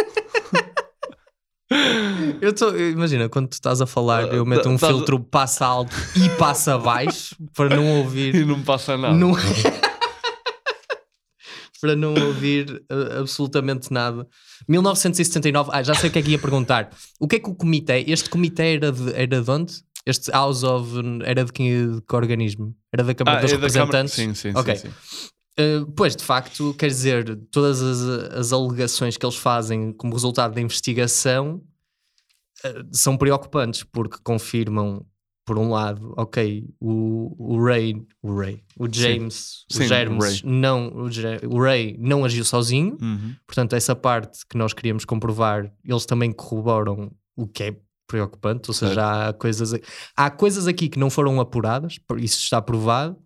Eu 2.40 2.52
tô, 2.54 2.74
imagina, 2.76 3.28
quando 3.28 3.48
tu 3.48 3.52
estás 3.52 3.80
a 3.80 3.86
falar, 3.86 4.22
eu 4.34 4.44
meto 4.44 4.68
um 4.68 4.76
tá- 4.76 4.88
filtro 4.88 5.20
passa 5.20 5.66
alto 5.66 5.94
e 6.16 6.28
passa 6.30 6.76
baixo 6.78 7.36
para 7.54 7.76
não 7.76 7.98
ouvir. 7.98 8.34
E 8.34 8.44
não 8.44 8.60
passa 8.62 8.96
nada. 8.96 9.14
Não- 9.14 9.34
para 11.80 11.96
não 11.96 12.14
ouvir 12.26 12.82
uh, 12.90 13.20
absolutamente 13.20 13.92
nada. 13.92 14.26
1979, 14.68 15.70
ah, 15.72 15.82
já 15.82 15.94
sei 15.94 16.10
o 16.10 16.12
que 16.12 16.18
é 16.18 16.22
que 16.22 16.30
ia 16.30 16.38
perguntar. 16.38 16.90
O 17.18 17.26
que 17.26 17.36
é 17.36 17.38
que 17.40 17.48
o 17.48 17.54
comitê, 17.54 18.04
este 18.06 18.28
comitê 18.30 18.74
era 18.76 18.92
de, 18.92 19.12
era 19.14 19.40
de 19.42 19.50
onde? 19.50 19.74
Este 20.06 20.30
House 20.30 20.62
of, 20.62 20.90
era 21.24 21.44
de 21.44 21.52
que, 21.52 21.62
de 21.86 22.00
que 22.02 22.16
organismo? 22.16 22.74
Era 22.92 23.04
da 23.04 23.14
Câmara 23.14 23.38
Ah, 23.38 23.42
dos 23.42 23.52
é 23.52 23.58
da 23.58 23.68
Câmara- 23.68 23.84
Representantes? 24.02 24.14
sim, 24.14 24.34
sim, 24.34 24.52
Ok. 24.58 24.76
sim, 24.76 24.88
sim. 24.88 25.26
Uh, 25.58 25.86
pois, 25.94 26.16
de 26.16 26.24
facto, 26.24 26.74
quer 26.78 26.86
dizer, 26.86 27.36
todas 27.50 27.82
as, 27.82 28.00
as 28.34 28.52
alegações 28.52 29.16
que 29.16 29.26
eles 29.26 29.36
fazem 29.36 29.92
como 29.92 30.14
resultado 30.14 30.54
da 30.54 30.60
investigação 30.60 31.60
eh, 32.64 32.82
são 32.92 33.16
preocupantes 33.16 33.82
porque 33.82 34.16
confirmam, 34.24 35.04
por 35.50 35.58
um 35.58 35.70
lado, 35.70 36.14
ok, 36.16 36.64
o, 36.80 37.34
o 37.36 37.64
Ray, 37.64 38.00
o 38.22 38.32
Ray, 38.38 38.62
o 38.78 38.86
James, 38.88 39.64
Sim, 39.68 39.82
o 39.82 39.86
Germes, 39.88 40.24
Ray. 40.24 40.40
não, 40.44 40.86
o, 40.90 41.08
o 41.56 41.60
Ray 41.60 41.96
não 41.98 42.24
agiu 42.24 42.44
sozinho, 42.44 42.96
Uhum. 43.02 43.34
portanto, 43.44 43.72
essa 43.74 43.96
parte 43.96 44.46
que 44.48 44.56
nós 44.56 44.72
queríamos 44.72 45.04
comprovar, 45.04 45.68
eles 45.84 46.06
também 46.06 46.30
corroboram 46.30 47.10
o 47.36 47.48
que 47.48 47.64
é 47.64 47.76
preocupante, 48.06 48.70
ou 48.70 48.74
seja, 48.74 49.28
há 49.28 49.32
coisas, 49.32 49.72
há 50.16 50.30
coisas 50.30 50.68
aqui 50.68 50.88
que 50.88 51.00
não 51.00 51.10
foram 51.10 51.40
apuradas, 51.40 51.98
por- 51.98 52.20
isso 52.20 52.38
está 52.38 52.62
provado, 52.62 53.16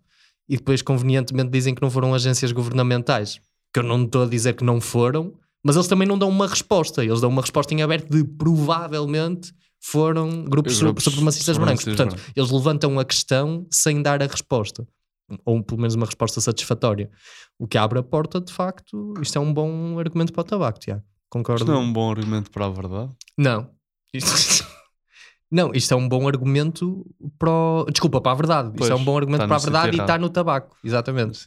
e 0.49 0.57
depois 0.57 0.81
convenientemente 0.81 1.51
dizem 1.51 1.75
que 1.75 1.81
não 1.83 1.91
foram 1.91 2.11
agências 2.11 2.51
governamentais, 2.51 3.39
que 3.71 3.79
eu 3.79 3.83
não 3.83 4.03
estou 4.03 4.23
a 4.23 4.27
dizer 4.27 4.55
que 4.55 4.63
não 4.63 4.81
foram, 4.81 5.31
mas 5.63 5.75
eles 5.75 5.87
também 5.87 6.07
não 6.07 6.17
dão 6.17 6.29
uma 6.29 6.47
resposta, 6.47 7.05
eles 7.05 7.21
dão 7.21 7.29
uma 7.29 7.43
resposta 7.43 7.71
em 7.75 7.83
aberto 7.83 8.09
de 8.09 8.23
provavelmente 8.23 9.53
foram 9.87 10.43
grupos, 10.45 10.79
Grupos 10.79 11.03
supremacistas 11.03 11.57
brancos. 11.57 11.85
Portanto, 11.85 12.15
brancos. 12.15 12.31
eles 12.35 12.51
levantam 12.51 12.99
a 12.99 13.05
questão 13.05 13.67
sem 13.71 14.01
dar 14.01 14.21
a 14.23 14.25
resposta. 14.27 14.87
Ou 15.45 15.61
pelo 15.63 15.79
menos 15.81 15.95
uma 15.95 16.05
resposta 16.05 16.39
satisfatória. 16.41 17.09
O 17.59 17.67
que 17.67 17.77
abre 17.77 17.99
a 17.99 18.03
porta, 18.03 18.39
de 18.41 18.51
facto, 18.53 19.13
isto 19.21 19.37
é 19.37 19.41
um 19.41 19.53
bom 19.53 19.97
argumento 19.99 20.31
para 20.33 20.41
o 20.41 20.43
tabaco, 20.43 20.79
Tiago. 20.79 21.03
Concordo? 21.29 21.63
Isto 21.63 21.71
não 21.71 21.79
é 21.81 21.83
um 21.83 21.91
bom 21.93 22.11
argumento 22.11 22.49
para 22.51 22.65
a 22.65 22.69
verdade. 22.69 23.11
Não. 23.37 23.69
Isto- 24.13 24.65
Não, 25.51 25.71
isto 25.73 25.93
é 25.93 25.95
um 25.97 26.09
bom 26.09 26.27
argumento 26.27 27.05
para 27.37 27.49
o... 27.51 27.85
Desculpa, 27.89 28.19
para 28.19 28.31
a 28.31 28.35
verdade. 28.35 28.69
Pois, 28.75 28.89
isto 28.89 28.91
é 28.91 28.95
um 28.99 29.05
bom 29.05 29.15
argumento 29.15 29.43
está 29.43 29.47
para 29.47 29.55
a 29.55 29.59
verdade 29.59 29.97
e 29.97 30.01
está 30.01 30.17
no 30.17 30.29
tabaco. 30.29 30.75
Exatamente. 30.83 31.39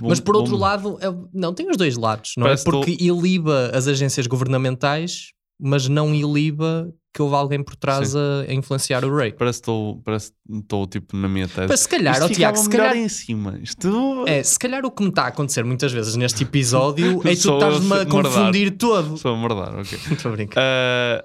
Bom- 0.00 0.08
Mas 0.08 0.18
por 0.20 0.36
outro 0.36 0.52
bom- 0.52 0.58
lado, 0.58 0.98
é- 1.00 1.28
não, 1.32 1.54
tem 1.54 1.70
os 1.70 1.76
dois 1.76 1.96
lados, 1.96 2.32
não 2.36 2.44
Parece 2.44 2.68
é? 2.68 2.70
Porque 2.70 2.96
iliba 3.00 3.70
as 3.72 3.86
agências 3.86 4.26
governamentais, 4.26 5.32
mas 5.62 5.86
não 5.88 6.12
iliba 6.14 6.92
que 7.14 7.20
houve 7.20 7.34
alguém 7.36 7.62
por 7.62 7.76
trás 7.76 8.16
a, 8.16 8.40
a 8.48 8.54
influenciar 8.54 9.04
o 9.04 9.14
Ray. 9.14 9.32
Parece 9.32 9.58
que 9.60 9.70
estou 9.70 10.02
estou, 10.50 10.86
tipo 10.86 11.14
na 11.16 11.28
minha 11.28 11.46
tese. 11.46 11.68
Mas 11.68 11.80
se 11.80 11.88
calhar, 11.88 12.14
Isto 12.14 12.24
ó, 12.24 12.28
Tiago, 12.28 12.56
se 12.56 12.68
calhar- 12.70 12.96
em 12.96 13.08
cima. 13.08 13.58
Isto 13.62 14.24
É, 14.26 14.42
se 14.42 14.58
calhar 14.58 14.84
o 14.84 14.90
que 14.90 15.02
me 15.02 15.10
está 15.10 15.24
a 15.24 15.26
acontecer 15.28 15.62
muitas 15.62 15.92
vezes 15.92 16.16
neste 16.16 16.42
episódio 16.42 17.20
é 17.28 17.36
que 17.36 17.42
tu 17.42 17.52
estás-me 17.54 17.92
a 18.00 18.06
confundir 18.06 18.76
todo. 18.78 19.16
Sou 19.18 19.34
a 19.34 19.36
merdar, 19.40 19.78
ok. 19.78 19.98
Estou 20.10 20.32
a 20.32 20.34
brincar. 20.34 20.60
Ah, 20.60 21.24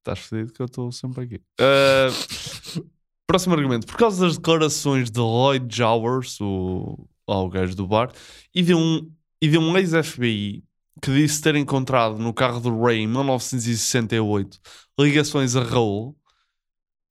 Estás 0.00 0.18
fedido 0.26 0.52
que 0.52 0.62
eu 0.62 0.66
estou 0.66 0.90
sempre 0.90 1.24
aqui. 1.24 1.40
Ah, 1.60 2.08
próximo 3.26 3.54
argumento. 3.54 3.86
Por 3.86 3.96
causa 3.96 4.24
das 4.26 4.36
declarações 4.38 5.10
de 5.10 5.20
Lloyd 5.20 5.66
Jowers, 5.74 6.40
o, 6.40 7.06
o 7.26 7.48
gajo 7.48 7.76
do 7.76 7.86
bar, 7.86 8.10
e 8.54 8.62
de 8.62 8.74
um, 8.74 9.08
e 9.40 9.48
de 9.48 9.58
um 9.58 9.76
ex-FBI 9.76 10.64
que 11.00 11.12
disse 11.12 11.40
ter 11.40 11.54
encontrado 11.56 12.18
no 12.18 12.32
carro 12.32 12.60
do 12.60 12.80
Ray 12.80 13.00
em 13.00 13.06
1968 13.06 14.58
ligações 14.98 15.54
a 15.54 15.62
Raul, 15.62 16.16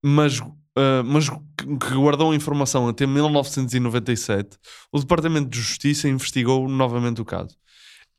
mas, 0.03 0.41
ah, 0.75 1.03
mas 1.03 1.29
que 1.29 1.95
guardou 1.95 2.31
a 2.31 2.35
informação 2.35 2.87
até 2.87 3.05
1997, 3.05 4.57
o 4.91 4.99
Departamento 4.99 5.49
de 5.49 5.59
Justiça 5.59 6.07
investigou 6.09 6.67
novamente 6.67 7.21
o 7.21 7.25
caso. 7.25 7.55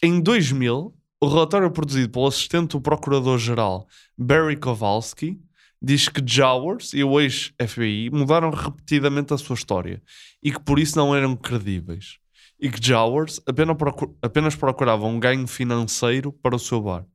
Em 0.03 0.21
2000, 0.21 0.95
o 1.21 1.29
relatório 1.29 1.71
produzido 1.71 2.11
pelo 2.11 2.27
assistente 2.27 2.73
do 2.73 2.81
Procurador-Geral 2.81 3.87
Barry 4.16 4.57
Kowalski 4.57 5.41
diz 5.83 6.09
que 6.09 6.23
Jowers 6.25 6.93
e 6.93 7.03
o 7.03 7.21
ex-FBI 7.21 8.11
mudaram 8.11 8.51
repetidamente 8.51 9.35
a 9.35 9.39
sua 9.39 9.55
história 9.55 10.03
e 10.43 10.53
que 10.53 10.61
por 10.61 10.79
isso 10.79 10.97
não 10.97 11.14
eram 11.14 11.37
credíveis. 11.37 12.19
E 12.61 12.71
que 12.71 12.85
Jowers 12.85 13.41
apenas, 13.47 13.77
procu- 13.77 14.17
apenas 14.21 14.57
procurava 14.57 15.07
um 15.07 15.21
ganho 15.21 15.47
financeiro 15.47 16.33
para 16.33 16.57
o 16.57 16.59
seu 16.59 16.81
bar. 16.81 17.07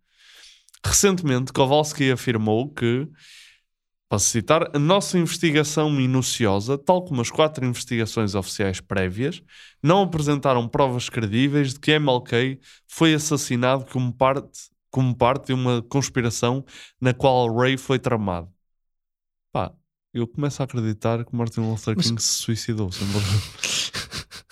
Recentemente, 0.86 1.52
Kowalski 1.54 2.12
afirmou 2.12 2.70
que, 2.70 3.08
para 4.10 4.20
citar, 4.20 4.70
a 4.76 4.80
nossa 4.80 5.18
investigação 5.18 5.90
minuciosa, 5.90 6.78
tal 6.78 7.04
como 7.04 7.22
as 7.22 7.32
quatro 7.32 7.66
investigações 7.66 8.36
oficiais 8.36 8.80
prévias, 8.80 9.42
não 9.82 10.04
apresentaram 10.04 10.68
provas 10.68 11.10
credíveis 11.10 11.74
de 11.74 11.80
que 11.80 11.92
MLK 11.92 12.60
foi 12.88 13.14
assassinado 13.14 13.86
como 13.86 14.14
parte, 14.14 14.70
como 14.92 15.16
parte 15.16 15.48
de 15.48 15.54
uma 15.54 15.82
conspiração 15.82 16.66
na 17.02 17.14
qual 17.14 17.54
Ray 17.54 17.78
foi 17.78 17.98
tramado. 17.98 18.50
Pá, 19.52 19.74
eu 20.14 20.28
começo 20.28 20.62
a 20.62 20.66
acreditar 20.66 21.26
que 21.26 21.36
Martin 21.36 21.62
Luther 21.62 21.96
King 21.96 22.22
se 22.22 22.34
suicidou. 22.34 22.92
sem. 22.92 23.08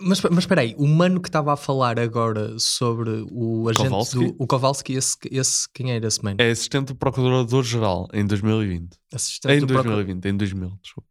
Mas, 0.00 0.20
mas 0.22 0.38
espera 0.38 0.62
aí, 0.62 0.74
o 0.78 0.86
mano 0.86 1.20
que 1.20 1.28
estava 1.28 1.52
a 1.52 1.56
falar 1.56 1.98
agora 1.98 2.58
sobre 2.58 3.24
o 3.30 3.68
agente 3.68 3.88
Kowalski? 3.88 4.18
do... 4.18 4.36
O 4.38 4.46
Kowalski, 4.46 4.92
esse, 4.94 5.16
esse, 5.30 5.68
quem 5.72 5.92
era 5.92 6.06
esse 6.06 6.22
mano? 6.24 6.36
É 6.40 6.50
assistente 6.50 6.88
do 6.88 6.94
Procurador-Geral 6.94 8.08
em 8.12 8.26
2020. 8.26 8.88
Assistente 9.12 9.54
em 9.54 9.60
do 9.60 9.66
Procur- 9.66 9.92
2020, 9.92 10.24
em 10.26 10.36
2000, 10.36 10.78
desculpa. 10.82 11.08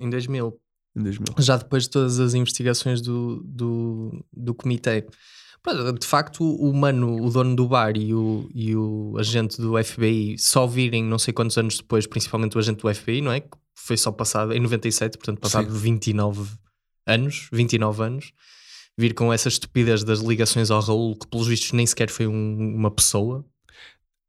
Em 0.00 0.10
2000. 0.10 0.60
Em 0.96 1.02
2000. 1.02 1.34
Já 1.38 1.56
depois 1.56 1.84
de 1.84 1.90
todas 1.90 2.18
as 2.18 2.34
investigações 2.34 3.00
do, 3.00 3.42
do, 3.44 4.24
do 4.32 4.54
comitê. 4.54 5.06
De 5.98 6.06
facto, 6.06 6.42
o 6.42 6.72
mano, 6.72 7.22
o 7.22 7.30
dono 7.30 7.54
do 7.54 7.68
bar 7.68 7.94
e 7.96 8.14
o, 8.14 8.48
e 8.54 8.74
o 8.74 9.14
agente 9.18 9.60
do 9.60 9.74
FBI 9.82 10.38
só 10.38 10.66
virem 10.66 11.04
não 11.04 11.18
sei 11.18 11.34
quantos 11.34 11.58
anos 11.58 11.76
depois, 11.76 12.06
principalmente 12.06 12.56
o 12.56 12.58
agente 12.58 12.82
do 12.82 12.94
FBI, 12.94 13.20
não 13.20 13.30
é? 13.30 13.40
Que 13.40 13.50
foi 13.74 13.96
só 13.98 14.10
passado 14.10 14.54
em 14.54 14.60
97, 14.60 15.18
portanto, 15.18 15.38
passado 15.38 15.70
29 15.70 16.50
anos, 17.06 17.48
29 17.52 18.02
anos, 18.02 18.32
vir 18.98 19.14
com 19.14 19.32
essa 19.32 19.48
estupidez 19.48 20.04
das 20.04 20.20
ligações 20.20 20.70
ao 20.70 20.80
Raul, 20.80 21.16
que 21.16 21.26
pelos 21.26 21.46
vistos 21.46 21.72
nem 21.72 21.86
sequer 21.86 22.10
foi 22.10 22.26
um- 22.26 22.74
uma 22.76 22.90
pessoa. 22.90 23.44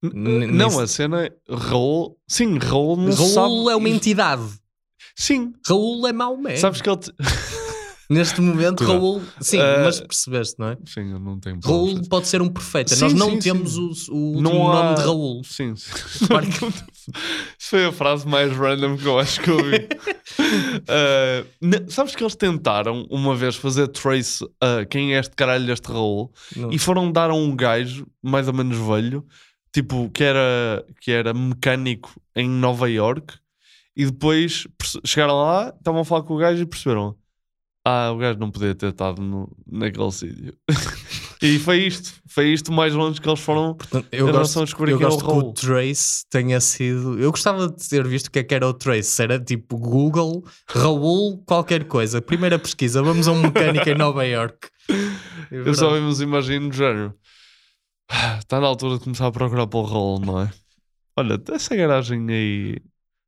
N- 0.04 0.48
Não, 0.48 0.80
a 0.80 0.88
cena. 0.88 1.32
Raul. 1.50 2.18
Sim, 2.28 2.58
Raul 2.58 2.98
não 2.98 3.14
Raul 3.14 3.30
sabe. 3.66 3.72
é 3.72 3.76
uma 3.76 3.90
entidade. 3.90 4.44
Sim. 5.16 5.54
Raul 5.68 6.08
é 6.08 6.14
Maomé. 6.14 6.56
Sabes 6.58 6.82
que 6.82 6.90
ele. 6.90 6.98
te- 6.98 7.14
Neste 8.14 8.42
momento, 8.42 8.78
Cuidado. 8.80 8.98
Raul. 9.00 9.22
Sim, 9.40 9.60
Ah, 9.60 9.82
mas 9.86 10.00
percebeste, 10.02 10.56
não 10.60 10.68
é? 10.70 10.78
Sim, 10.86 11.12
eu 11.14 11.20
não 11.20 11.40
tenho. 11.40 11.60
Raul 11.64 12.02
pode 12.10 12.28
ser 12.28 12.42
um 12.42 12.50
profeta. 12.50 12.94
Sim, 12.94 13.02
Nós 13.06 13.14
não 13.14 13.30
sim, 13.32 13.40
temos 13.40 13.74
sim. 13.74 14.12
o, 14.12 14.38
o 14.38 14.42
Não 14.42 14.70
há- 14.72 14.84
nome 14.84 14.96
de 14.98 15.02
Raul. 15.04 15.42
Sim, 15.44 15.76
sim. 15.76 15.92
Isso 17.58 17.70
foi 17.70 17.86
a 17.86 17.92
frase 17.92 18.28
mais 18.28 18.52
random 18.56 18.98
que 18.98 19.06
eu 19.06 19.18
acho 19.20 19.40
que 19.42 19.50
ouvi. 19.52 19.76
Uh, 19.78 21.48
ne- 21.62 21.90
sabes 21.90 22.16
que 22.16 22.24
eles 22.24 22.36
tentaram 22.36 23.06
uma 23.10 23.36
vez 23.36 23.56
fazer 23.56 23.88
trace 23.88 24.46
a 24.60 24.86
quem 24.86 25.16
é 25.16 25.20
este 25.20 25.36
caralho 25.36 25.66
deste 25.66 25.88
Raul 25.92 26.32
Não. 26.56 26.72
e 26.72 26.78
foram 26.78 27.12
dar 27.12 27.30
a 27.30 27.34
um 27.34 27.56
gajo 27.56 28.06
mais 28.22 28.48
ou 28.48 28.54
menos 28.54 28.78
velho, 28.78 29.26
tipo 29.74 30.10
que 30.10 30.24
era, 30.24 30.86
que 31.02 31.12
era 31.12 31.34
mecânico 31.34 32.12
em 32.36 32.48
Nova 32.50 32.90
York 32.90 33.36
e 33.96 34.06
depois 34.06 34.68
chegaram 35.06 35.36
lá, 35.42 35.74
estavam 35.78 36.02
a 36.02 36.06
falar 36.06 36.24
com 36.24 36.34
o 36.36 36.38
gajo 36.38 36.62
e 36.62 36.66
perceberam. 36.66 37.16
Ah, 37.84 38.12
o 38.12 38.18
gajo 38.18 38.38
não 38.38 38.52
podia 38.52 38.76
ter 38.76 38.90
estado 38.90 39.22
no, 39.22 39.52
naquele 39.66 40.12
sítio. 40.12 40.54
e 41.42 41.58
foi 41.58 41.80
isto. 41.88 42.14
Foi 42.28 42.54
isto 42.54 42.72
mais 42.72 42.94
longe 42.94 43.20
que 43.20 43.28
eles 43.28 43.40
foram 43.40 43.76
Eu 44.12 44.28
em 44.28 44.32
relação 44.32 44.62
gosto, 44.62 44.62
a 44.62 44.66
descobrir 44.66 44.92
eu 44.92 44.98
quem 45.00 45.06
é 45.06 45.10
o 45.10 45.12
gosto 45.12 45.26
que 45.26 45.32
Raul. 45.32 45.50
o 45.50 45.54
Trace 45.54 46.24
tenha 46.30 46.62
sido. 46.62 47.20
Eu 47.20 47.32
gostava 47.32 47.68
de 47.68 47.90
ter 47.90 48.08
visto 48.08 48.28
o 48.28 48.32
que 48.32 48.40
é 48.40 48.44
que 48.44 48.54
era 48.54 48.68
o 48.68 48.74
Trace. 48.74 49.22
Era 49.24 49.40
tipo 49.40 49.78
Google, 49.78 50.44
Raul, 50.70 51.44
qualquer 51.44 51.86
coisa. 51.86 52.22
Primeira 52.22 52.60
pesquisa, 52.60 53.02
vamos 53.02 53.28
a 53.28 53.32
um 53.32 53.42
mecânico 53.42 53.90
em 53.90 53.96
Nova 53.96 54.24
York. 54.26 54.70
É 54.90 54.94
Eu 55.68 55.74
só 55.74 55.92
vimos 55.94 56.22
imagino 56.22 56.70
do 56.70 56.76
género. 56.76 57.16
"Ah, 58.08 58.38
Está 58.40 58.60
na 58.62 58.68
altura 58.68 59.00
de 59.00 59.04
começar 59.04 59.26
a 59.26 59.32
procurar 59.32 59.66
pelo 59.66 59.84
Raul, 59.84 60.20
não 60.20 60.40
é? 60.42 60.52
Olha, 61.18 61.42
essa 61.52 61.76
garagem 61.76 62.26
aí. 62.30 62.78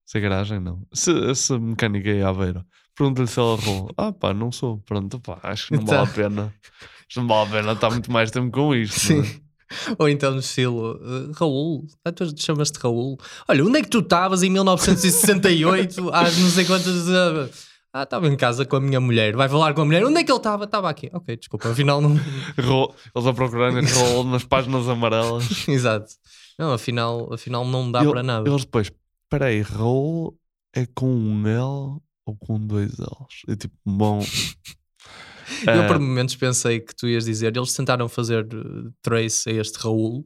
Essa 0.08 0.20
garagem 0.20 0.60
não. 0.60 0.86
Essa, 0.94 1.12
essa 1.32 1.60
mecânica 1.60 2.10
aí 2.12 2.22
à 2.22 2.32
beira. 2.32 2.64
Pergunta-lhe 2.96 3.28
se 3.28 3.40
ela 3.40 3.58
Raul. 3.58 3.90
Ah, 3.98 4.12
pá, 4.12 4.34
não 4.34 4.52
sou. 4.52 4.78
Pronto, 4.86 5.20
pá, 5.20 5.40
acho 5.44 5.68
que 5.68 5.76
não 5.76 5.86
vale 5.86 6.00
a 6.00 6.04
Então. 6.04 6.14
pena. 6.14 6.54
Isto 7.10 7.22
não 7.22 7.28
vale 7.28 7.50
a 7.50 7.52
pena 7.52 7.72
estar 7.74 7.90
muito 7.90 8.12
mais 8.12 8.32
tempo 8.32 8.52
com 8.52 8.74
isto. 8.76 9.00
Sim. 9.00 9.22
é? 9.22 9.44
Ou 9.98 10.08
então 10.08 10.32
no 10.34 10.40
estilo 10.40 10.94
uh, 10.98 11.32
Raul, 11.34 11.88
ah, 12.06 12.12
tu 12.12 12.26
chamas-te 12.38 12.78
Raul. 12.80 13.18
Olha, 13.48 13.66
onde 13.66 13.80
é 13.80 13.82
que 13.82 13.90
tu 13.90 14.00
estavas 14.00 14.44
em 14.44 14.50
1968? 14.50 16.10
Às 16.14 16.38
não 16.38 16.50
sei 16.50 16.66
quantas. 16.66 17.08
uh, 17.08 17.50
ah, 17.92 18.04
estava 18.04 18.28
em 18.28 18.36
casa 18.36 18.66
com 18.66 18.76
a 18.76 18.80
minha 18.82 19.00
mulher. 19.00 19.36
Vai 19.36 19.50
falar 19.50 19.74
com 19.74 19.82
a 19.82 19.86
mulher. 19.86 20.06
Onde 20.06 20.20
é 20.20 20.24
que 20.24 20.32
ele 20.32 20.38
estava? 20.38 20.66
Estava 20.66 20.90
aqui. 20.90 21.10
Ok, 21.14 21.36
desculpa, 21.38 21.70
afinal 21.70 22.02
não. 22.02 22.16
Eles 22.58 23.28
a 23.28 23.34
procurarem 23.34 23.84
Raul 23.84 24.24
nas 24.26 24.44
páginas 24.44 24.88
amarelas. 24.88 25.46
Exato. 25.68 26.12
Não, 26.58 26.72
afinal, 26.74 27.34
afinal 27.34 27.66
não 27.66 27.92
dá 27.92 28.02
ele- 28.02 28.12
para 28.12 28.24
nada. 28.24 28.48
Eles 28.50 28.64
depois, 28.66 28.92
peraí, 29.30 29.62
Raul 29.62 30.38
é 30.76 30.86
com 30.86 31.08
um 31.08 31.48
L 31.48 32.00
ou 32.26 32.36
com 32.36 32.60
dois 32.60 32.94
L's? 32.98 33.44
É 33.48 33.56
tipo, 33.56 33.76
bom. 33.86 34.24
Eu 35.68 35.84
eh, 35.84 35.88
por 35.88 36.00
momentos 36.00 36.36
pensei 36.36 36.80
que 36.80 36.96
tu 36.96 37.08
ias 37.08 37.26
dizer, 37.26 37.56
eles 37.56 37.74
tentaram 37.74 38.08
fazer 38.08 38.46
uh, 38.46 38.92
trace 39.02 39.50
a 39.50 39.54
este 39.54 39.78
Raul 39.78 40.26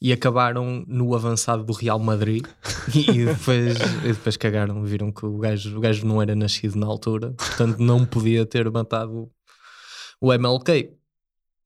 e 0.00 0.12
acabaram 0.12 0.84
no 0.86 1.14
avançado 1.14 1.64
do 1.64 1.72
Real 1.72 1.98
Madrid 1.98 2.46
e, 2.94 3.26
depois, 3.26 3.78
e 4.04 4.08
depois 4.08 4.36
cagaram, 4.36 4.82
viram 4.82 5.12
que 5.12 5.24
o 5.24 5.38
gajo, 5.38 5.76
o 5.76 5.80
gajo 5.80 6.06
não 6.06 6.20
era 6.20 6.34
nascido 6.34 6.78
na 6.78 6.86
altura, 6.86 7.32
portanto 7.32 7.78
não 7.78 8.04
podia 8.06 8.46
ter 8.46 8.70
matado 8.70 9.30
o 10.20 10.32
MLK. 10.32 10.90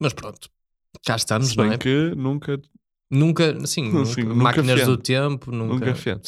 Mas 0.01 0.13
pronto, 0.13 0.49
cá 1.07 1.17
estamos, 1.17 1.51
Se 1.51 1.57
não 1.57 1.65
bem 1.65 1.75
é? 1.75 1.79
que 1.79 2.13
nunca 2.17 2.61
Nunca, 3.11 3.67
sim, 3.67 3.89
nunca, 3.91 4.05
Sim, 4.07 4.23
nunca 4.25 4.43
máquinas 4.43 4.87
do 4.87 4.97
tempo, 4.97 5.51
nunca. 5.51 5.87
Nunca 5.87 5.95
fiando. 5.95 6.23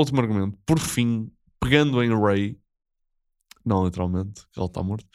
Último 0.00 0.20
argumento. 0.20 0.58
Por 0.64 0.78
fim, 0.78 1.30
pegando 1.60 2.02
em 2.02 2.18
Ray, 2.18 2.58
não 3.64 3.84
literalmente, 3.84 4.46
que 4.50 4.58
ele 4.58 4.66
está 4.66 4.82
morto, 4.82 5.06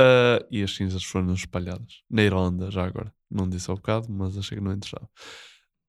ah, 0.00 0.46
e 0.48 0.62
as 0.62 0.74
cinzas 0.76 1.02
foram 1.02 1.34
espalhadas 1.34 2.02
na 2.08 2.22
Irlanda, 2.22 2.70
já 2.70 2.86
agora. 2.86 3.12
Não 3.28 3.48
disse 3.48 3.68
ao 3.68 3.76
bocado, 3.76 4.06
mas 4.08 4.38
achei 4.38 4.56
que 4.56 4.62
não 4.62 4.72
interessava. 4.72 5.10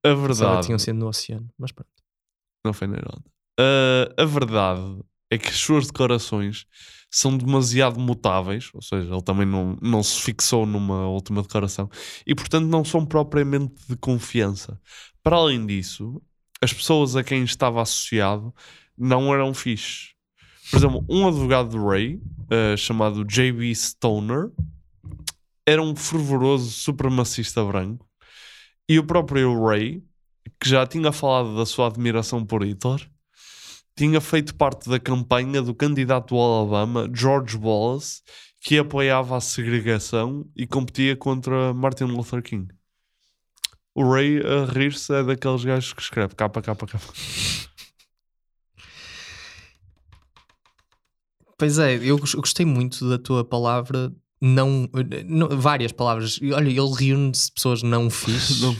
A 0.04 0.14
verdade. 0.14 0.66
tinham 0.66 0.78
sido 0.80 0.96
no 0.96 1.06
oceano, 1.06 1.48
mas 1.56 1.70
pronto. 1.70 1.90
Não 2.64 2.72
foi 2.72 2.88
na 2.88 2.96
Irlanda. 2.96 3.24
Ah, 3.58 4.22
a 4.22 4.24
verdade 4.24 5.00
é 5.30 5.38
que 5.38 5.48
as 5.48 5.56
suas 5.56 5.86
declarações 5.86 6.66
são 7.08 7.36
demasiado 7.36 8.00
mutáveis, 8.00 8.70
ou 8.74 8.82
seja, 8.82 9.12
ele 9.12 9.22
também 9.22 9.46
não, 9.46 9.76
não 9.80 10.02
se 10.02 10.20
fixou 10.20 10.66
numa 10.66 11.08
última 11.08 11.42
declaração 11.42 11.88
e, 12.26 12.34
portanto, 12.34 12.66
não 12.66 12.84
são 12.84 13.06
propriamente 13.06 13.74
de 13.88 13.96
confiança. 13.96 14.80
Para 15.22 15.36
além 15.36 15.64
disso, 15.66 16.20
as 16.60 16.72
pessoas 16.72 17.16
a 17.16 17.24
quem 17.24 17.42
estava 17.42 17.82
associado 17.82 18.54
não 18.96 19.32
eram 19.34 19.54
fixe. 19.54 20.10
Por 20.70 20.76
exemplo, 20.76 21.04
um 21.08 21.26
advogado 21.26 21.70
do 21.70 21.86
Ray, 21.86 22.20
ah, 22.50 22.76
chamado 22.76 23.24
J.B. 23.24 23.74
Stoner, 23.74 24.50
era 25.66 25.82
um 25.82 25.96
fervoroso 25.96 26.70
supremacista 26.70 27.64
branco 27.64 28.10
e 28.90 28.98
o 28.98 29.06
próprio 29.06 29.64
Ray, 29.64 30.02
que 30.60 30.68
já 30.68 30.84
tinha 30.84 31.12
falado 31.12 31.56
da 31.56 31.64
sua 31.64 31.86
admiração 31.86 32.44
por 32.44 32.64
Hitler, 32.64 33.08
tinha 33.96 34.20
feito 34.20 34.52
parte 34.56 34.90
da 34.90 34.98
campanha 34.98 35.62
do 35.62 35.72
candidato 35.72 36.34
do 36.34 36.40
Alabama, 36.40 37.08
George 37.14 37.56
Wallace, 37.56 38.20
que 38.60 38.78
apoiava 38.78 39.36
a 39.36 39.40
segregação 39.40 40.44
e 40.56 40.66
competia 40.66 41.14
contra 41.14 41.72
Martin 41.72 42.06
Luther 42.06 42.42
King. 42.42 42.66
O 44.00 44.12
Ray 44.12 44.38
a 44.40 44.64
rir-se 44.72 45.12
é 45.12 45.22
daqueles 45.22 45.62
gajos 45.64 45.92
que 45.92 46.00
escreve 46.02 46.34
capa, 46.34 46.62
capa, 46.62 46.86
capa. 46.86 47.04
Pois 51.58 51.78
é, 51.78 51.96
eu 51.96 52.16
gos- 52.18 52.34
eu 52.34 52.40
gostei 52.40 52.64
muito 52.64 53.08
da 53.08 53.18
tua 53.18 53.44
palavra. 53.44 54.12
Não, 54.40 54.88
não- 55.26 55.48
várias 55.50 55.92
palavras. 55.92 56.40
Olha, 56.42 56.68
ele 56.70 56.94
reúne-se 56.98 57.52
pessoas 57.52 57.82
não 57.82 58.08
fixes, 58.08 58.60
Não 58.62 58.74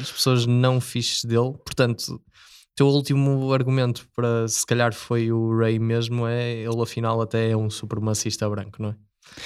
as 0.00 0.12
pessoas 0.12 0.46
não 0.46 0.80
fixes 0.80 1.24
dele. 1.24 1.52
Portanto, 1.64 2.20
teu 2.76 2.86
último 2.86 3.52
argumento 3.52 4.06
para 4.14 4.46
se 4.46 4.64
calhar 4.64 4.94
foi 4.94 5.32
o 5.32 5.58
Ray 5.58 5.80
mesmo. 5.80 6.24
É 6.28 6.52
ele, 6.62 6.80
afinal, 6.80 7.20
até 7.20 7.50
é 7.50 7.56
um 7.56 7.68
supremacista 7.68 8.48
branco, 8.48 8.80
não 8.80 8.90
é? 8.90 8.96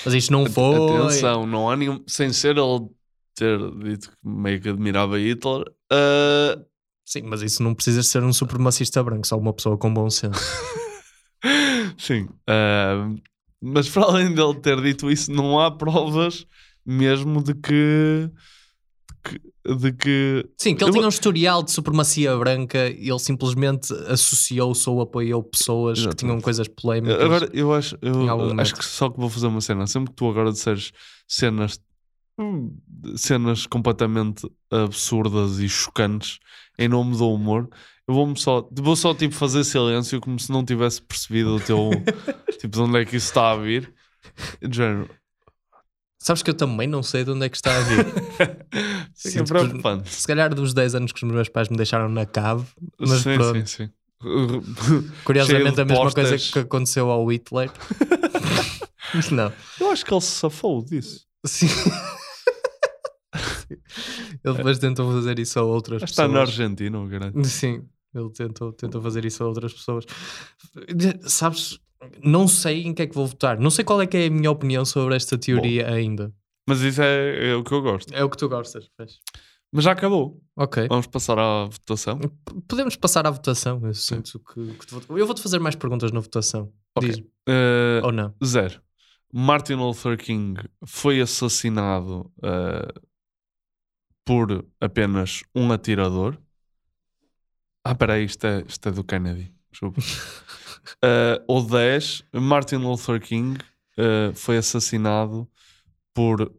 Mas 0.05 0.13
isto 0.13 0.31
não 0.31 0.45
foi. 0.45 1.07
Atenção, 1.07 1.47
não 1.47 1.71
há 1.71 1.77
nenhum. 1.77 2.05
Sem 2.07 2.31
ser 2.35 2.59
ele 2.59 2.87
ter 3.35 3.59
dito 3.83 4.11
que 4.11 4.17
meio 4.23 4.61
que 4.61 4.69
admirava 4.69 5.19
Hitler. 5.19 5.65
ah, 5.93 6.59
Sim, 7.05 7.23
mas 7.23 7.43
isso 7.43 7.63
não 7.63 7.75
precisa 7.75 8.03
ser 8.05 8.23
um 8.23 8.33
supremacista 8.33 9.03
branco, 9.03 9.27
só 9.27 9.37
uma 9.37 9.53
pessoa 9.53 9.77
com 9.77 9.93
bom 9.93 10.09
senso. 10.09 10.39
Sim. 11.99 12.29
ah, 12.49 13.09
mas 13.61 13.89
para 13.89 14.05
além 14.05 14.33
dele 14.35 14.55
ter 14.61 14.81
dito 14.81 15.11
isso, 15.11 15.31
não 15.33 15.59
há 15.61 15.71
provas 15.71 16.47
mesmo 16.87 17.43
de 17.43 17.55
que. 17.55 18.31
de 19.67 19.93
que- 19.93 20.49
Sim, 20.59 20.75
que 20.75 20.83
ele 20.85 20.91
Eu 20.91 20.95
tinha 20.95 21.07
um 21.07 21.09
historial 21.09 21.63
de 21.63 21.71
supremacia 21.73 22.37
branca 22.39 22.89
e 22.89 23.09
ele 23.11 23.19
simplesmente 23.19 23.93
associou-se 24.09 24.89
ou 24.89 25.01
apoiou 25.03 25.43
pessoas 25.43 25.99
que 25.99 26.05
tinham 26.15 26.37
Exatamente. 26.37 26.45
coisas 26.45 26.69
polémicas. 26.69 27.21
Agora, 27.23 27.51
eu 27.53 27.73
acho, 27.75 27.99
eu 28.01 28.61
acho 28.61 28.75
que 28.75 28.85
só 28.85 29.11
que 29.11 29.19
vou 29.21 29.29
fazer 29.29 29.49
uma 29.49 29.61
cena. 29.61 29.87
Sempre 29.87 30.11
que 30.11 30.17
tu 30.17 30.29
agora 30.31 30.53
disseres 30.53 30.93
cenas, 31.29 31.79
cenas 33.17 33.67
completamente 33.67 34.51
absurdas 34.71 35.59
e 35.59 35.69
chocantes 35.69 36.39
em 36.79 36.89
nome 36.89 37.17
do 37.17 37.29
humor, 37.31 37.69
eu 38.09 38.15
vou-me 38.15 38.37
só, 38.39 38.69
vou 38.73 38.97
só 38.97 39.15
tipo 39.15 39.35
fazer 39.35 39.63
silêncio 39.65 40.21
como 40.21 40.39
se 40.39 40.51
não 40.51 40.65
tivesse 40.65 41.01
percebido 41.03 41.57
o 41.57 41.61
teu, 41.61 41.91
tipo, 42.59 42.69
de 42.69 42.81
onde 42.81 42.99
é 43.01 43.05
que 43.05 43.17
isso 43.17 43.27
está 43.29 43.53
a 43.53 43.57
vir. 43.57 43.93
De 44.61 44.77
género, 44.77 45.09
Sabes 46.23 46.43
que 46.43 46.51
eu 46.51 46.55
também 46.55 46.87
não 46.87 47.03
sei 47.03 47.25
de 47.25 47.31
onde 47.31 47.47
é 47.47 47.49
que 47.49 47.57
está 47.57 47.75
a 47.75 47.81
vir. 47.81 48.07
Que- 49.23 49.43
preocupante. 49.45 50.11
Se 50.11 50.27
calhar 50.27 50.55
dos 50.55 50.73
10 50.75 50.95
anos 50.95 51.13
que 51.13 51.25
os 51.25 51.31
meus 51.33 51.49
pais 51.49 51.69
me 51.69 51.77
deixaram 51.77 52.09
na 52.09 52.25
cave, 52.27 52.67
mas 52.99 53.21
sim, 53.21 53.37
pronto. 53.37 53.67
sim, 53.69 53.85
sim. 53.87 53.91
Curiosamente, 55.25 55.81
a 55.81 55.85
mesma 55.85 56.11
coisa 56.13 56.31
postas. 56.31 56.51
que 56.51 56.59
aconteceu 56.59 57.11
ao 57.11 57.27
Hitler. 57.31 57.71
não. 59.31 59.53
Eu 59.79 59.91
acho 59.91 60.05
que 60.05 60.13
ele 60.13 60.21
se 60.21 60.33
safou 60.33 60.85
disso. 60.85 61.27
Sim. 61.47 61.69
Ele 64.45 64.57
depois 64.57 64.79
tentou 64.79 65.11
fazer 65.13 65.39
isso 65.39 65.59
a 65.59 65.63
outras 65.63 66.03
Está 66.03 66.25
pessoas. 66.25 66.33
na 66.33 66.41
Argentina, 66.41 66.99
o 67.01 67.09
caralho. 67.09 67.43
Sim, 67.45 67.83
ele 68.15 68.31
tentou, 68.31 68.73
tentou 68.73 69.01
fazer 69.01 69.25
isso 69.25 69.43
a 69.45 69.47
outras 69.47 69.73
pessoas. 69.73 70.05
Sabes, 71.23 71.79
não 72.25 72.49
sei 72.49 72.83
em 72.83 72.95
que 72.95 73.03
é 73.03 73.07
que 73.07 73.15
vou 73.15 73.27
votar. 73.27 73.59
Não 73.59 73.71
sei 73.71 73.85
qual 73.85 74.01
é 74.03 74.07
que 74.07 74.17
é 74.17 74.27
a 74.27 74.31
minha 74.31 74.51
opinião 74.51 74.85
sobre 74.85 75.15
esta 75.17 75.37
teoria 75.39 75.89
ainda. 75.93 76.33
Mas 76.69 76.81
isso 76.81 77.01
é, 77.03 77.51
é 77.51 77.55
o 77.55 77.65
que 77.65 77.73
eu 77.73 77.83
gosto. 77.83 78.13
É 78.13 78.23
o 78.25 78.31
que 78.31 78.37
tu 78.37 78.49
gostas, 78.49 78.89
pois. 78.97 79.19
Mas 79.73 79.85
já 79.85 79.93
acabou. 79.93 80.41
Ok. 80.57 80.89
Vamos 80.89 81.07
passar 81.07 81.39
à 81.39 81.65
votação. 81.65 82.19
Podemos 82.67 82.97
passar 82.97 83.27
à 83.27 83.31
votação. 83.31 83.81
Eu 83.85 83.95
sinto 83.95 84.41
que, 84.41 84.67
que 84.75 84.87
tu- 84.87 85.17
Eu 85.17 85.27
vou-te 85.27 85.41
fazer 85.43 85.61
mais 85.61 85.77
perguntas 85.77 86.11
na 86.11 86.19
votação. 86.21 86.73
Ok. 86.97 87.09
Diz-me. 87.09 87.27
Eh, 87.49 88.01
Ou 88.03 88.11
não? 88.11 88.35
Zero. 88.45 88.81
Martin 89.33 89.75
Luther 89.75 90.19
King 90.19 90.61
foi 90.85 91.21
assassinado 91.21 92.33
eh, 92.43 92.89
por 94.31 94.65
apenas 94.81 95.43
um 95.53 95.73
atirador. 95.73 96.39
Ah, 97.83 97.97
peraí, 97.97 98.27
isto 98.27 98.47
é, 98.47 98.63
isto 98.63 98.89
é 98.89 98.93
do 98.93 99.03
Kennedy. 99.03 99.53
Desculpa. 99.73 100.01
Eh, 101.03 101.45
ou 101.47 101.63
10. 101.63 102.25
Martin 102.35 102.77
Luther 102.77 103.21
King 103.21 103.59
eh, 103.97 104.33
foi 104.35 104.57
assassinado 104.57 105.49
por 106.15 106.55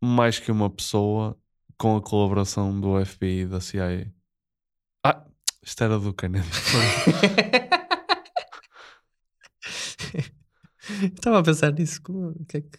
mais 0.00 0.38
que 0.38 0.50
uma 0.50 0.68
pessoa 0.68 1.38
com 1.78 1.96
a 1.96 2.02
colaboração 2.02 2.80
do 2.80 3.04
FBI 3.04 3.42
e 3.42 3.46
da 3.46 3.60
CIA. 3.60 4.12
Ah, 5.04 5.24
isto 5.62 5.84
era 5.84 5.98
do 5.98 6.14
Kennedy. 6.14 6.48
Estava 11.14 11.38
a 11.38 11.42
pensar 11.42 11.72
nisso. 11.72 12.02
Como, 12.02 12.34
que 12.46 12.56
é 12.56 12.60
que... 12.62 12.78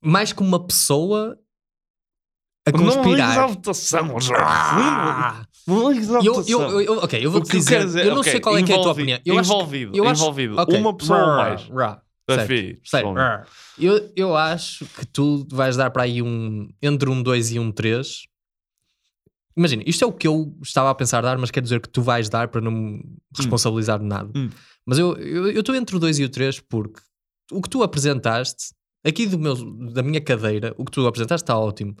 Mais 0.00 0.32
que 0.32 0.42
uma 0.42 0.64
pessoa 0.64 1.36
a 2.68 2.72
Não 2.72 2.84
conspirar. 2.84 3.28
ligues 3.28 3.38
à 3.38 3.46
votação. 3.46 4.16
Ah! 4.36 5.42
Não 5.66 5.90
ligues 5.92 6.10
à 6.10 6.18
votação. 6.20 6.70
eu- 6.70 6.80
eu- 6.80 6.98
ok, 6.98 7.24
eu 7.24 7.30
vou 7.30 7.40
te 7.42 7.56
dizer- 7.56 7.84
dizer- 7.84 8.06
eu 8.06 8.12
não 8.14 8.20
ok, 8.20 8.32
sei 8.32 8.40
qual 8.40 8.56
é 8.56 8.62
que 8.62 8.72
é 8.72 8.76
a 8.76 8.80
tua 8.82 8.92
opinião. 8.92 9.18
Eu 9.24 9.38
acho 9.38 9.52
envolvido, 9.52 9.96
eu 9.96 10.08
acho- 10.08 10.22
envolvido. 10.22 10.56
ok, 10.58 10.78
Uma 10.78 10.96
pessoa 10.96 11.20
ou 11.20 11.26
mais. 11.36 11.68
rá, 11.68 12.00
certo, 12.30 12.80
certo. 12.84 13.08
Eu, 13.78 14.12
eu 14.16 14.36
acho 14.36 14.84
que 14.86 15.06
tu 15.06 15.46
vais 15.50 15.76
dar 15.76 15.90
para 15.90 16.02
aí 16.04 16.20
um 16.22 16.68
entre 16.82 17.08
um 17.10 17.22
2 17.22 17.52
e 17.52 17.58
um 17.58 17.70
3. 17.70 18.24
Imagina, 19.56 19.82
isto 19.86 20.04
é 20.04 20.06
o 20.06 20.12
que 20.12 20.26
eu 20.28 20.56
estava 20.62 20.88
a 20.90 20.94
pensar 20.94 21.20
dar, 21.20 21.36
mas 21.36 21.50
quer 21.50 21.60
dizer 21.60 21.80
que 21.80 21.88
tu 21.88 22.00
vais 22.00 22.28
dar 22.28 22.46
para 22.48 22.60
não 22.60 22.70
me 22.70 23.02
responsabilizar 23.36 23.98
de 23.98 24.04
nada. 24.04 24.30
Hum. 24.36 24.48
Mas 24.86 24.98
eu 24.98 25.16
estou 25.58 25.74
entre 25.74 25.96
o 25.96 25.98
2 25.98 26.18
e 26.18 26.24
o 26.24 26.28
3 26.28 26.60
porque 26.60 27.00
o 27.50 27.60
que 27.60 27.68
tu 27.68 27.82
apresentaste, 27.82 28.72
aqui 29.04 29.26
do 29.26 29.38
meu, 29.38 29.54
da 29.92 30.02
minha 30.02 30.20
cadeira, 30.20 30.72
o 30.78 30.84
que 30.84 30.92
tu 30.92 31.06
apresentaste 31.06 31.42
está 31.42 31.58
ótimo. 31.58 31.96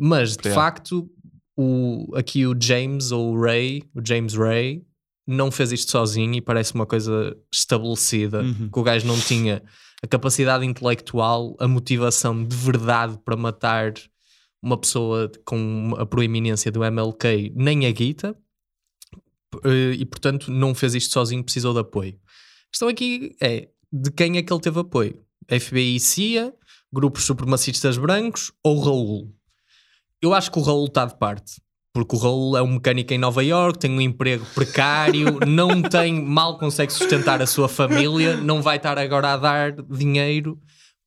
Mas 0.00 0.36
de 0.36 0.50
facto, 0.50 1.10
o, 1.56 2.06
aqui 2.16 2.46
o 2.46 2.56
James 2.58 3.12
ou 3.12 3.34
o 3.34 3.40
Ray, 3.40 3.82
o 3.94 4.00
James 4.02 4.34
Ray, 4.34 4.82
não 5.26 5.50
fez 5.50 5.72
isto 5.72 5.90
sozinho 5.90 6.34
e 6.34 6.40
parece 6.40 6.74
uma 6.74 6.86
coisa 6.86 7.36
estabelecida. 7.52 8.42
Uhum. 8.42 8.70
Que 8.70 8.78
o 8.78 8.82
gajo 8.82 9.06
não 9.06 9.20
tinha 9.20 9.62
a 10.02 10.06
capacidade 10.06 10.64
intelectual, 10.64 11.54
a 11.60 11.68
motivação 11.68 12.44
de 12.44 12.56
verdade 12.56 13.18
para 13.24 13.36
matar 13.36 13.92
uma 14.62 14.78
pessoa 14.78 15.30
com 15.44 15.94
a 15.98 16.06
proeminência 16.06 16.72
do 16.72 16.84
MLK, 16.84 17.52
nem 17.54 17.86
a 17.86 17.90
guita, 17.90 18.34
eh, 19.64 19.92
e 19.98 20.06
portanto 20.06 20.50
não 20.50 20.74
fez 20.74 20.94
isto 20.94 21.12
sozinho, 21.12 21.44
precisou 21.44 21.72
de 21.72 21.80
apoio. 21.80 22.18
A 22.68 22.70
questão 22.70 22.88
aqui 22.88 23.36
é 23.40 23.68
de 23.92 24.10
quem 24.10 24.38
é 24.38 24.42
que 24.42 24.52
ele 24.52 24.60
teve 24.60 24.80
apoio? 24.80 25.22
FBI 25.48 25.96
e 25.96 26.00
CIA, 26.00 26.54
grupos 26.92 27.24
supremacistas 27.24 27.98
brancos 27.98 28.52
ou 28.62 28.80
Raul? 28.80 29.34
Eu 30.22 30.34
acho 30.34 30.50
que 30.50 30.58
o 30.58 30.62
Raul 30.62 30.86
está 30.86 31.04
de 31.06 31.18
parte. 31.18 31.60
Porque 31.92 32.14
o 32.14 32.18
Raul 32.18 32.56
é 32.56 32.62
um 32.62 32.74
mecânico 32.74 33.12
em 33.12 33.18
Nova 33.18 33.42
York, 33.42 33.78
tem 33.78 33.90
um 33.90 34.00
emprego 34.00 34.46
precário, 34.54 35.40
não 35.46 35.82
tem, 35.82 36.22
mal 36.24 36.56
consegue 36.56 36.92
sustentar 36.92 37.42
a 37.42 37.46
sua 37.46 37.68
família, 37.68 38.36
não 38.36 38.62
vai 38.62 38.76
estar 38.76 38.96
agora 38.96 39.32
a 39.32 39.36
dar 39.36 39.72
dinheiro 39.72 40.56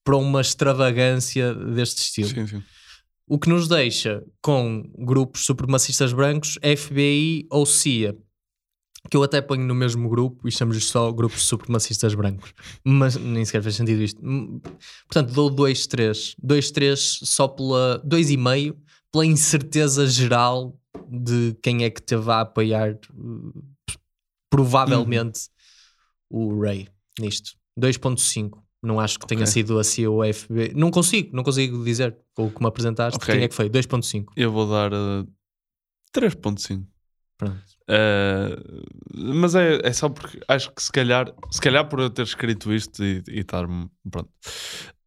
para 0.03 0.17
uma 0.17 0.41
extravagância 0.41 1.53
deste 1.53 2.01
estilo. 2.01 2.27
Sim, 2.29 2.47
sim. 2.47 2.63
O 3.25 3.39
que 3.39 3.47
nos 3.47 3.69
deixa 3.69 4.21
com 4.41 4.83
grupos 4.97 5.45
supremacistas 5.45 6.11
brancos, 6.11 6.59
FBI 6.61 7.47
ou 7.49 7.65
CIA. 7.65 8.17
que 9.09 9.15
eu 9.15 9.23
até 9.23 9.41
ponho 9.41 9.63
no 9.65 9.73
mesmo 9.73 10.09
grupo 10.09 10.45
e 10.45 10.51
chamamos 10.51 10.83
só 10.85 11.09
grupos 11.13 11.43
supremacistas 11.43 12.13
brancos. 12.13 12.53
Mas 12.83 13.15
nem 13.15 13.45
sequer 13.45 13.63
faz 13.63 13.75
sentido 13.75 14.01
isto. 14.01 14.19
Hum, 14.21 14.59
Portanto, 15.07 15.33
dou 15.33 15.49
2-3. 15.49 16.35
2-3 16.45 16.95
só 17.23 17.47
pela. 17.47 18.03
2,5 18.05 18.75
pela 19.13 19.25
incerteza 19.25 20.07
geral 20.07 20.75
de 21.07 21.55
quem 21.61 21.83
é 21.83 21.89
que 21.89 22.01
te 22.01 22.15
vai 22.15 22.41
apoiar, 22.41 22.97
uh, 23.13 23.63
provavelmente, 24.49 25.41
o 26.29 26.59
Ray 26.59 26.87
nisto. 27.19 27.51
2,5. 27.79 28.61
Não 28.81 28.99
acho 28.99 29.17
que 29.17 29.27
tenha 29.27 29.43
Ok. 29.43 29.53
sido 29.53 29.79
a 29.79 29.83
CIA 29.83 30.11
ou 30.11 30.21
a 30.21 30.27
FB. 30.33 30.73
Não 30.75 30.91
consigo, 30.91 31.33
não 31.33 31.43
consigo 31.43 31.83
dizer 31.85 32.17
com 32.33 32.47
o 32.47 32.51
que 32.51 32.59
me 32.59 32.67
apresentaste. 32.67 33.15
Ok. 33.15 33.33
Quem 33.33 33.43
é 33.43 33.47
que 33.47 33.55
foi? 33.55 33.69
2,5. 33.69 34.25
Eu 34.35 34.51
vou 34.51 34.69
dar 34.69 34.91
uh, 34.91 35.27
3.5. 36.13 36.85
Pronto. 37.37 37.61
Uh, 37.89 38.83
mas 39.13 39.55
é, 39.55 39.79
é 39.83 39.93
só 39.93 40.09
porque 40.09 40.39
acho 40.47 40.71
que 40.71 40.83
se 40.83 40.91
calhar, 40.91 41.33
se 41.51 41.61
calhar 41.61 41.87
por 41.87 41.99
eu 41.99 42.09
ter 42.09 42.23
escrito 42.23 42.73
isto 42.73 43.03
e 43.03 43.23
e 43.27 43.39
estar 43.39 43.65
pronto. 44.09 44.29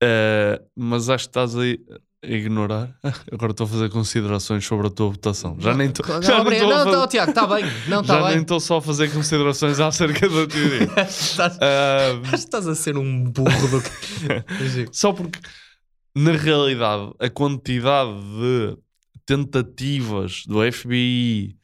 Uh, 0.03 0.65
mas 0.75 1.09
acho 1.09 1.25
que 1.25 1.31
estás 1.31 1.55
a 1.57 1.61
a 1.61 2.01
ignorar. 2.27 2.95
Agora 3.33 3.53
estou 3.53 3.65
a 3.67 3.69
fazer 3.69 3.89
considerações 3.91 4.65
sobre 4.65 4.87
a 4.87 4.91
tua 4.91 5.11
votação. 5.11 5.57
Já 5.59 5.75
nem 5.75 5.89
estou. 5.89 6.07
Não, 6.15 6.23
já 6.23 6.41
obrigado. 6.41 6.69
estou 6.71 6.85
Não, 6.93 6.93
não, 7.01 7.07
Tiago, 7.09 7.31
está 7.31 7.47
bem. 7.47 7.65
Não, 7.89 8.01
está 8.01 8.15
já 8.15 8.23
bem. 8.23 8.31
nem 8.33 8.41
estou 8.43 8.61
só 8.61 8.79
a 8.79 8.83
fazer 8.83 9.13
considerações 9.13 9.79
acerca 9.81 10.29
da 10.29 10.47
teoria. 10.47 10.89
Estás- 11.09 11.57
Uh, 11.57 12.35
Estás 12.35 12.67
a 12.69 12.75
ser 12.75 12.97
um 12.97 13.25
burro 13.25 13.69
do 13.69 13.81
que. 13.83 14.89
Só 14.93 15.13
porque, 15.13 15.39
na 16.15 16.33
realidade, 16.33 17.13
a 17.19 17.29
quantidade 17.31 18.11
de 18.13 18.77
tentativas 19.25 20.45
do 20.47 20.61
FBI 20.73 21.57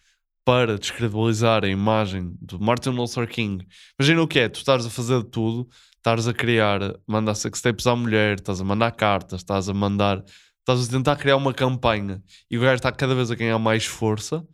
para 0.44 0.76
descredibilizar 0.78 1.64
a 1.64 1.68
imagem 1.68 2.34
do 2.40 2.58
Martin 2.60 2.90
Luther 2.90 3.28
King. 3.28 3.64
Imagina 3.98 4.22
o 4.22 4.26
que 4.28 4.40
é, 4.40 4.48
tu 4.48 4.56
estás 4.58 4.84
a 4.84 4.90
fazer 4.90 5.22
de 5.22 5.30
tudo, 5.30 5.68
estás 5.96 6.26
a 6.26 6.32
criar, 6.34 6.80
mandar 7.06 7.34
sextapes 7.34 7.86
à 7.86 7.94
mulher, 7.94 8.34
estás 8.34 8.60
a 8.60 8.64
mandar 8.64 8.90
cartas, 8.92 9.40
estás 9.40 9.68
a 9.68 9.74
mandar, 9.74 10.22
estás 10.62 10.88
a 10.88 10.90
tentar 10.90 11.16
criar 11.16 11.36
uma 11.36 11.52
campanha 11.52 12.22
e 12.50 12.56
o 12.56 12.60
gajo 12.60 12.76
está 12.76 12.90
cada 12.92 13.14
vez 13.14 13.30
a 13.30 13.34
ganhar 13.34 13.58
mais 13.58 13.84
força 13.84 14.46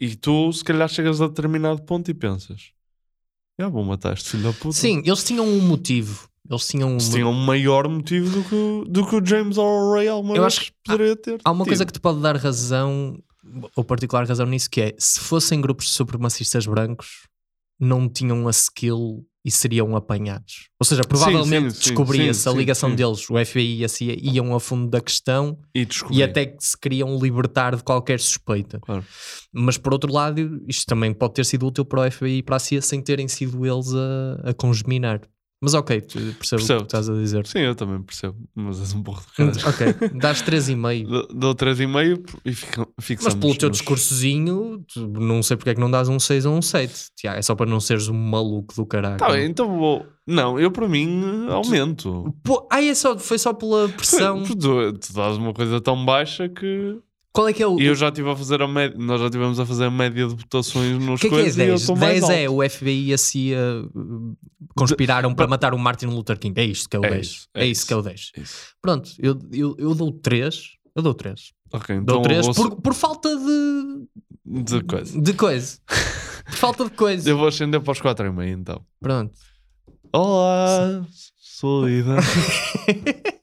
e 0.00 0.16
tu 0.16 0.52
se 0.52 0.64
calhar 0.64 0.88
chegas 0.88 1.20
a 1.20 1.28
determinado 1.28 1.82
ponto 1.82 2.10
e 2.10 2.14
pensas 2.14 2.72
já 3.58 3.68
vou 3.68 3.84
matar 3.84 4.14
este 4.14 4.30
filho 4.30 4.42
da 4.42 4.52
puta. 4.52 4.72
Sim, 4.74 5.00
eles 5.06 5.22
tinham 5.22 5.46
um 5.46 5.60
motivo. 5.60 6.28
Eles 6.50 6.66
tinham 6.66 6.88
um 6.88 6.92
Eles 6.94 7.08
tinham 7.08 7.30
um 7.30 7.44
maior 7.44 7.88
motivo 7.88 8.28
do 8.28 8.48
que, 8.48 8.54
o- 8.54 8.84
do 8.84 9.06
que 9.06 9.14
o 9.16 9.24
James 9.24 9.56
Earl 9.56 9.92
Ray 9.92 10.08
alguma 10.08 10.36
Eu 10.36 10.44
acho 10.44 10.60
que 10.62 10.72
poderia 10.84 11.14
ter. 11.16 11.40
Há 11.44 11.52
uma 11.52 11.62
tido. 11.64 11.70
coisa 11.70 11.86
que 11.86 11.92
te 11.92 12.00
pode 12.00 12.20
dar 12.20 12.36
razão, 12.36 13.16
ou 13.76 13.84
particular 13.84 14.26
razão 14.26 14.44
nisso, 14.46 14.68
que 14.68 14.80
é 14.80 14.94
se 14.98 15.20
fossem 15.20 15.60
grupos 15.60 15.86
de 15.86 15.92
supremacistas 15.92 16.66
brancos, 16.66 17.28
não 17.78 18.08
tinham 18.08 18.48
a 18.48 18.50
skill 18.50 19.24
e 19.44 19.50
seriam 19.50 19.94
apanhados. 19.94 20.70
Ou 20.80 20.86
seja, 20.86 21.02
provavelmente 21.02 21.74
descobria-se 21.78 22.48
a 22.48 22.52
ligação 22.52 22.90
sim. 22.90 22.96
deles, 22.96 23.28
o 23.28 23.44
FBI 23.44 23.80
e 23.80 23.84
a 23.84 23.88
CIA 23.88 24.16
iam 24.18 24.54
a 24.54 24.60
fundo 24.60 24.88
da 24.88 25.00
questão 25.00 25.58
E 25.74 25.86
e 26.10 26.22
até 26.22 26.46
que 26.46 26.64
se 26.64 26.78
queriam 26.78 27.18
libertar 27.18 27.76
de 27.76 27.82
qualquer 27.82 28.18
suspeita. 28.18 28.80
Claro. 28.80 29.04
Mas 29.52 29.76
por 29.76 29.92
outro 29.92 30.10
lado, 30.10 30.62
isto 30.66 30.86
também 30.86 31.12
pode 31.12 31.34
ter 31.34 31.44
sido 31.44 31.66
útil 31.66 31.84
para 31.84 32.06
o 32.06 32.10
FBI 32.10 32.38
e 32.38 32.42
para 32.42 32.56
a 32.56 32.58
CIA 32.58 32.80
sem 32.80 33.02
terem 33.02 33.28
sido 33.28 33.66
eles 33.66 33.92
a, 33.92 34.50
a 34.50 34.54
congeminar. 34.54 35.20
Mas 35.62 35.72
ok, 35.72 35.98
percebo, 36.00 36.62
o 36.62 36.66
que 36.66 36.74
tu 36.76 36.82
estás 36.82 37.08
a 37.08 37.14
dizer. 37.14 37.46
Sim, 37.46 37.60
eu 37.60 37.74
também 37.74 38.02
percebo, 38.02 38.36
mas 38.54 38.80
és 38.80 38.92
um 38.92 39.00
burro 39.00 39.22
de 39.22 39.32
caralho. 39.32 39.68
Ok, 39.68 40.18
dás 40.20 40.42
3,5. 40.42 41.08
Dou- 41.08 41.28
Dou 41.34 41.54
3,5 41.54 42.38
e 42.44 42.52
fica, 42.52 42.86
Mas 42.96 43.06
fixamos. 43.06 43.34
pelo 43.36 43.56
teu 43.56 43.68
nos- 43.70 43.78
discursozinho, 43.78 44.84
não 44.96 45.42
sei 45.42 45.56
porque 45.56 45.70
é 45.70 45.74
que 45.74 45.80
não 45.80 45.90
dás 45.90 46.08
um 46.08 46.18
6 46.20 46.44
ou 46.44 46.54
um 46.54 46.60
7. 46.60 47.06
Tiago, 47.16 47.38
é 47.38 47.42
só 47.42 47.54
para 47.54 47.64
não 47.70 47.80
seres 47.80 48.08
um 48.08 48.14
maluco 48.14 48.74
do 48.74 48.84
caralho. 48.84 49.16
Tá 49.16 49.30
bem, 49.30 49.46
então 49.46 49.78
vou. 49.78 50.04
Não, 50.26 50.58
eu 50.58 50.70
para 50.70 50.88
mim 50.88 51.46
aumento. 51.50 52.34
Pô, 52.42 52.66
ai, 52.70 52.88
é 52.88 52.94
só, 52.94 53.18
foi 53.18 53.38
só 53.38 53.52
pela 53.54 53.88
pressão. 53.88 54.42
Tu, 54.42 54.56
tu, 54.56 54.92
tu 54.98 55.12
dás 55.14 55.36
uma 55.38 55.54
coisa 55.54 55.80
tão 55.80 56.04
baixa 56.04 56.48
que. 56.48 56.98
Qual 57.34 57.48
é 57.48 57.52
que 57.52 57.60
é 57.62 57.66
o. 57.66 57.80
E 57.80 57.86
eu 57.86 57.96
já 57.96 58.08
estive 58.08 58.30
a 58.30 58.36
fazer 58.36 58.62
a 58.62 58.68
média. 58.68 58.96
Nós 58.96 59.20
já 59.20 59.26
estivemos 59.26 59.58
a 59.58 59.66
fazer 59.66 59.84
a 59.86 59.90
média 59.90 60.28
de 60.28 60.34
votações 60.36 61.04
nos 61.04 61.20
que 61.20 61.26
é 61.26 61.30
que 61.30 61.34
é 61.36 61.38
coisas 61.40 61.56
e 61.58 61.60
eu 61.62 61.66
10? 61.66 61.80
estou 61.80 61.96
mais 61.96 62.20
10 62.20 62.30
é 62.30 62.46
alto. 62.46 62.58
o 62.64 62.70
FBI 62.70 63.08
e 63.08 63.12
a 63.14 63.18
CIA 63.18 63.58
uh, 63.92 64.36
conspiraram 64.76 65.34
para 65.34 65.48
matar 65.48 65.74
o 65.74 65.78
Martin 65.78 66.06
Luther 66.06 66.38
King. 66.38 66.58
É 66.60 66.64
isto 66.64 66.88
que 66.88 66.96
é 66.96 67.00
o 67.00 67.04
É 67.04 67.10
10. 67.10 67.26
isso, 67.26 67.48
é 67.52 67.64
é 67.64 67.66
isso 67.66 67.86
que 67.86 67.92
é 67.92 67.96
o 67.96 68.02
10. 68.02 68.32
Isso. 68.36 68.54
Pronto, 68.80 69.10
eu, 69.18 69.36
eu, 69.52 69.74
eu 69.78 69.94
dou 69.96 70.12
3. 70.12 70.60
Eu 70.94 71.02
dou 71.02 71.12
3. 71.12 71.52
Ok, 71.72 71.96
Dou 72.02 72.20
então 72.20 72.22
3 72.22 72.46
vou 72.46 72.54
por, 72.54 72.76
por 72.80 72.94
falta 72.94 73.28
de, 73.36 74.62
de 74.62 74.80
coisa. 74.84 75.20
de 75.20 75.32
coisa. 75.32 75.78
por 76.46 76.54
falta 76.54 76.84
de 76.84 76.90
coisa. 76.92 77.28
Eu 77.28 77.36
vou 77.36 77.48
ascender 77.48 77.80
para 77.80 77.90
os 77.90 78.00
4,5 78.00 78.46
então. 78.48 78.80
Pronto. 79.00 79.32
Olá, 80.12 81.04
solida. 81.36 82.14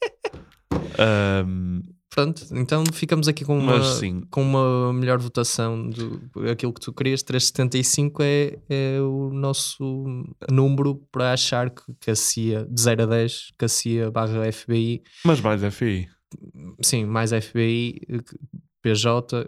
Ahm, 0.97 1.81
Pronto, 2.13 2.45
então 2.51 2.83
ficamos 2.91 3.29
aqui 3.29 3.45
com 3.45 3.57
uma, 3.57 3.79
com 4.29 4.41
uma 4.41 4.91
melhor 4.91 5.17
votação 5.17 5.89
do 5.89 6.21
aquilo 6.51 6.73
que 6.73 6.81
tu 6.81 6.91
querias. 6.91 7.23
375 7.23 8.21
é, 8.21 8.59
é 8.69 9.01
o 9.01 9.29
nosso 9.31 10.05
número 10.51 10.95
para 11.09 11.31
achar 11.31 11.69
que, 11.69 11.81
que 12.01 12.11
a 12.11 12.15
CIA, 12.15 12.67
de 12.69 12.81
0 12.81 13.03
a 13.03 13.05
10, 13.05 13.51
que 13.57 13.63
a 13.63 13.67
CIA 13.69 14.11
barra 14.11 14.51
FBI, 14.51 15.01
mas 15.23 15.39
mais 15.39 15.73
FI. 15.73 16.09
sim, 16.81 17.05
mais 17.05 17.31
FBI, 17.31 18.01
PJ, 18.81 19.37
eh, 19.37 19.47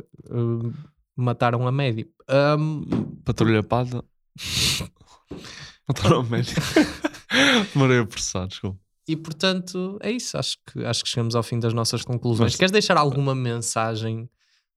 mataram 1.17 1.67
a 1.67 1.71
média. 1.71 2.07
Ahm, 2.29 2.85
Patrulha 3.25 3.61
Pada. 3.61 4.05
Mataram 5.85 6.21
a 6.21 6.23
média. 6.23 6.55
Demorei 7.73 7.99
a 7.99 8.05
processar, 8.05 8.47
desculpa. 8.47 8.82
E 9.07 9.15
portanto, 9.15 9.97
é 10.01 10.11
isso. 10.11 10.37
Acho 10.37 10.57
que, 10.65 10.83
acho 10.85 11.03
que 11.03 11.09
chegamos 11.09 11.35
ao 11.35 11.43
fim 11.43 11.59
das 11.59 11.73
nossas 11.73 12.03
conclusões. 12.03 12.51
Mas- 12.51 12.55
Queres 12.55 12.71
deixar 12.71 12.97
alguma 12.97 13.33
mensagem? 13.35 14.29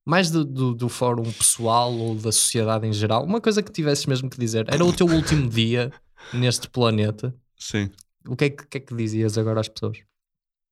Mais 0.05 0.31
do, 0.31 0.45
do, 0.45 0.73
do 0.73 0.87
fórum 0.87 1.29
pessoal 1.33 1.93
ou 1.93 2.15
da 2.15 2.31
sociedade 2.31 2.87
em 2.87 2.93
geral, 2.93 3.25
uma 3.25 3.41
coisa 3.41 3.61
que 3.61 3.69
tivesses 3.69 4.05
mesmo 4.05 4.29
que 4.29 4.39
dizer, 4.39 4.65
era 4.73 4.85
o 4.85 4.93
teu 4.93 5.05
último 5.05 5.49
dia 5.49 5.91
neste 6.33 6.69
planeta. 6.69 7.35
Sim. 7.57 7.89
O 8.25 8.33
que 8.35 8.45
é 8.45 8.49
que, 8.49 8.65
que 8.67 8.77
é 8.77 8.79
que 8.79 8.95
dizias 8.95 9.37
agora 9.37 9.59
às 9.59 9.67
pessoas? 9.67 9.97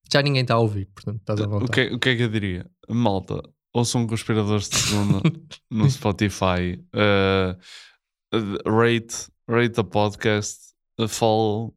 Já 0.09 0.21
ninguém 0.21 0.41
está 0.43 0.53
a 0.53 0.59
ouvir, 0.59 0.85
portanto 0.95 1.19
estás 1.19 1.39
voltar. 1.41 1.65
O 1.65 1.69
que, 1.69 1.81
é- 1.81 1.93
o 1.93 1.99
que 1.99 2.09
é 2.09 2.15
que 2.15 2.23
eu 2.23 2.29
diria? 2.29 2.65
Malta, 2.87 3.41
ouçam 3.73 4.07
conspiradores 4.07 4.69
de 4.69 4.77
segunda 4.77 5.21
no 5.69 5.89
Spotify. 5.89 6.81
uh, 6.95 7.59
rate, 8.69 9.27
rate 9.49 9.79
a 9.79 9.83
podcast, 9.83 10.59
uh, 10.99 11.07
follow. 11.09 11.74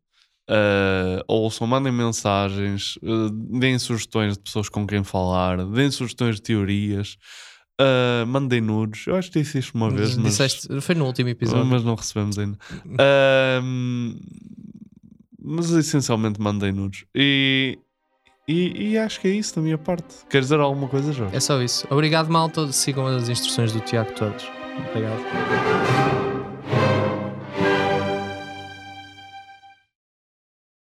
Uh, 0.49 1.23
ouçam, 1.29 1.67
mandem 1.67 1.93
mensagens, 1.93 2.97
uh, 3.03 3.29
deem 3.31 3.79
sugestões 3.79 4.33
de 4.35 4.41
pessoas 4.41 4.71
com 4.71 4.87
quem 4.87 5.05
falar, 5.05 5.63
deem 5.67 5.91
sugestões 5.91 6.37
de 6.37 6.43
teorias, 6.43 7.19
uh, 7.79 8.27
mandem 8.27 8.61
nudes. 8.61 9.07
Eu 9.07 9.17
acho 9.17 9.31
que 9.31 9.41
disse 9.41 9.59
isto 9.59 9.75
uma 9.75 9.91
vez, 9.91 10.17
mas, 10.17 10.33
Disseste, 10.33 10.81
foi 10.81 10.95
no 10.95 11.05
último 11.05 11.29
episódio. 11.29 11.67
mas 11.67 11.85
não 11.85 11.95
recebemos 11.95 12.39
ainda. 12.39 12.57
Um, 13.63 14.19
mas 15.39 15.71
essencialmente 15.71 16.41
mandei 16.41 16.73
nudes. 16.73 17.05
E, 17.15 17.79
e, 18.47 18.93
e 18.93 18.99
acho 18.99 19.21
que 19.21 19.29
é 19.29 19.33
isso 19.33 19.55
da 19.57 19.61
minha 19.61 19.77
parte. 19.77 20.25
Queres 20.31 20.47
dizer 20.47 20.61
alguma 20.61 20.89
coisa, 20.89 21.13
João? 21.13 21.29
É 21.31 21.41
só 21.41 21.61
isso. 21.61 21.87
Obrigado, 21.91 22.31
malta. 22.31 22.73
Sigam 22.73 23.07
as 23.07 23.29
instruções 23.29 23.73
do 23.73 23.81
Tiago 23.81 24.13
todos. 24.13 24.51
Obrigado. 24.91 26.18